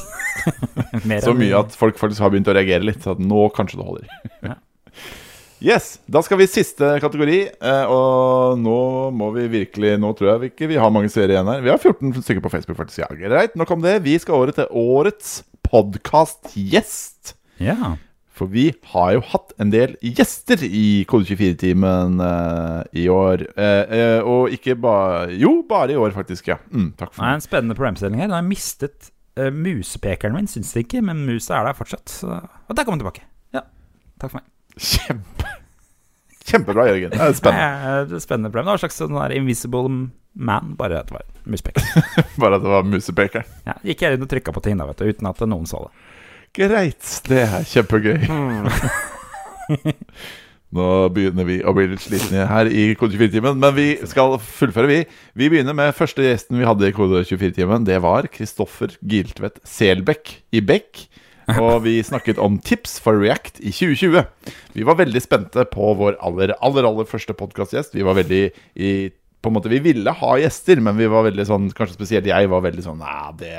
[1.09, 3.01] Mer Så mye at folk faktisk har begynt å reagere litt.
[3.05, 4.17] Så at nå kanskje det holder.
[4.45, 4.57] Ja.
[5.65, 7.37] Yes, Da skal vi i siste kategori.
[7.63, 8.75] eh, Og nå
[9.15, 11.63] må vi virkelig Nå tror jeg vi ikke vi har mange seere igjen her.
[11.63, 12.99] Vi har 14 stykker på Facebook, faktisk.
[13.01, 13.95] Ja, greit, nok om det.
[14.05, 17.33] Vi skal over til årets podkastgjest.
[17.63, 17.95] Ja.
[18.35, 23.45] For vi har jo hatt en del gjester i Kode24-timen uh, i år.
[23.55, 26.51] Uh, uh, og ikke bare Jo, bare i år, faktisk.
[26.51, 26.59] Ja.
[26.67, 28.31] Mm, takk Det for er en spennende problemstilling her.
[28.31, 32.07] Nå har jeg mistet musepekeren min, syns jeg ikke, men musa er der fortsatt.
[32.21, 32.37] Så.
[32.69, 33.25] Og der kom den tilbake.
[33.55, 33.65] Ja.
[34.19, 34.51] Takk for meg.
[34.79, 35.55] Kjempe
[36.45, 37.09] Kjempebra, Jørgen.
[37.11, 37.69] Det er spennende.
[37.85, 38.65] Eh, Det er spennende problem.
[38.65, 39.89] Det var en slags sånn der invisible
[40.35, 41.85] man, bare at det var musepeker.
[42.41, 43.47] Bare at det var musepekeren.
[43.65, 45.85] Ja, gikk jeg inn og trykka på ting da, vet du, uten at noen så
[45.87, 45.93] det.
[46.55, 47.03] Greit.
[47.27, 48.21] Det er kjempegøy.
[50.75, 50.85] Nå
[51.15, 54.99] begynner vi å bli litt slitne her i Kode 24-timen, men vi skal fullføre, vi.
[55.35, 57.87] Vi begynner med første gjesten vi hadde i Kode 24-timen.
[57.87, 61.05] Det var Kristoffer Giltvedt Selbekk i Beck.
[61.59, 64.23] Og vi snakket om tips for React i 2020.
[64.79, 67.93] Vi var veldig spente på vår aller, aller, aller første podkastgjest.
[67.99, 68.43] Vi var veldig
[68.79, 68.95] i
[69.45, 72.49] på en måte, Vi ville ha gjester, men vi var veldig sånn Kanskje spesielt jeg
[72.49, 73.51] var veldig sånn Nei, det,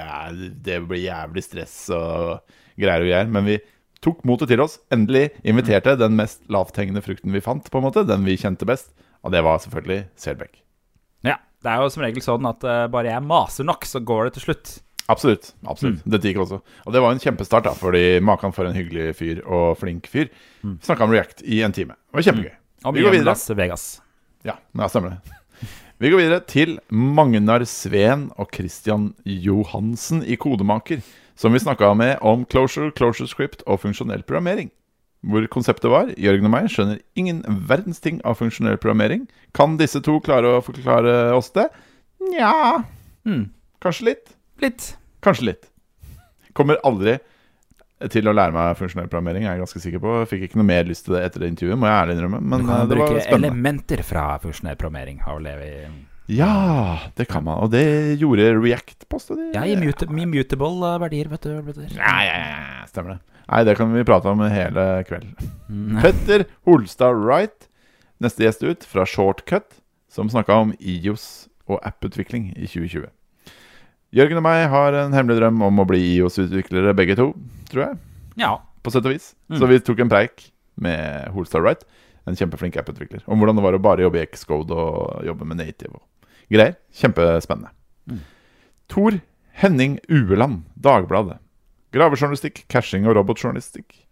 [0.66, 2.40] det blir jævlig stress og
[2.80, 3.32] greier og greier.
[3.32, 3.58] Men vi
[4.04, 4.78] tok motet til oss.
[4.94, 8.06] Endelig inviterte den mest lavthengende frukten vi fant, på en måte.
[8.08, 8.92] Den vi kjente best.
[9.26, 10.60] Og det var selvfølgelig Selbekk.
[11.26, 14.28] Ja, det er jo som regel sånn at uh, bare jeg maser nok, så går
[14.28, 14.76] det til slutt.
[15.06, 15.52] Absolutt.
[15.66, 16.60] absolutt Dette gikk også.
[16.84, 20.30] Og det var en kjempestart, da, fordi Makan for en hyggelig fyr og flink fyr.
[20.66, 20.78] Mm.
[20.82, 21.94] Snakka om React i en time.
[22.10, 22.54] Det var kjempegøy.
[22.86, 23.30] Og Vi går videre.
[23.30, 23.86] Las Vegas.
[24.46, 25.36] Ja, ja, stemmer det.
[26.02, 31.00] Vi går videre til Magnar Sveen og Christian Johansen i Kodemaker,
[31.36, 34.70] som vi snakka med om closure, closure script og funksjonell programmering.
[35.26, 39.24] Hvor konseptet var Jørgen og meg skjønner ingen verdens ting av funksjonell programmering.
[39.56, 41.68] Kan disse to klare å forklare oss det?
[42.32, 42.84] Nja
[43.26, 43.48] Mm.
[43.82, 44.28] Kanskje litt.
[44.62, 44.84] Litt.
[45.24, 45.64] Kanskje litt.
[46.54, 47.16] Kommer aldri
[48.12, 50.12] til å lære meg funksjonell programmering, jeg er ganske sikker på.
[50.20, 52.40] Jeg fikk ikke noe mer lyst til det etter det intervjuet, må jeg ærlig innrømme.
[52.44, 53.50] Men Du eh, kan det var bruke spennende.
[53.50, 55.18] elementer fra funksjonell programmering.
[55.26, 55.72] Har vel det vi
[56.26, 57.60] Ja, det kan man.
[57.62, 59.50] Og det gjorde React, påstod de.
[59.54, 61.52] Ja, i immutable eh, verdier, vet du.
[61.68, 61.84] Vet du.
[61.94, 63.18] Ja, ja, ja, stemmer det.
[63.46, 65.36] Nei, det kan vi prate om hele kvelden.
[65.70, 66.00] Mm.
[66.02, 67.68] Petter Holstad Wright,
[68.22, 69.78] neste gjest ut, fra Shortcut,
[70.10, 73.06] som snakka om IOS og apputvikling i 2020.
[74.16, 77.30] Jørgen og meg har en hemmelig drøm om å bli IOS-utviklere begge to,
[77.70, 78.00] tror jeg.
[78.42, 78.56] Ja.
[78.82, 79.32] På sett og vis.
[79.50, 79.60] Mm.
[79.60, 80.48] Så vi tok en preik
[80.82, 81.86] med Holstad Wright,
[82.26, 85.62] en kjempeflink apputvikler, om hvordan det var å bare jobbe i Xcode og jobbe med
[85.62, 86.02] native og
[86.52, 86.76] greier.
[86.96, 87.72] Kjempespennende.
[88.10, 88.22] Mm.
[88.92, 89.20] Tor
[89.56, 91.40] Henning Ueland, Dagbladet.
[91.96, 94.02] Gravejournalistikk, caching og robotjournalistikk.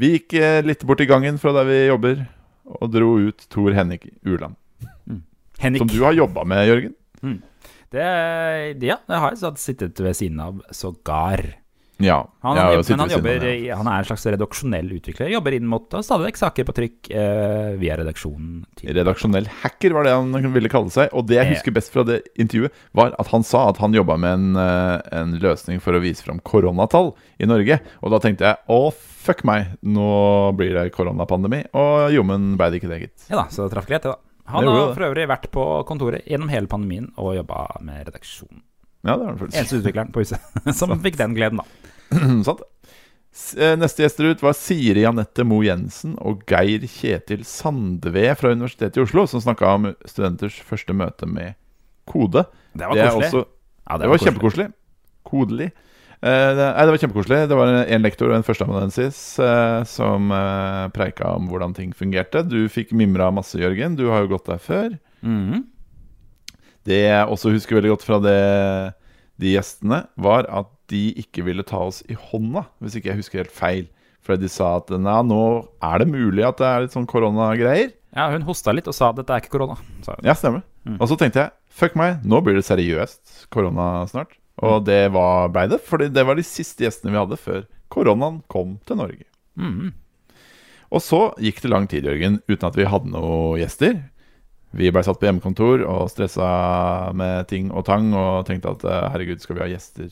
[0.00, 2.22] Vi gikk eh, litt bort i gangen fra der vi jobber,
[2.78, 4.56] og dro ut Tor Henning Ueland.
[5.58, 5.80] Henrik.
[5.80, 6.96] Som du har jobba med, Jørgen.
[7.92, 8.06] Det,
[8.84, 11.44] ja, det har jeg sittet ved siden av sågar.
[11.96, 12.18] Ja.
[12.40, 13.44] Han, han, jobber, men han, jobber,
[13.78, 15.30] han er en slags redaksjonell utvikler.
[15.32, 18.66] Jobber inn mot stadig vekk saker på trykk eh, via redaksjonen.
[18.84, 21.08] Redaksjonell hacker var det han ville kalle seg.
[21.16, 24.18] Og det jeg husker best fra det intervjuet, var at han sa at han jobba
[24.20, 27.80] med en, eh, en løsning for å vise fram koronatall i Norge.
[28.04, 30.12] Og da tenkte jeg å, fuck meg, nå
[30.58, 31.64] blir det koronapandemi.
[31.80, 33.28] Og jommen ble det ikke det, gitt.
[33.32, 34.18] Ja da, så det traff det, da.
[34.52, 38.60] Han har for øvrig vært på kontoret gjennom hele pandemien og jobba med redaksjon.
[39.06, 39.50] Ja, det var en.
[39.50, 40.40] Eneste utvikleren på huset
[40.78, 41.85] som fikk den gleden, da.
[42.46, 42.62] Sant
[43.56, 49.00] eh, Neste gjester ut var Siri Anette Mo Jensen og Geir Kjetil Sandve fra Universitetet
[49.00, 51.56] i Oslo, som snakka om studenters første møte med
[52.08, 52.46] kode.
[52.76, 53.32] Det var koselig.
[53.32, 53.44] også
[53.86, 54.70] ja, Det var kjempekoselig.
[55.26, 55.70] Kodelig.
[56.24, 57.40] Eh, det, nei, det var kjempekoselig.
[57.50, 62.42] Det var en lektor og en førsteamanuensis eh, som eh, preika om hvordan ting fungerte.
[62.48, 63.98] Du fikk mimra masse, Jørgen.
[63.98, 64.94] Du har jo gått der før.
[65.26, 65.66] Mhm.
[66.86, 68.40] Det jeg også husker veldig godt fra det,
[69.42, 73.42] de gjestene, var at de ikke ville ta oss i hånda, hvis ikke jeg husker
[73.42, 73.86] helt feil.
[74.26, 75.42] Fordi de sa at nei, nå
[75.86, 77.92] er det mulig at det er litt sånn koronagreier.
[78.16, 79.76] Ja, hun hosta litt og sa dette er ikke korona.
[80.24, 80.64] Ja, stemmer.
[80.88, 80.96] Mm.
[80.98, 84.34] Og så tenkte jeg fuck meg, nå blir det seriøst korona snart.
[84.64, 88.40] Og det var, ble det, fordi det var de siste gjestene vi hadde før koronaen
[88.50, 89.26] kom til Norge.
[89.60, 89.92] Mm.
[90.94, 93.98] Og så gikk det lang tid, Jørgen, uten at vi hadde noen gjester.
[94.76, 96.48] Vi ble satt på hjemmekontor og stressa
[97.16, 100.10] med ting og tang og tenkte at herregud, skal vi ha gjester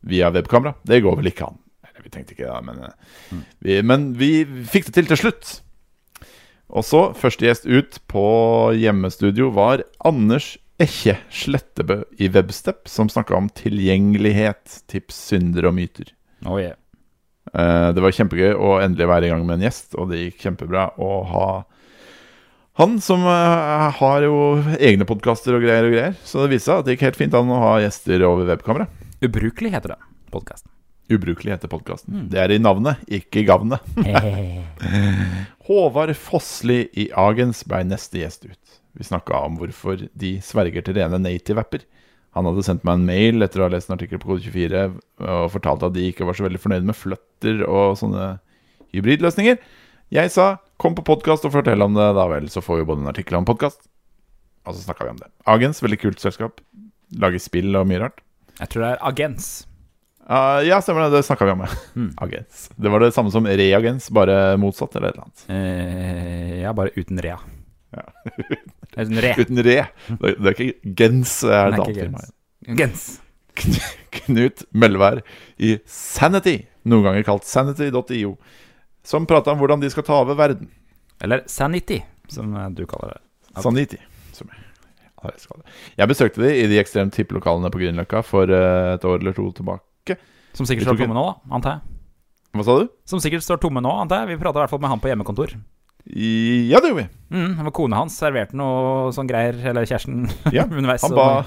[0.00, 0.74] via webkamera?
[0.86, 1.58] Det går vel ikke an.
[1.86, 2.84] Eller vi tenkte ikke det, men,
[3.30, 3.42] mm.
[3.64, 4.30] vi, men vi
[4.70, 5.54] fikk det til til slutt.
[6.68, 8.24] Og så, første gjest ut på
[8.76, 16.12] hjemmestudio var Anders Ekkje Slettebø i Webstep, som snakka om tilgjengelighet, tips, synder og myter.
[16.46, 16.76] Oh, yeah.
[17.50, 20.44] Eh, Det var kjempegøy å endelig være i gang med en gjest, og det gikk
[20.44, 21.48] kjempebra å ha
[22.78, 24.36] han som eh, har jo
[24.78, 26.12] egne podkaster og greier og greier.
[26.22, 28.86] Så det viste seg at det gikk helt fint an å ha gjester over webkamera.
[29.20, 29.98] Ubrukelig heter det,
[30.30, 30.70] podkasten.
[31.10, 32.28] Ubrukelig heter podkasten.
[32.30, 33.82] Det er i navnet, ikke i gavnet.
[35.66, 38.76] Håvard Fossli i Agens ble neste gjest ut.
[38.98, 41.82] Vi snakka om hvorfor de sverger til rene native-apper.
[42.36, 44.84] Han hadde sendt meg en mail etter å ha lest en artikkel på Kode24
[45.24, 48.28] og fortalte at de ikke var så veldig fornøyd med Flutter og sånne
[48.94, 49.58] hybridløsninger.
[50.14, 53.02] Jeg sa 'kom på podkast og fortell om det', da vel, så får vi både
[53.02, 53.80] en artikkel og en podkast.
[54.66, 55.30] Og så snakka vi om det.
[55.46, 56.60] Agens, veldig kult selskap.
[57.12, 58.20] Lager spill og mye rart.
[58.58, 59.50] Jeg tror det er agens.
[60.28, 61.16] Uh, ja, stemmer det.
[61.16, 61.62] Det snakka vi om.
[61.94, 62.10] Mm.
[62.24, 62.66] Agens.
[62.76, 65.46] Det var det samme som reagens, bare motsatt, eller et eller annet.
[65.48, 67.38] Uh, ja, bare uten rea.
[67.96, 68.04] Ja.
[68.98, 69.32] Uten re.
[69.38, 69.78] Uten re.
[70.08, 72.28] Det det er ikke gens, er det ikke gens.
[72.76, 73.06] Gens.
[74.18, 75.22] Knut Møllevær
[75.64, 76.58] i Sanity,
[76.88, 78.34] noen ganger kalt sanity.io,
[79.06, 80.68] som prata om hvordan de skal ta over verden.
[81.24, 83.62] Eller sanity, som du kaller det.
[83.62, 83.98] Sanity,
[85.28, 85.72] har jeg det.
[85.98, 89.32] Jeg besøkte de i de ekstremt hippe lokalene på Grünerløkka for eh, et år eller
[89.36, 90.16] to tilbake.
[90.56, 91.80] Som sikkert står tomme nå, da, antar jeg.
[92.56, 92.88] Hva sa du?
[93.06, 94.32] Som sikkert står tomme nå, antar jeg.
[94.38, 95.52] Vi prata i hvert fall med han på hjemmekontor.
[96.08, 97.08] Ja, det gjorde vi.
[97.36, 100.24] Mm, var kona hans serverte noe sånn greier, eller kjæresten,
[100.56, 101.04] Ja, underveis.
[101.04, 101.44] Han ba,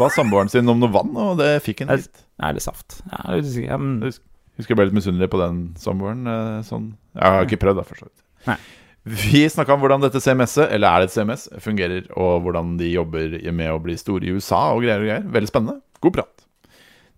[0.00, 2.22] ba samboeren sin om noe vann, og det fikk han Er- litt.
[2.40, 3.02] Ja, eller saft.
[3.10, 3.66] Ja, jeg er.
[3.74, 4.00] Ja, men-
[4.56, 6.24] Husker jeg ble litt misunnelig på den samboeren.
[6.28, 6.94] eh, Sånn.
[7.16, 8.64] Jeg har ikke prøvd, da, for så vidt.
[9.04, 12.90] Vi snakka om hvordan dette CMS-et, eller er det et CMS, fungerer, og hvordan de
[12.92, 15.24] jobber med å bli store i USA og greier og greier.
[15.38, 15.80] Veldig spennende.
[16.04, 16.44] God prat.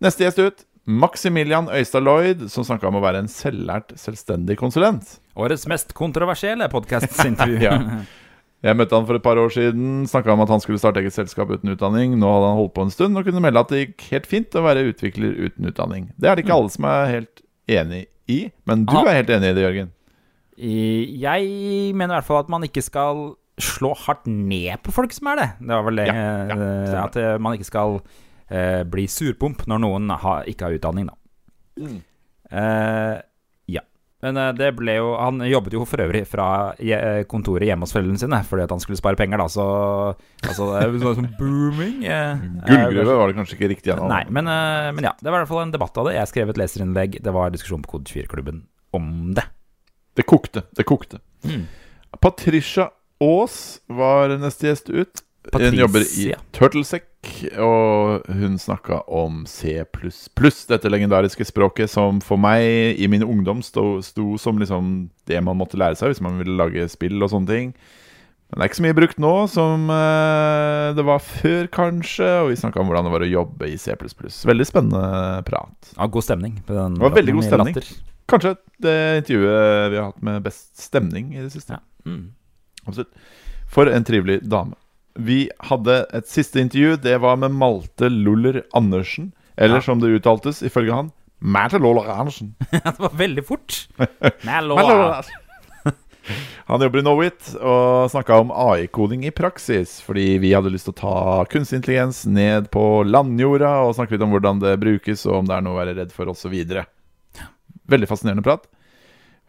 [0.03, 5.17] Neste gjest ut, Maximilian Øystad Lloyd, som snakka om å være en selvlært, selvstendig konsulent.
[5.39, 7.61] Årets mest kontroversielle podkastintervju.
[7.67, 7.79] Ja.
[8.63, 11.11] Jeg møtte han for et par år siden, snakka om at han skulle starte eget
[11.17, 12.13] selskap uten utdanning.
[12.15, 14.55] Nå hadde han holdt på en stund og kunne melde at det gikk helt fint
[14.55, 16.05] å være utvikler uten utdanning.
[16.15, 17.43] Det er det ikke alle som er helt
[17.75, 18.37] enig i,
[18.71, 19.03] men du Ah.
[19.11, 19.91] er helt enig i det, Jørgen.
[20.59, 23.23] Jeg mener i hvert fall at man ikke skal
[23.63, 25.49] slå hardt ned på folk som er det.
[25.61, 26.15] Det var vel det Ja,
[26.49, 26.95] ja, eh.
[27.03, 27.99] At eh, man ikke skal
[28.51, 31.19] eh, bli surpomp når noen har, ikke har utdanning, da.
[31.83, 32.01] Mm.
[32.53, 33.21] Eh,
[33.77, 33.85] ja.
[34.23, 36.47] Men det ble jo Han jobbet jo for øvrig fra
[37.31, 39.65] kontoret hjemme hos foreldrene sine fordi at han skulle spare penger, da, så
[40.45, 42.05] Altså, det var sånn booming.
[42.05, 44.11] eh, Gullgruve var det kanskje ikke riktig ennå.
[44.13, 45.15] Nei, men, men ja.
[45.21, 46.19] Det var i hvert fall en debatt av det.
[46.19, 47.19] Jeg skrev et leserinnlegg.
[47.25, 49.49] Det var diskusjon på Kode 24-klubben om det.
[50.15, 50.63] Det kokte.
[50.77, 51.21] Det kokte.
[51.45, 51.67] Mm.
[52.21, 52.91] Patricia
[53.23, 55.23] Aas var neste gjest ut.
[55.53, 57.09] Hun jobber i Turtleseck,
[57.59, 59.81] og hun snakka om C++,
[60.71, 64.93] dette legendariske språket som for meg i min ungdom sto, sto som liksom
[65.27, 67.75] det man måtte lære seg hvis man ville lage spill og sånne ting.
[68.53, 72.27] Men det er ikke så mye brukt nå som eh, det var før, kanskje.
[72.45, 73.97] Og vi snakka om hvordan det var å jobbe i C++.
[73.97, 75.93] Veldig spennende prat.
[75.97, 76.59] Ja, god stemning.
[76.69, 77.79] På den Det var veldig god stemning.
[77.81, 78.12] latter.
[78.31, 81.79] Kanskje det intervjuet vi har hatt med best stemning i det siste.
[81.79, 81.83] Ja.
[82.11, 82.33] Mm.
[82.87, 83.13] Absolutt.
[83.73, 84.75] For en trivelig dame.
[85.19, 86.97] Vi hadde et siste intervju.
[87.05, 89.33] Det var med Malte Luller Andersen.
[89.57, 89.81] Eller Ja.
[89.85, 92.55] som det uttaltes, ifølge han, Malte Luller Andersen.
[92.71, 93.87] det var veldig fort.
[96.67, 99.97] Han jobber i Knowit og snakka om AI-koding i praksis.
[100.07, 104.23] Fordi vi hadde lyst til å ta kunstig intelligens ned på landjorda og snakke litt
[104.25, 106.55] om hvordan det brukes, og om det er noe å være redd for, osv.
[107.91, 108.69] Veldig fascinerende prat.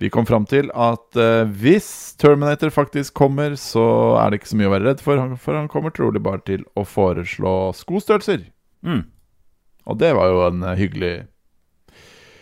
[0.02, 3.84] Vi kom fram til at eh, hvis Terminator faktisk kommer, så
[4.20, 6.42] er det ikke så mye å være redd for, han- for han kommer trolig bare
[6.48, 8.48] til å foreslå skostørrelser.
[8.84, 9.04] Mm.
[9.86, 11.14] Og det var jo en eh, hyggelig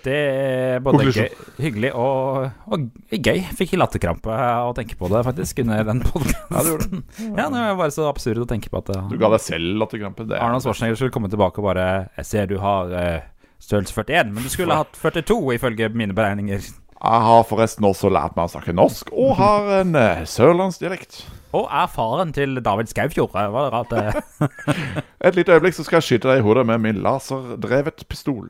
[0.02, 1.28] Det er både Konklusjon.
[1.30, 3.44] gøy, hyggelig og, og gøy.
[3.60, 6.48] Fikk latterkrampe av å tenke på det, faktisk, under den podkasten.
[6.56, 7.04] Ja, du gjorde
[7.38, 9.76] Ja, det var bare så absurd å tenke på at Du uh, ga deg selv
[9.84, 10.26] latterkrampe.
[10.26, 11.86] Det er- Arnold Schwarzenegger skulle komme tilbake og bare
[12.18, 13.20] Jeg ser du har uh,
[13.62, 16.64] størrelse 41, men du skulle hatt 42 ifølge mine beregninger.
[17.02, 21.24] Jeg har forresten også lært meg å snakke norsk, og har en uh, sørlandsdialekt.
[21.58, 23.34] Og er faren til David Skaufjord.
[23.36, 23.90] eh, Var det rart?
[23.90, 24.44] det?
[25.28, 28.46] Et lite øyeblikk, så skal jeg skyte deg i hodet med min laserdrevet pistol.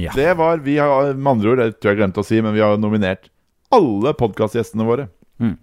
[0.00, 0.14] Ja.
[0.16, 2.64] Det var, vi har, med andre ord, det tror jeg glemte å si, men vi
[2.64, 3.28] har nominert
[3.76, 5.10] alle podkastgjestene våre.
[5.44, 5.58] Mm.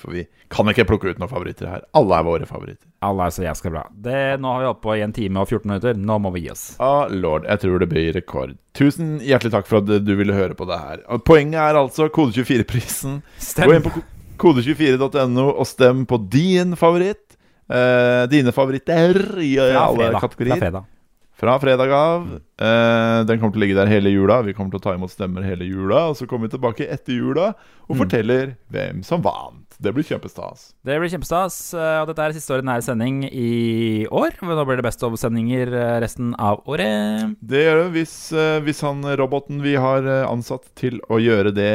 [0.00, 1.84] For vi kan ikke plukke ut noen favoritter her.
[1.96, 2.88] Alle er våre favoritter.
[3.06, 3.82] Alle er så jæskla bra.
[4.06, 5.94] Det, nå har vi holdt på i en time og 14 minutter.
[6.10, 6.64] Nå må vi gi oss.
[6.82, 8.56] Ah, lord, jeg tror det blir rekord.
[8.76, 11.04] Tusen hjertelig takk for at du ville høre på det her.
[11.28, 13.20] Poenget er altså Kode24-prisen.
[13.62, 13.94] Gå inn på
[14.42, 17.22] kode24.no og stem på din favoritt.
[17.66, 20.20] Eh, dine favoritter i Fra alle fredag.
[20.22, 20.56] kategorier.
[20.60, 20.92] Fra fredag.
[21.36, 22.28] Fra fredag av.
[22.64, 24.38] Eh, den kommer til å ligge der hele jula.
[24.46, 26.06] Vi kommer til å ta imot stemmer hele jula.
[26.12, 27.50] Og så kommer vi tilbake etter jula
[27.88, 28.00] og Mm.
[28.00, 29.65] forteller hvem som vant.
[29.82, 30.70] Det blir kjempestas.
[30.86, 31.56] Det blir kjempestas.
[31.76, 34.38] eh, Og dette er siste ordinære sending i år.
[34.42, 37.36] Nå blir det Best of-sendinger eh, resten av året.
[37.44, 41.72] Det gjør det hvis, eh, hvis han roboten vi har ansatt til å gjøre det,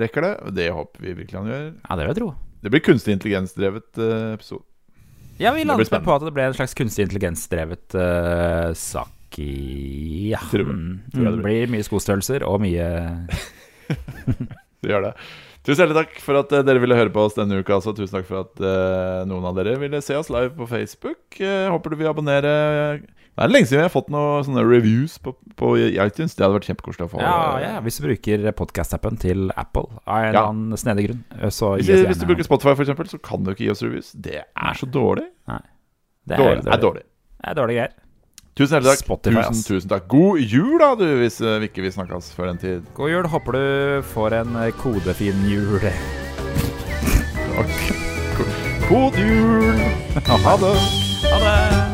[0.00, 0.34] rekker det.
[0.56, 1.66] Det håper vi virkelig han gjør.
[1.88, 2.30] Ja, det vil jeg tro.
[2.62, 3.98] Det blir kunstig intelligens-drevet
[4.36, 4.64] episode.
[5.40, 10.30] Ja, vi Det landet på at det ble en slags kunstig intelligensdrevet uh, sak i
[10.30, 10.38] Ja.
[10.52, 10.76] Tror jeg.
[10.76, 11.00] Mm.
[11.10, 12.86] Tror jeg Mm, det det blir mye skostørrelser og mye
[14.82, 15.12] Det gjør det.
[15.62, 17.76] Tusen hjertelig takk for at eh, dere ville høre på oss denne uka.
[17.76, 17.92] Altså.
[17.94, 21.20] Tusen takk for at uh, noen av dere ville se oss live på Facebook.
[21.38, 22.54] Uh, håper du vil abonnere.
[23.32, 26.34] Det er lenge siden vi har fått noen sånne reviews på, på iTunes.
[26.34, 27.22] Det hadde vært kjempekoselig å få.
[27.22, 30.42] Ja, ja, hvis du bruker podkast-appen til Apple av en Ja.
[30.50, 33.54] annen snedig grunn, så Hvis, oss hvis du bruker Spotify, for eksempel, så kan du
[33.54, 34.12] ikke gi oss reviews.
[34.12, 35.30] Det er så dårlig.
[35.46, 36.64] det Dårlig.
[36.66, 37.06] Det er dårlig.
[37.38, 38.01] Det er dårlige greier.
[38.52, 39.04] Tusen hjertelig takk.
[39.06, 40.08] Spotify, tusen, tusen takk.
[40.12, 42.90] God jul, da, du, hvis eh, vi ikke vil snakkes før den tid.
[42.98, 43.28] God jul.
[43.32, 43.64] Håper du
[44.12, 45.80] får en eh, kodefin jul.
[48.90, 49.80] God jul!
[50.28, 50.76] Ha det!
[51.32, 51.91] Ha det!